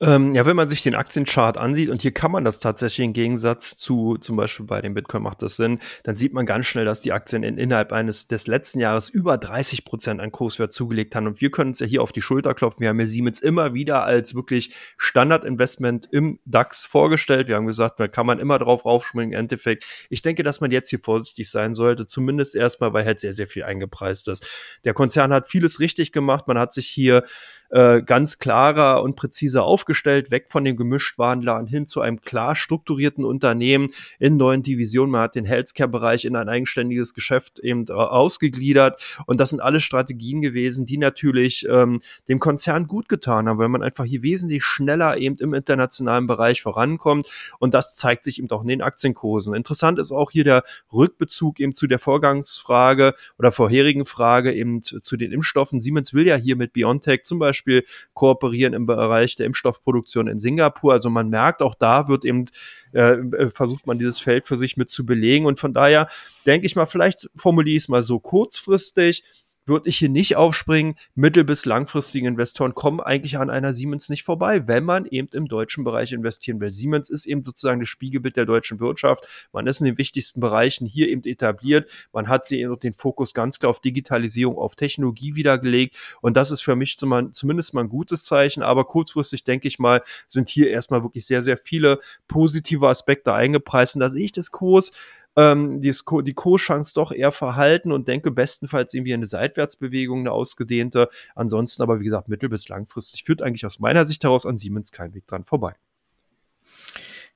Ähm, 0.00 0.34
ja, 0.34 0.44
wenn 0.44 0.56
man 0.56 0.68
sich 0.68 0.82
den 0.82 0.96
Aktienchart 0.96 1.56
ansieht, 1.56 1.88
und 1.88 2.02
hier 2.02 2.10
kann 2.10 2.32
man 2.32 2.44
das 2.44 2.58
tatsächlich 2.58 3.04
im 3.04 3.12
Gegensatz 3.12 3.76
zu 3.76 4.16
zum 4.16 4.36
Beispiel 4.36 4.66
bei 4.66 4.80
dem 4.80 4.92
Bitcoin 4.92 5.22
macht 5.22 5.40
das 5.40 5.56
Sinn, 5.56 5.78
dann 6.02 6.16
sieht 6.16 6.32
man 6.32 6.46
ganz 6.46 6.66
schnell, 6.66 6.84
dass 6.84 7.00
die 7.00 7.12
Aktien 7.12 7.44
in, 7.44 7.58
innerhalb 7.58 7.92
eines 7.92 8.26
des 8.26 8.48
letzten 8.48 8.80
Jahres 8.80 9.08
über 9.08 9.38
30 9.38 9.84
Prozent 9.84 10.20
an 10.20 10.32
Kurswert 10.32 10.72
zugelegt 10.72 11.14
haben. 11.14 11.28
Und 11.28 11.40
wir 11.40 11.52
können 11.52 11.68
uns 11.68 11.78
ja 11.78 11.86
hier 11.86 12.02
auf 12.02 12.10
die 12.10 12.22
Schulter 12.22 12.54
klopfen. 12.54 12.80
Wir 12.80 12.88
haben 12.88 12.98
ja 12.98 13.06
Siemens 13.06 13.38
immer 13.38 13.72
wieder 13.72 14.02
als 14.02 14.34
wirklich 14.34 14.74
Standardinvestment 14.98 16.08
im 16.10 16.40
DAX 16.44 16.84
vorgestellt. 16.84 17.46
Wir 17.46 17.54
haben 17.54 17.66
gesagt, 17.66 18.00
da 18.00 18.08
kann 18.08 18.26
man 18.26 18.40
immer 18.40 18.58
drauf 18.58 18.84
raufschwingen. 18.84 19.32
Im 19.32 19.38
Endeffekt, 19.38 19.84
ich 20.10 20.22
denke, 20.22 20.42
dass 20.42 20.60
man 20.60 20.72
jetzt 20.72 20.90
hier 20.90 20.98
vorsichtig 20.98 21.48
sein 21.50 21.72
sollte, 21.72 22.06
zumindest 22.06 22.56
erstmal, 22.56 22.92
weil 22.92 23.04
halt 23.04 23.20
sehr, 23.20 23.32
sehr 23.32 23.46
viel 23.46 23.62
eingepreist 23.62 24.26
ist. 24.26 24.44
Der 24.84 24.92
Konzern 24.92 25.32
hat 25.32 25.46
vieles 25.46 25.78
richtig 25.78 26.10
gemacht. 26.10 26.48
Man 26.48 26.58
hat 26.58 26.72
sich 26.72 26.88
hier 26.88 27.22
äh, 27.70 28.02
ganz 28.02 28.38
klarer 28.38 29.02
und 29.02 29.16
präziser 29.16 29.64
aufgestellt, 29.64 30.30
weg 30.30 30.46
von 30.48 30.64
dem 30.64 30.76
Gemischtwarenladen 30.76 31.66
hin 31.66 31.86
zu 31.86 32.00
einem 32.00 32.20
klar 32.20 32.54
strukturierten 32.56 33.24
Unternehmen 33.24 33.90
in 34.18 34.36
neuen 34.36 34.62
Divisionen. 34.62 35.10
Man 35.10 35.22
hat 35.22 35.34
den 35.34 35.44
Healthcare-Bereich 35.44 36.24
in 36.24 36.36
ein 36.36 36.48
eigenständiges 36.48 37.14
Geschäft 37.14 37.58
eben 37.58 37.86
äh, 37.88 37.92
ausgegliedert 37.92 39.00
und 39.26 39.40
das 39.40 39.50
sind 39.50 39.60
alle 39.60 39.80
Strategien 39.80 40.40
gewesen, 40.40 40.86
die 40.86 40.98
natürlich 40.98 41.66
ähm, 41.68 42.00
dem 42.28 42.38
Konzern 42.38 42.86
gut 42.86 43.08
getan 43.08 43.48
haben, 43.48 43.58
weil 43.58 43.68
man 43.68 43.82
einfach 43.82 44.04
hier 44.04 44.22
wesentlich 44.22 44.64
schneller 44.64 45.16
eben 45.16 45.36
im 45.36 45.54
internationalen 45.54 46.26
Bereich 46.26 46.62
vorankommt 46.62 47.26
und 47.58 47.74
das 47.74 47.96
zeigt 47.96 48.24
sich 48.24 48.38
eben 48.38 48.50
auch 48.50 48.62
in 48.62 48.68
den 48.68 48.82
Aktienkursen. 48.82 49.54
Interessant 49.54 49.98
ist 49.98 50.12
auch 50.12 50.30
hier 50.30 50.44
der 50.44 50.62
Rückbezug 50.92 51.60
eben 51.60 51.74
zu 51.74 51.86
der 51.86 51.98
Vorgangsfrage 51.98 53.14
oder 53.38 53.50
vorherigen 53.50 54.04
Frage 54.04 54.52
eben 54.52 54.82
zu 54.82 55.16
den 55.16 55.32
Impfstoffen. 55.32 55.80
Siemens 55.80 56.14
will 56.14 56.26
ja 56.26 56.36
hier 56.36 56.56
mit 56.56 56.72
BioNTech 56.72 57.24
zum 57.24 57.38
Beispiel 57.38 57.53
Beispiel 57.54 57.84
kooperieren 58.14 58.74
im 58.74 58.86
Bereich 58.86 59.36
der 59.36 59.46
Impfstoffproduktion 59.46 60.26
in 60.26 60.40
Singapur. 60.40 60.92
Also 60.92 61.08
man 61.08 61.28
merkt, 61.28 61.62
auch 61.62 61.74
da 61.74 62.08
wird 62.08 62.24
eben 62.24 62.46
äh, 62.92 63.12
äh, 63.12 63.50
versucht 63.50 63.86
man 63.86 63.98
dieses 63.98 64.18
Feld 64.20 64.46
für 64.46 64.56
sich 64.56 64.76
mit 64.76 64.90
zu 64.90 65.06
belegen. 65.06 65.46
Und 65.46 65.58
von 65.58 65.72
daher 65.72 66.08
denke 66.46 66.66
ich 66.66 66.74
mal, 66.76 66.86
vielleicht 66.86 67.30
formuliere 67.36 67.76
ich 67.76 67.84
es 67.84 67.88
mal 67.88 68.02
so 68.02 68.18
kurzfristig 68.18 69.22
würde 69.66 69.88
ich 69.88 69.98
hier 69.98 70.08
nicht 70.08 70.36
aufspringen. 70.36 70.96
Mittel- 71.14 71.44
bis 71.44 71.64
langfristige 71.64 72.28
Investoren 72.28 72.74
kommen 72.74 73.00
eigentlich 73.00 73.38
an 73.38 73.50
einer 73.50 73.72
Siemens 73.72 74.08
nicht 74.08 74.22
vorbei, 74.22 74.66
wenn 74.68 74.84
man 74.84 75.06
eben 75.06 75.28
im 75.32 75.48
deutschen 75.48 75.84
Bereich 75.84 76.12
investieren 76.12 76.60
will. 76.60 76.70
Siemens 76.70 77.10
ist 77.10 77.26
eben 77.26 77.42
sozusagen 77.42 77.80
das 77.80 77.88
Spiegelbild 77.88 78.36
der 78.36 78.46
deutschen 78.46 78.80
Wirtschaft. 78.80 79.48
Man 79.52 79.66
ist 79.66 79.80
in 79.80 79.86
den 79.86 79.98
wichtigsten 79.98 80.40
Bereichen 80.40 80.86
hier 80.86 81.08
eben 81.08 81.22
etabliert. 81.24 81.90
Man 82.12 82.28
hat 82.28 82.46
sie 82.46 82.66
den 82.82 82.94
Fokus 82.94 83.34
ganz 83.34 83.58
klar 83.58 83.70
auf 83.70 83.80
Digitalisierung, 83.80 84.56
auf 84.58 84.76
Technologie 84.76 85.34
wiedergelegt. 85.34 85.96
Und 86.20 86.36
das 86.36 86.50
ist 86.50 86.62
für 86.62 86.76
mich 86.76 86.98
zumindest 86.98 87.74
mal 87.74 87.84
ein 87.84 87.88
gutes 87.88 88.24
Zeichen. 88.24 88.62
Aber 88.62 88.84
kurzfristig 88.84 89.44
denke 89.44 89.68
ich 89.68 89.78
mal, 89.78 90.02
sind 90.26 90.48
hier 90.48 90.70
erstmal 90.70 91.02
wirklich 91.02 91.26
sehr, 91.26 91.42
sehr 91.42 91.56
viele 91.56 92.00
positive 92.28 92.88
Aspekte 92.88 93.32
eingepreist. 93.32 93.96
Und 93.96 94.00
da 94.00 94.10
sehe 94.10 94.24
ich 94.24 94.32
das 94.32 94.50
Kurs 94.50 94.92
ähm, 95.36 95.80
die, 95.80 95.92
die 96.24 96.34
Co-Chance 96.34 96.94
doch 96.94 97.12
eher 97.12 97.32
verhalten 97.32 97.92
und 97.92 98.08
denke 98.08 98.30
bestenfalls 98.30 98.94
irgendwie 98.94 99.14
eine 99.14 99.26
Seitwärtsbewegung, 99.26 100.20
eine 100.20 100.32
ausgedehnte. 100.32 101.08
Ansonsten 101.34 101.82
aber, 101.82 102.00
wie 102.00 102.04
gesagt, 102.04 102.28
mittel- 102.28 102.48
bis 102.48 102.68
langfristig 102.68 103.24
führt 103.24 103.42
eigentlich 103.42 103.66
aus 103.66 103.80
meiner 103.80 104.06
Sicht 104.06 104.22
heraus 104.24 104.46
an 104.46 104.58
Siemens 104.58 104.92
kein 104.92 105.14
Weg 105.14 105.26
dran 105.26 105.44
vorbei. 105.44 105.74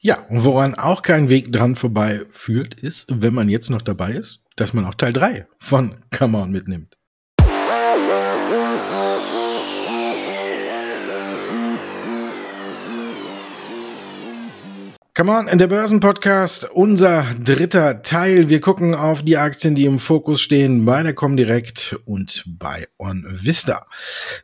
Ja, 0.00 0.26
und 0.28 0.44
woran 0.44 0.74
auch 0.74 1.02
kein 1.02 1.28
Weg 1.28 1.52
dran 1.52 1.74
vorbei 1.74 2.24
führt, 2.30 2.74
ist, 2.74 3.06
wenn 3.08 3.34
man 3.34 3.48
jetzt 3.48 3.68
noch 3.68 3.82
dabei 3.82 4.12
ist, 4.12 4.44
dass 4.54 4.72
man 4.72 4.84
auch 4.84 4.94
Teil 4.94 5.12
3 5.12 5.46
von 5.58 5.96
Come 6.16 6.38
On 6.38 6.50
mitnimmt. 6.52 6.97
Come 15.18 15.32
on, 15.32 15.48
in 15.48 15.58
der 15.58 15.66
Börsenpodcast, 15.66 16.70
unser 16.70 17.26
dritter 17.42 18.02
Teil. 18.04 18.48
Wir 18.48 18.60
gucken 18.60 18.94
auf 18.94 19.24
die 19.24 19.36
Aktien, 19.36 19.74
die 19.74 19.84
im 19.84 19.98
Fokus 19.98 20.40
stehen 20.40 20.84
bei 20.84 21.02
der 21.02 21.12
Comdirect 21.12 21.98
und 22.04 22.44
bei 22.46 22.86
OnVista. 22.98 23.88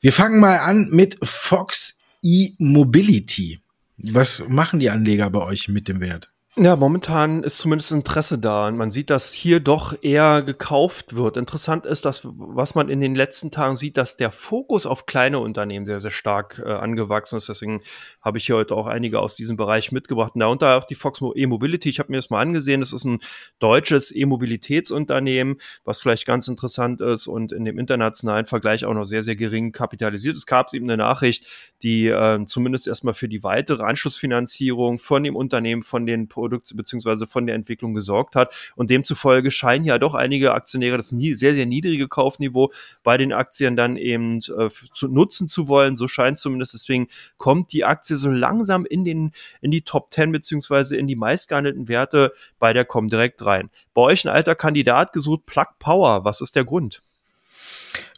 Wir 0.00 0.12
fangen 0.12 0.40
mal 0.40 0.56
an 0.58 0.88
mit 0.90 1.16
Fox 1.22 2.00
E-Mobility. 2.22 3.60
Was 3.98 4.42
machen 4.48 4.80
die 4.80 4.90
Anleger 4.90 5.30
bei 5.30 5.42
euch 5.42 5.68
mit 5.68 5.86
dem 5.86 6.00
Wert? 6.00 6.33
Ja, 6.56 6.76
momentan 6.76 7.42
ist 7.42 7.58
zumindest 7.58 7.90
Interesse 7.90 8.38
da 8.38 8.68
und 8.68 8.76
man 8.76 8.88
sieht, 8.88 9.10
dass 9.10 9.32
hier 9.32 9.58
doch 9.58 10.00
eher 10.04 10.40
gekauft 10.40 11.16
wird. 11.16 11.36
Interessant 11.36 11.84
ist, 11.84 12.04
dass 12.04 12.22
was 12.24 12.76
man 12.76 12.88
in 12.88 13.00
den 13.00 13.16
letzten 13.16 13.50
Tagen 13.50 13.74
sieht, 13.74 13.96
dass 13.96 14.16
der 14.16 14.30
Fokus 14.30 14.86
auf 14.86 15.04
kleine 15.06 15.40
Unternehmen 15.40 15.84
sehr, 15.84 15.98
sehr 15.98 16.12
stark 16.12 16.62
äh, 16.64 16.70
angewachsen 16.70 17.38
ist. 17.38 17.48
Deswegen 17.48 17.82
habe 18.22 18.38
ich 18.38 18.46
hier 18.46 18.54
heute 18.54 18.76
auch 18.76 18.86
einige 18.86 19.18
aus 19.18 19.34
diesem 19.34 19.56
Bereich 19.56 19.90
mitgebracht. 19.90 20.36
Und 20.36 20.42
darunter 20.42 20.76
auch 20.76 20.84
die 20.84 20.94
Fox 20.94 21.20
E-Mobility. 21.34 21.88
Ich 21.88 21.98
habe 21.98 22.12
mir 22.12 22.18
das 22.18 22.30
mal 22.30 22.40
angesehen. 22.40 22.78
Das 22.78 22.92
ist 22.92 23.04
ein 23.04 23.18
deutsches 23.58 24.14
E-Mobilitätsunternehmen, 24.14 25.56
was 25.84 25.98
vielleicht 25.98 26.24
ganz 26.24 26.46
interessant 26.46 27.00
ist 27.00 27.26
und 27.26 27.50
in 27.50 27.64
dem 27.64 27.80
internationalen 27.80 28.46
Vergleich 28.46 28.84
auch 28.84 28.94
noch 28.94 29.04
sehr, 29.04 29.24
sehr 29.24 29.34
gering 29.34 29.72
kapitalisiert. 29.72 30.36
Es 30.36 30.46
gab 30.46 30.72
eben 30.72 30.88
eine 30.88 30.98
Nachricht, 30.98 31.48
die 31.82 32.06
äh, 32.06 32.44
zumindest 32.46 32.86
erstmal 32.86 33.14
für 33.14 33.28
die 33.28 33.42
weitere 33.42 33.82
Anschlussfinanzierung 33.82 34.98
von 34.98 35.24
dem 35.24 35.34
Unternehmen, 35.34 35.82
von 35.82 36.06
den 36.06 36.28
Produkts 36.44 36.76
bzw. 36.76 37.26
von 37.26 37.46
der 37.46 37.56
Entwicklung 37.56 37.94
gesorgt 37.94 38.36
hat. 38.36 38.54
Und 38.76 38.90
demzufolge 38.90 39.50
scheinen 39.50 39.86
ja 39.86 39.98
doch 39.98 40.14
einige 40.14 40.52
Aktionäre 40.52 40.98
das 40.98 41.10
nie, 41.12 41.34
sehr, 41.34 41.54
sehr 41.54 41.64
niedrige 41.64 42.06
Kaufniveau 42.06 42.70
bei 43.02 43.16
den 43.16 43.32
Aktien 43.32 43.76
dann 43.76 43.96
eben 43.96 44.38
äh, 44.38 44.68
zu 44.92 45.08
nutzen 45.08 45.48
zu 45.48 45.68
wollen. 45.68 45.96
So 45.96 46.06
scheint 46.06 46.38
zumindest. 46.38 46.74
Deswegen 46.74 47.08
kommt 47.38 47.72
die 47.72 47.84
Aktie 47.84 48.16
so 48.16 48.30
langsam 48.30 48.84
in, 48.84 49.06
den, 49.06 49.32
in 49.62 49.70
die 49.70 49.82
Top 49.82 50.12
10 50.12 50.32
bzw. 50.32 50.96
in 50.96 51.06
die 51.06 51.16
meistgehandelten 51.16 51.88
Werte 51.88 52.32
bei 52.58 52.74
der 52.74 52.84
Comdirect 52.84 53.44
rein. 53.46 53.70
Bei 53.94 54.02
euch 54.02 54.26
ein 54.26 54.28
alter 54.28 54.54
Kandidat 54.54 55.14
gesucht, 55.14 55.46
Plug 55.46 55.78
Power. 55.78 56.26
Was 56.26 56.42
ist 56.42 56.56
der 56.56 56.66
Grund? 56.66 57.00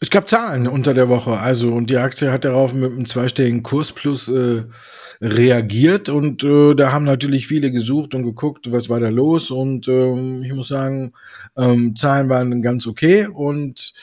Es 0.01 0.11
gab 0.11 0.29
Zahlen 0.29 0.67
unter 0.67 0.95
der 0.95 1.09
Woche, 1.09 1.39
also 1.39 1.71
und 1.71 1.89
die 1.89 1.97
Aktie 1.97 2.31
hat 2.31 2.45
darauf 2.45 2.75
mit 2.75 2.93
einem 2.93 3.07
zweistelligen 3.07 3.63
Kursplus 3.63 4.29
äh, 4.29 4.65
reagiert 5.21 6.09
und 6.09 6.45
äh, 6.45 6.75
da 6.75 6.93
haben 6.93 7.05
natürlich 7.05 7.47
viele 7.47 7.71
gesucht 7.71 8.15
und 8.15 8.23
geguckt, 8.23 8.71
was 8.71 8.89
war 8.89 9.01
da 9.01 9.09
los 9.09 9.51
und 9.51 9.89
äh, 9.89 10.41
ich 10.45 10.53
muss 10.53 10.69
sagen, 10.69 11.13
ähm, 11.57 11.97
Zahlen 11.97 12.29
waren 12.29 12.61
ganz 12.63 12.87
okay 12.87 13.27
und 13.27 13.95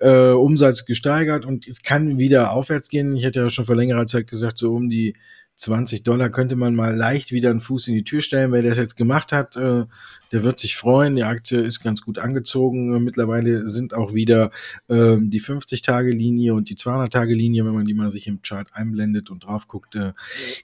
äh, 0.00 0.30
Umsatz 0.30 0.86
gesteigert 0.86 1.44
und 1.44 1.66
es 1.68 1.82
kann 1.82 2.18
wieder 2.18 2.52
aufwärts 2.52 2.88
gehen. 2.88 3.14
Ich 3.16 3.24
hätte 3.24 3.40
ja 3.40 3.50
schon 3.50 3.66
vor 3.66 3.76
längerer 3.76 4.06
Zeit 4.06 4.28
gesagt, 4.28 4.58
so 4.58 4.72
um 4.72 4.88
die 4.88 5.14
20 5.56 6.02
Dollar 6.02 6.30
könnte 6.30 6.56
man 6.56 6.74
mal 6.74 6.94
leicht 6.96 7.30
wieder 7.30 7.50
einen 7.50 7.60
Fuß 7.60 7.88
in 7.88 7.94
die 7.94 8.04
Tür 8.04 8.22
stellen. 8.22 8.52
Wer 8.52 8.62
das 8.62 8.78
jetzt 8.78 8.96
gemacht 8.96 9.32
hat, 9.32 9.56
äh, 9.56 9.84
der 10.32 10.42
wird 10.42 10.58
sich 10.58 10.76
freuen. 10.76 11.14
Die 11.14 11.24
Aktie 11.24 11.60
ist 11.60 11.80
ganz 11.80 12.02
gut 12.02 12.18
angezogen. 12.18 13.04
Mittlerweile 13.04 13.68
sind 13.68 13.94
auch 13.94 14.14
wieder 14.14 14.50
äh, 14.88 15.16
die 15.20 15.40
50-Tage-Linie 15.40 16.54
und 16.54 16.70
die 16.70 16.74
200-Tage-Linie, 16.74 17.64
wenn 17.66 17.74
man 17.74 17.84
die 17.84 17.94
mal 17.94 18.10
sich 18.10 18.26
im 18.26 18.42
Chart 18.42 18.66
einblendet 18.72 19.30
und 19.30 19.44
drauf 19.44 19.68
guckt, 19.68 19.94
äh, 19.94 20.12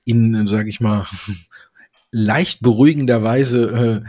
in, 0.05 0.47
sage 0.47 0.71
ich 0.71 0.81
mal, 0.81 1.07
leicht 2.11 2.63
beruhigender 2.63 3.23
Weise 3.23 4.03
äh, 4.05 4.09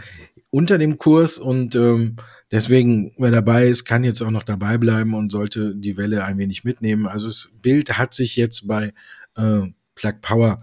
unter 0.50 0.78
dem 0.78 0.98
Kurs 0.98 1.38
und 1.38 1.74
ähm, 1.76 2.16
deswegen, 2.50 3.12
wer 3.18 3.30
dabei 3.30 3.68
ist, 3.68 3.84
kann 3.84 4.02
jetzt 4.02 4.22
auch 4.22 4.30
noch 4.30 4.42
dabei 4.42 4.78
bleiben 4.78 5.14
und 5.14 5.30
sollte 5.30 5.76
die 5.76 5.96
Welle 5.96 6.24
ein 6.24 6.38
wenig 6.38 6.64
mitnehmen. 6.64 7.06
Also 7.06 7.28
das 7.28 7.50
Bild 7.60 7.98
hat 7.98 8.14
sich 8.14 8.36
jetzt 8.36 8.66
bei 8.66 8.92
äh, 9.36 9.62
Plug 9.94 10.14
Power 10.22 10.60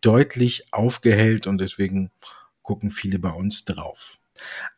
deutlich 0.00 0.72
aufgehellt 0.72 1.46
und 1.46 1.58
deswegen 1.60 2.10
gucken 2.62 2.90
viele 2.90 3.18
bei 3.18 3.30
uns 3.30 3.64
drauf. 3.64 4.15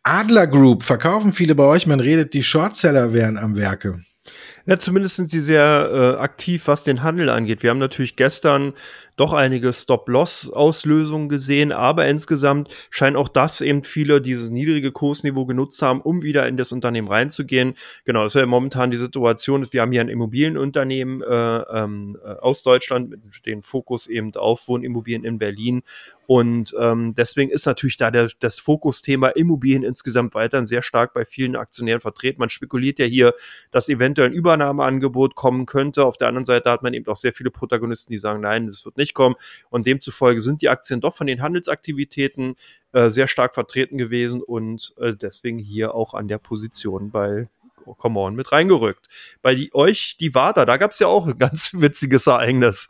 Adler 0.02 0.46
Group 0.46 0.82
verkaufen 0.82 1.32
viele 1.32 1.54
bei 1.54 1.64
euch. 1.64 1.86
Man 1.86 2.00
redet, 2.00 2.34
die 2.34 2.42
Shortseller 2.42 3.12
wären 3.12 3.38
am 3.38 3.56
Werke. 3.56 4.02
Ja, 4.66 4.78
zumindest 4.78 5.16
sind 5.16 5.30
sie 5.30 5.40
sehr 5.40 5.90
äh, 5.90 6.22
aktiv, 6.22 6.66
was 6.66 6.84
den 6.84 7.02
Handel 7.02 7.30
angeht. 7.30 7.62
Wir 7.62 7.70
haben 7.70 7.78
natürlich 7.78 8.16
gestern 8.16 8.74
doch 9.18 9.32
einige 9.32 9.72
Stop-Loss-Auslösungen 9.72 11.28
gesehen, 11.28 11.72
aber 11.72 12.06
insgesamt 12.06 12.68
scheint 12.90 13.16
auch 13.16 13.28
das 13.28 13.60
eben 13.60 13.82
viele 13.82 14.20
dieses 14.20 14.48
niedrige 14.48 14.92
Kursniveau 14.92 15.44
genutzt 15.44 15.82
haben, 15.82 16.00
um 16.00 16.22
wieder 16.22 16.46
in 16.46 16.56
das 16.56 16.72
Unternehmen 16.72 17.08
reinzugehen. 17.08 17.74
Genau, 18.04 18.22
das 18.22 18.34
ist 18.34 18.40
ja 18.40 18.46
momentan 18.46 18.90
die 18.90 18.96
Situation, 18.96 19.66
wir 19.70 19.82
haben 19.82 19.92
hier 19.92 20.00
ein 20.00 20.08
Immobilienunternehmen 20.08 21.22
äh, 21.22 21.26
ähm, 21.26 22.16
äh, 22.24 22.28
aus 22.28 22.62
Deutschland 22.62 23.10
mit 23.10 23.44
dem 23.44 23.62
Fokus 23.62 24.06
eben 24.06 24.34
auf 24.36 24.68
Wohnimmobilien 24.68 25.24
in 25.24 25.38
Berlin 25.38 25.82
und 26.28 26.74
ähm, 26.78 27.14
deswegen 27.14 27.50
ist 27.50 27.64
natürlich 27.64 27.96
da 27.96 28.10
der, 28.10 28.28
das 28.40 28.60
Fokusthema 28.60 29.28
Immobilien 29.28 29.82
insgesamt 29.82 30.34
weiterhin 30.34 30.66
sehr 30.66 30.82
stark 30.82 31.14
bei 31.14 31.24
vielen 31.24 31.56
Aktionären 31.56 32.02
vertreten. 32.02 32.38
Man 32.38 32.50
spekuliert 32.50 32.98
ja 32.98 33.06
hier, 33.06 33.32
dass 33.70 33.88
eventuell 33.88 34.28
ein 34.28 34.34
Übernahmeangebot 34.34 35.36
kommen 35.36 35.64
könnte. 35.64 36.04
Auf 36.04 36.18
der 36.18 36.28
anderen 36.28 36.44
Seite 36.44 36.70
hat 36.70 36.82
man 36.82 36.92
eben 36.92 37.06
auch 37.06 37.16
sehr 37.16 37.32
viele 37.32 37.50
Protagonisten, 37.50 38.12
die 38.12 38.18
sagen, 38.18 38.42
nein, 38.42 38.66
das 38.66 38.84
wird 38.84 38.98
nicht 38.98 39.07
kommen. 39.14 39.36
Und 39.70 39.86
demzufolge 39.86 40.40
sind 40.40 40.62
die 40.62 40.68
Aktien 40.68 41.00
doch 41.00 41.16
von 41.16 41.26
den 41.26 41.42
Handelsaktivitäten 41.42 42.54
äh, 42.92 43.10
sehr 43.10 43.28
stark 43.28 43.54
vertreten 43.54 43.98
gewesen 43.98 44.42
und 44.42 44.94
äh, 44.98 45.14
deswegen 45.14 45.58
hier 45.58 45.94
auch 45.94 46.14
an 46.14 46.28
der 46.28 46.38
Position 46.38 47.10
bei 47.10 47.48
Come 47.96 48.20
On 48.20 48.34
mit 48.34 48.52
reingerückt. 48.52 49.06
Bei 49.42 49.54
die, 49.54 49.74
euch, 49.74 50.16
die 50.18 50.34
Wader, 50.34 50.66
da 50.66 50.76
gab 50.76 50.90
es 50.92 50.98
ja 50.98 51.06
auch 51.06 51.26
ein 51.26 51.38
ganz 51.38 51.70
witziges 51.74 52.26
Ereignis, 52.26 52.88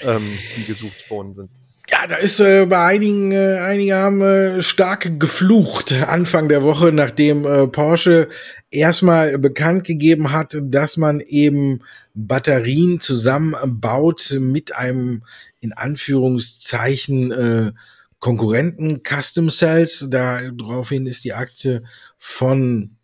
ähm, 0.00 0.38
die 0.56 0.64
gesucht 0.64 1.08
worden 1.10 1.34
sind. 1.34 1.50
Ja, 1.90 2.06
da 2.06 2.16
ist 2.16 2.40
äh, 2.40 2.64
bei 2.64 2.82
einigen, 2.86 3.32
äh, 3.32 3.58
einige 3.58 3.94
haben 3.94 4.22
äh, 4.22 4.62
stark 4.62 5.20
geflucht 5.20 5.92
Anfang 5.92 6.48
der 6.48 6.62
Woche, 6.62 6.92
nachdem 6.92 7.44
äh, 7.44 7.66
Porsche 7.66 8.28
erstmal 8.70 9.38
bekannt 9.38 9.84
gegeben 9.84 10.32
hat, 10.32 10.56
dass 10.62 10.96
man 10.96 11.20
eben 11.20 11.82
Batterien 12.14 13.00
zusammenbaut 13.00 14.34
mit 14.40 14.74
einem 14.74 15.24
in 15.64 15.72
Anführungszeichen 15.72 17.32
äh, 17.32 17.72
Konkurrenten 18.20 19.02
Custom 19.02 19.48
Cells. 19.48 20.06
Daraufhin 20.10 21.06
ist 21.06 21.24
die 21.24 21.32
Aktie 21.32 21.82
von 22.18 22.96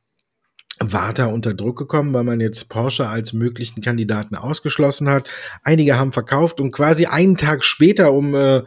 Warta 0.79 1.27
unter 1.27 1.55
Druck 1.55 1.79
gekommen, 1.79 2.13
weil 2.15 2.25
man 2.25 2.41
jetzt 2.41 2.69
Porsche 2.69 3.07
als 3.09 3.33
möglichen 3.33 3.83
Kandidaten 3.83 4.35
ausgeschlossen 4.35 5.09
hat. 5.09 5.29
Einige 5.63 5.99
haben 5.99 6.13
verkauft 6.13 6.61
und 6.61 6.71
quasi 6.71 7.07
einen 7.07 7.37
Tag 7.37 7.65
später, 7.65 8.13
um 8.13 8.35
äh, 8.35 8.63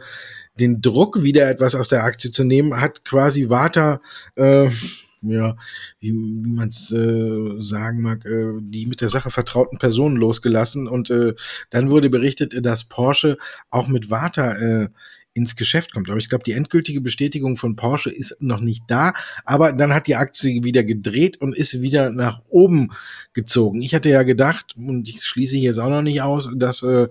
den 0.58 0.80
Druck 0.80 1.22
wieder 1.22 1.48
etwas 1.48 1.74
aus 1.74 1.88
der 1.88 2.04
Aktie 2.04 2.30
zu 2.30 2.44
nehmen, 2.44 2.80
hat 2.80 3.04
quasi 3.04 3.48
Warta, 3.48 4.00
äh, 4.36 4.68
ja, 5.30 5.56
wie, 6.00 6.12
wie 6.12 6.50
man 6.50 6.68
es 6.68 6.92
äh, 6.92 7.54
sagen 7.58 8.02
mag, 8.02 8.24
äh, 8.24 8.52
die 8.60 8.86
mit 8.86 9.00
der 9.00 9.08
Sache 9.08 9.30
vertrauten 9.30 9.78
Personen 9.78 10.16
losgelassen. 10.16 10.88
Und 10.88 11.10
äh, 11.10 11.34
dann 11.70 11.90
wurde 11.90 12.10
berichtet, 12.10 12.64
dass 12.64 12.84
Porsche 12.84 13.38
auch 13.70 13.88
mit 13.88 14.10
Warta 14.10 14.52
äh, 14.54 14.88
ins 15.34 15.56
Geschäft 15.56 15.92
kommt. 15.92 16.08
Aber 16.08 16.18
ich 16.18 16.28
glaube, 16.28 16.44
die 16.44 16.52
endgültige 16.52 17.00
Bestätigung 17.00 17.56
von 17.56 17.76
Porsche 17.76 18.10
ist 18.10 18.40
noch 18.40 18.60
nicht 18.60 18.84
da. 18.86 19.12
Aber 19.44 19.72
dann 19.72 19.92
hat 19.92 20.06
die 20.06 20.14
Aktie 20.14 20.62
wieder 20.62 20.84
gedreht 20.84 21.40
und 21.40 21.56
ist 21.56 21.82
wieder 21.82 22.10
nach 22.10 22.40
oben 22.48 22.92
gezogen. 23.32 23.82
Ich 23.82 23.94
hatte 23.94 24.08
ja 24.08 24.22
gedacht, 24.22 24.74
und 24.76 25.08
ich 25.08 25.22
schließe 25.22 25.56
jetzt 25.56 25.78
auch 25.78 25.90
noch 25.90 26.02
nicht 26.02 26.22
aus, 26.22 26.50
dass 26.56 26.82
äh, 26.82 27.08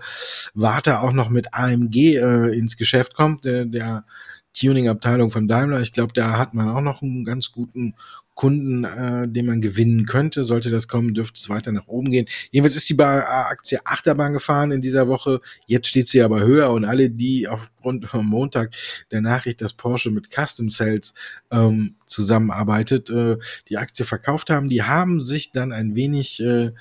Warta 0.53 1.01
auch 1.01 1.11
noch 1.11 1.29
mit 1.29 1.53
AMG 1.53 2.15
äh, 2.15 2.57
ins 2.57 2.77
Geschäft 2.77 3.13
kommt, 3.13 3.43
der, 3.43 3.65
der 3.65 4.05
Tuning-Abteilung 4.53 5.31
von 5.31 5.47
Daimler. 5.47 5.81
Ich 5.81 5.93
glaube, 5.93 6.13
da 6.13 6.37
hat 6.37 6.53
man 6.53 6.69
auch 6.69 6.81
noch 6.81 7.01
einen 7.01 7.25
ganz 7.25 7.51
guten 7.51 7.95
Kunden, 8.35 8.83
äh, 8.83 9.27
den 9.27 9.45
man 9.45 9.61
gewinnen 9.61 10.05
könnte. 10.05 10.43
Sollte 10.43 10.71
das 10.71 10.87
kommen, 10.87 11.13
dürfte 11.13 11.39
es 11.39 11.49
weiter 11.49 11.71
nach 11.71 11.87
oben 11.87 12.09
gehen. 12.11 12.27
Jedenfalls 12.51 12.75
ist 12.75 12.89
die 12.89 12.99
Aktie 12.99 13.79
Achterbahn 13.85 14.33
gefahren 14.33 14.71
in 14.71 14.81
dieser 14.81 15.07
Woche. 15.07 15.39
Jetzt 15.67 15.87
steht 15.87 16.07
sie 16.07 16.21
aber 16.21 16.41
höher 16.41 16.71
und 16.71 16.85
alle, 16.85 17.09
die 17.09 17.47
aufgrund 17.47 18.07
vom 18.07 18.25
Montag 18.25 18.73
der 19.11 19.21
Nachricht, 19.21 19.61
dass 19.61 19.73
Porsche 19.73 20.09
mit 20.09 20.29
Custom 20.31 20.69
Sales 20.69 21.13
ähm, 21.51 21.95
zusammenarbeitet, 22.07 23.09
äh, 23.09 23.37
die 23.69 23.77
Aktie 23.77 24.05
verkauft 24.05 24.49
haben, 24.49 24.69
die 24.69 24.83
haben 24.83 25.23
sich 25.25 25.51
dann 25.51 25.71
ein 25.71 25.95
wenig 25.95 26.41
äh, 26.41 26.71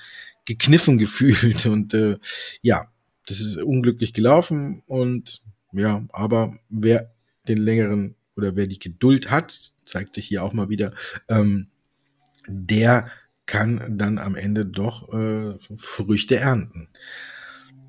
gekniffen 0.44 0.98
gefühlt 0.98 1.66
und 1.66 1.92
äh, 1.94 2.18
ja, 2.62 2.88
das 3.26 3.40
ist 3.40 3.56
unglücklich 3.58 4.14
gelaufen 4.14 4.82
und 4.86 5.42
ja, 5.72 6.04
aber 6.12 6.58
wer 6.68 7.12
den 7.48 7.58
längeren 7.58 8.14
oder 8.36 8.56
wer 8.56 8.66
die 8.66 8.78
Geduld 8.78 9.30
hat, 9.30 9.72
zeigt 9.84 10.14
sich 10.14 10.26
hier 10.26 10.42
auch 10.42 10.52
mal 10.52 10.68
wieder, 10.68 10.92
ähm, 11.28 11.68
der 12.46 13.08
kann 13.46 13.98
dann 13.98 14.18
am 14.18 14.34
Ende 14.34 14.64
doch 14.64 15.12
äh, 15.12 15.58
Früchte 15.76 16.36
ernten. 16.36 16.88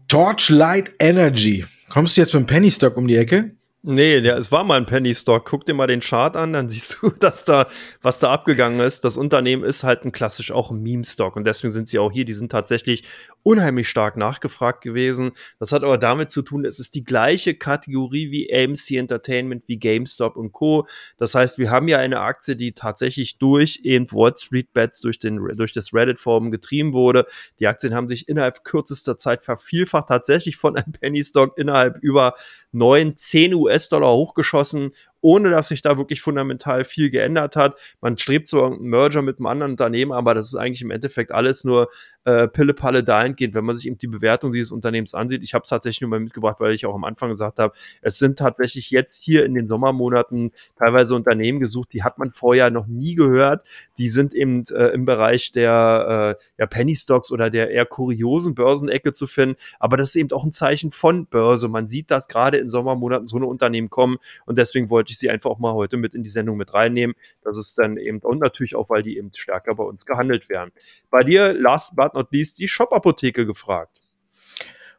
Torchlight 0.08 0.93
Energy. 0.99 1.66
Kommst 1.89 2.18
du 2.18 2.22
jetzt 2.22 2.34
mit 2.34 2.43
dem 2.43 2.47
Penny 2.47 2.72
Stock 2.72 2.97
um 2.97 3.08
die 3.08 3.16
Ecke? 3.16 3.56
Nee, 3.86 4.21
der, 4.21 4.38
es 4.38 4.49
war 4.49 4.63
mal 4.63 4.77
ein 4.77 4.86
Penny 4.86 5.13
Stock. 5.13 5.45
Guck 5.45 5.65
dir 5.65 5.73
mal 5.73 5.88
den 5.88 5.99
Chart 5.99 6.38
an, 6.38 6.53
dann 6.53 6.69
siehst 6.69 6.99
du, 7.01 7.09
dass 7.19 7.43
da, 7.43 7.67
was 8.01 8.19
da 8.19 8.31
abgegangen 8.31 8.79
ist. 8.79 9.03
Das 9.03 9.17
Unternehmen 9.17 9.65
ist 9.65 9.84
halt 9.84 10.05
ein 10.05 10.13
klassisch 10.13 10.51
auch 10.51 10.71
ein 10.71 10.81
Meme-Stock 10.81 11.36
und 11.36 11.43
deswegen 11.45 11.73
sind 11.73 11.89
sie 11.89 11.99
auch 11.99 12.09
hier. 12.09 12.23
Die 12.23 12.34
sind 12.34 12.49
tatsächlich 12.49 13.03
unheimlich 13.43 13.89
stark 13.89 14.15
nachgefragt 14.15 14.79
gewesen. 14.79 15.31
Das 15.59 15.73
hat 15.73 15.84
aber 15.84 15.97
damit 15.97 16.31
zu 16.31 16.43
tun, 16.43 16.63
es 16.63 16.79
ist 16.79 16.95
die 16.95 17.03
gleiche 17.03 17.55
Kategorie 17.55 18.31
wie 18.31 18.53
AMC 18.53 18.91
Entertainment, 18.91 19.65
wie 19.67 19.75
GameStop 19.75 20.38
und 20.38 20.53
Co. 20.53 20.88
Das 21.17 21.36
heißt, 21.36 21.57
wir 21.57 21.69
haben 21.69 21.89
ja 21.89 21.97
eine 21.97 22.21
Aktie, 22.21 22.55
die 22.55 22.71
tatsächlich 22.71 23.38
durch 23.38 23.81
eben 23.84 24.09
Wall 24.13 24.34
Street 24.38 24.71
Bets, 24.71 25.01
durch, 25.01 25.19
den, 25.19 25.45
durch 25.57 25.73
das 25.73 25.93
Reddit-Forum 25.93 26.51
getrieben 26.51 26.93
wurde. 26.93 27.25
Die 27.59 27.67
Aktien 27.67 27.93
haben 27.93 28.07
sich 28.07 28.29
innerhalb 28.29 28.63
kürzester 28.63 29.17
Zeit 29.17 29.43
vervielfacht, 29.43 30.07
tatsächlich 30.07 30.55
von 30.55 30.77
einem 30.77 30.93
Penny 30.93 31.21
Stock 31.21 31.57
innerhalb 31.57 31.97
über 32.01 32.36
neun, 32.71 33.17
zehn 33.17 33.53
US-Dollar 33.74 34.13
hochgeschossen 34.13 34.91
ohne 35.24 35.49
dass 35.49 35.69
sich 35.69 35.82
da 35.82 35.97
wirklich 35.97 36.21
fundamental 36.21 36.84
viel 36.84 37.09
geändert 37.09 37.55
hat. 37.55 37.80
Man 38.01 38.17
strebt 38.17 38.49
zwar 38.49 38.74
einen 38.74 38.82
Merger 38.82 39.21
mit 39.21 39.39
einem 39.39 39.45
anderen 39.45 39.71
Unternehmen, 39.71 40.11
aber 40.11 40.34
das 40.34 40.47
ist 40.47 40.55
eigentlich 40.55 40.82
im 40.82 40.91
Endeffekt 40.91 41.32
alles 41.32 41.63
nur 41.63 41.88
äh, 42.26 42.47
Pille-Palle 42.47 43.03
dahingehend, 43.03 43.55
wenn 43.55 43.65
man 43.65 43.76
sich 43.76 43.88
eben 43.88 43.97
die 43.97 44.07
Bewertung 44.07 44.51
dieses 44.51 44.71
Unternehmens 44.71 45.13
ansieht. 45.13 45.43
Ich 45.43 45.53
habe 45.53 45.63
es 45.63 45.69
tatsächlich 45.69 46.01
nur 46.01 46.09
mal 46.09 46.19
mitgebracht, 46.19 46.59
weil 46.59 46.74
ich 46.74 46.86
auch 46.86 46.95
am 46.95 47.03
Anfang 47.03 47.30
gesagt 47.30 47.59
habe, 47.59 47.74
es 48.01 48.17
sind 48.17 48.39
tatsächlich 48.39 48.91
jetzt 48.91 49.24
hier 49.24 49.45
in 49.45 49.53
den 49.53 49.67
Sommermonaten 49.67 50.51
teilweise 50.78 51.15
Unternehmen 51.15 51.59
gesucht, 51.59 51.93
die 51.93 52.03
hat 52.03 52.17
man 52.17 52.32
vorher 52.32 52.69
noch 52.69 52.88
nie 52.88 53.15
gehört. 53.15 53.63
Die 53.97 54.09
sind 54.09 54.34
eben 54.34 54.63
äh, 54.71 54.88
im 54.88 55.05
Bereich 55.05 55.51
der 55.51 56.38
äh, 56.39 56.43
ja, 56.57 56.65
Penny 56.65 56.95
Stocks 56.95 57.32
oder 57.32 57.49
der 57.49 57.71
eher 57.71 57.86
kuriosen 57.86 58.55
Börsenecke 58.55 59.13
zu 59.13 59.28
finden. 59.28 59.55
Aber 59.80 59.97
das 59.97 60.09
ist 60.09 60.15
eben 60.15 60.32
auch 60.32 60.43
ein 60.43 60.51
Zeichen 60.51 60.91
von 60.91 61.26
Börse. 61.26 61.67
Man 61.67 61.88
sieht, 61.88 62.11
dass 62.11 62.28
gerade 62.28 62.57
in 62.57 62.69
Sommermonaten 62.69 63.26
so 63.26 63.38
eine 63.38 63.45
Unternehmen 63.45 63.89
kommen 63.89 64.17
und 64.45 64.57
deswegen 64.57 64.89
wollte 64.89 65.11
ich 65.11 65.17
sie 65.17 65.30
einfach 65.30 65.49
auch 65.49 65.59
mal 65.59 65.74
heute 65.74 65.97
mit 65.97 66.15
in 66.15 66.24
die 66.24 66.30
Sendung 66.30 66.57
mit 66.57 66.74
reinnehmen. 66.74 67.15
Das 67.43 67.57
ist 67.57 67.78
dann 67.78 67.97
eben, 67.97 68.19
und 68.19 68.39
natürlich 68.39 68.76
auch, 68.76 68.89
weil 68.89 69.03
die 69.03 69.17
eben 69.17 69.32
stärker 69.36 69.76
bei 69.76 69.84
uns 69.84 70.05
gehandelt 70.05 70.49
werden. 70.49 70.71
Bei 71.09 71.24
dir, 71.24 71.53
last 71.53 71.95
but 71.95 72.12
not 72.14 72.32
least, 72.32 72.59
die 72.59 72.68
Shop-Apotheke 72.68 73.45
gefragt. 73.45 74.01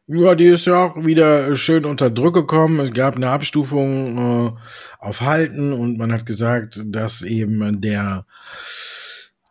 Ja, 0.07 0.35
die 0.35 0.45
ist 0.45 0.67
ja 0.67 0.85
auch 0.85 1.03
wieder 1.03 1.55
schön 1.55 1.83
unter 1.83 2.11
Druck 2.11 2.35
gekommen. 2.35 2.79
Es 2.79 2.93
gab 2.93 3.15
eine 3.15 3.29
Abstufung 3.29 4.17
äh, 4.17 4.51
auf 4.99 5.21
Halten 5.21 5.73
und 5.73 5.97
man 5.97 6.11
hat 6.11 6.27
gesagt, 6.27 6.79
dass 6.85 7.23
eben 7.23 7.81
der 7.81 8.25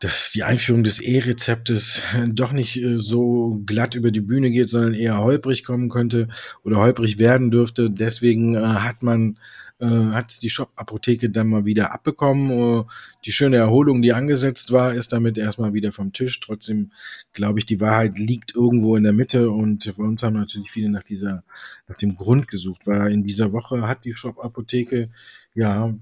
dass 0.05 0.33
die 0.33 0.43
Einführung 0.43 0.85
des 0.85 1.01
E-Rezeptes 1.01 2.03
doch 2.29 2.53
nicht 2.53 2.77
äh, 2.77 2.99
so 2.99 3.63
glatt 3.65 3.95
über 3.95 4.11
die 4.11 4.21
Bühne 4.21 4.51
geht, 4.51 4.69
sondern 4.69 4.95
eher 4.95 5.19
holprig 5.19 5.65
kommen 5.65 5.89
könnte 5.89 6.29
oder 6.63 6.77
holprig 6.77 7.19
werden 7.19 7.51
dürfte. 7.51 7.91
Deswegen 7.91 8.55
äh, 8.55 8.61
hat 8.61 9.03
man 9.03 9.39
äh, 9.85 10.13
hat 10.13 10.43
die 10.43 10.51
Shop-Apotheke 10.51 11.29
dann 11.31 11.49
mal 11.49 11.65
wieder 11.65 11.93
abbekommen. 11.93 12.51
Uh, 12.51 12.85
die 13.25 13.33
schöne 13.33 13.57
Erholung, 13.57 14.01
die 14.01 14.13
angesetzt 14.13 14.73
war, 14.73 14.95
ist 14.95 15.13
damit 15.13 15.37
erstmal 15.37 15.75
wieder 15.75 15.93
vom 15.93 16.13
Tisch. 16.13 16.41
Trotzdem 16.41 16.93
glaube 17.33 17.59
ich, 17.59 17.67
die 17.67 17.81
Wahrheit 17.81 18.19
liegt 18.19 18.55
irgendwo 18.55 18.97
in 18.97 19.05
der 19.05 19.13
Mitte 19.13 19.51
und 19.51 19.85
für 19.85 20.03
uns 20.03 20.23
haben 20.23 20.37
natürlich 20.37 20.71
viele 20.71 20.89
nach 20.89 21.03
dieser, 21.03 21.45
nach 21.87 21.97
dem 21.97 22.17
Grund 22.17 22.49
gesucht, 22.49 22.87
weil 22.87 23.13
in 23.13 23.25
dieser 23.25 23.53
Woche 23.53 23.87
hat 23.87 24.05
die 24.05 24.15
Shop-Apotheke 24.15 25.11
ja 25.55 25.95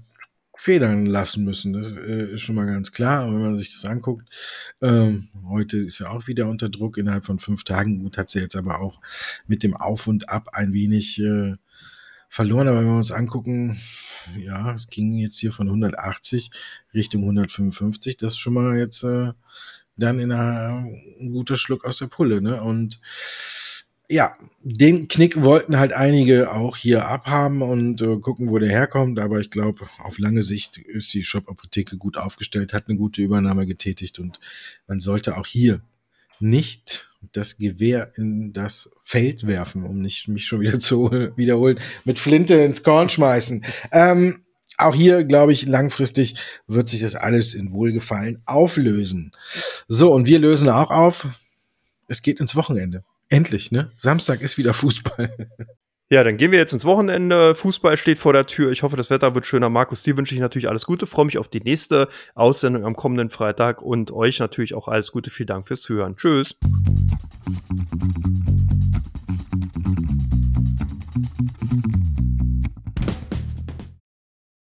federn 0.55 1.05
lassen 1.05 1.43
müssen. 1.43 1.73
Das 1.73 1.97
äh, 1.97 2.35
ist 2.35 2.41
schon 2.41 2.55
mal 2.55 2.65
ganz 2.65 2.91
klar. 2.91 3.25
wenn 3.27 3.41
man 3.41 3.57
sich 3.57 3.73
das 3.73 3.85
anguckt, 3.85 4.29
ähm, 4.81 5.29
heute 5.47 5.77
ist 5.79 5.99
er 5.99 6.11
auch 6.11 6.27
wieder 6.27 6.47
unter 6.47 6.69
Druck 6.69 6.97
innerhalb 6.97 7.25
von 7.25 7.39
fünf 7.39 7.63
Tagen. 7.63 8.03
Gut, 8.03 8.17
hat 8.17 8.29
sie 8.29 8.39
jetzt 8.39 8.55
aber 8.55 8.79
auch 8.79 9.01
mit 9.47 9.63
dem 9.63 9.75
Auf 9.75 10.07
und 10.07 10.29
Ab 10.29 10.49
ein 10.53 10.73
wenig 10.73 11.19
äh, 11.19 11.55
verloren. 12.33 12.67
Aber 12.67 12.79
wenn 12.79 12.87
wir 12.87 12.97
uns 12.97 13.11
angucken, 13.11 13.79
ja, 14.37 14.73
es 14.73 14.89
ging 14.89 15.13
jetzt 15.13 15.37
hier 15.37 15.51
von 15.51 15.67
180 15.67 16.49
Richtung 16.93 17.21
155. 17.21 18.17
Das 18.17 18.33
ist 18.33 18.39
schon 18.39 18.55
mal 18.55 18.75
jetzt 18.75 19.03
äh, 19.03 19.33
dann 19.97 20.19
in 20.19 20.31
einer, 20.31 20.83
ein 21.19 21.31
guter 21.31 21.57
Schluck 21.57 21.85
aus 21.85 21.99
der 21.99 22.07
Pulle. 22.07 22.41
Ne? 22.41 22.59
Und 22.61 22.99
ja, 24.09 24.35
den 24.63 25.07
Knick 25.07 25.43
wollten 25.43 25.77
halt 25.77 25.93
einige 25.93 26.51
auch 26.51 26.75
hier 26.75 27.07
abhaben 27.07 27.61
und 27.61 28.01
äh, 28.01 28.17
gucken, 28.17 28.49
wo 28.49 28.57
der 28.57 28.69
herkommt. 28.69 29.19
Aber 29.19 29.39
ich 29.39 29.51
glaube, 29.51 29.87
auf 29.99 30.17
lange 30.17 30.41
Sicht 30.41 30.77
ist 30.77 31.13
die 31.13 31.23
Shop-Apotheke 31.23 31.97
gut 31.97 32.17
aufgestellt, 32.17 32.73
hat 32.73 32.87
eine 32.87 32.97
gute 32.97 33.21
Übernahme 33.21 33.67
getätigt 33.67 34.17
und 34.17 34.39
man 34.87 34.99
sollte 34.99 35.37
auch 35.37 35.45
hier 35.45 35.81
nicht 36.39 37.12
das 37.31 37.57
Gewehr 37.57 38.11
in 38.15 38.53
das 38.53 38.91
Feld 39.01 39.47
werfen, 39.47 39.83
um 39.83 40.01
nicht 40.01 40.27
mich 40.27 40.45
schon 40.45 40.61
wieder 40.61 40.79
zu 40.79 41.11
wiederholen, 41.35 41.79
mit 42.03 42.19
Flinte 42.19 42.55
ins 42.55 42.83
Korn 42.83 43.09
schmeißen. 43.09 43.63
Ähm, 43.91 44.43
auch 44.77 44.95
hier, 44.95 45.23
glaube 45.23 45.53
ich, 45.53 45.65
langfristig 45.65 46.35
wird 46.67 46.89
sich 46.89 47.01
das 47.01 47.15
alles 47.15 47.53
in 47.53 47.71
Wohlgefallen 47.71 48.41
auflösen. 48.45 49.31
So, 49.87 50.11
und 50.11 50.27
wir 50.27 50.39
lösen 50.39 50.69
auch 50.69 50.89
auf. 50.89 51.27
Es 52.07 52.21
geht 52.21 52.39
ins 52.39 52.55
Wochenende. 52.55 53.03
Endlich, 53.29 53.71
ne? 53.71 53.91
Samstag 53.97 54.41
ist 54.41 54.57
wieder 54.57 54.73
Fußball. 54.73 55.35
Ja, 56.09 56.23
dann 56.23 56.37
gehen 56.37 56.51
wir 56.51 56.59
jetzt 56.59 56.73
ins 56.73 56.85
Wochenende. 56.85 57.55
Fußball 57.55 57.97
steht 57.97 58.19
vor 58.19 58.33
der 58.33 58.45
Tür. 58.45 58.71
Ich 58.71 58.83
hoffe, 58.83 58.97
das 58.97 59.09
Wetter 59.09 59.33
wird 59.33 59.45
schöner. 59.45 59.69
Markus, 59.69 60.03
dir 60.03 60.15
wünsche 60.15 60.35
ich 60.35 60.41
natürlich 60.41 60.69
alles 60.69 60.85
Gute. 60.85 61.07
Freue 61.07 61.25
mich 61.25 61.37
auf 61.37 61.47
die 61.47 61.61
nächste 61.61 62.07
Aussendung 62.35 62.85
am 62.85 62.95
kommenden 62.95 63.29
Freitag 63.29 63.81
und 63.81 64.11
euch 64.11 64.39
natürlich 64.39 64.75
auch 64.75 64.87
alles 64.87 65.11
Gute. 65.11 65.29
Vielen 65.29 65.47
Dank 65.47 65.67
fürs 65.67 65.87
Hören. 65.89 66.15
Tschüss. 66.15 66.55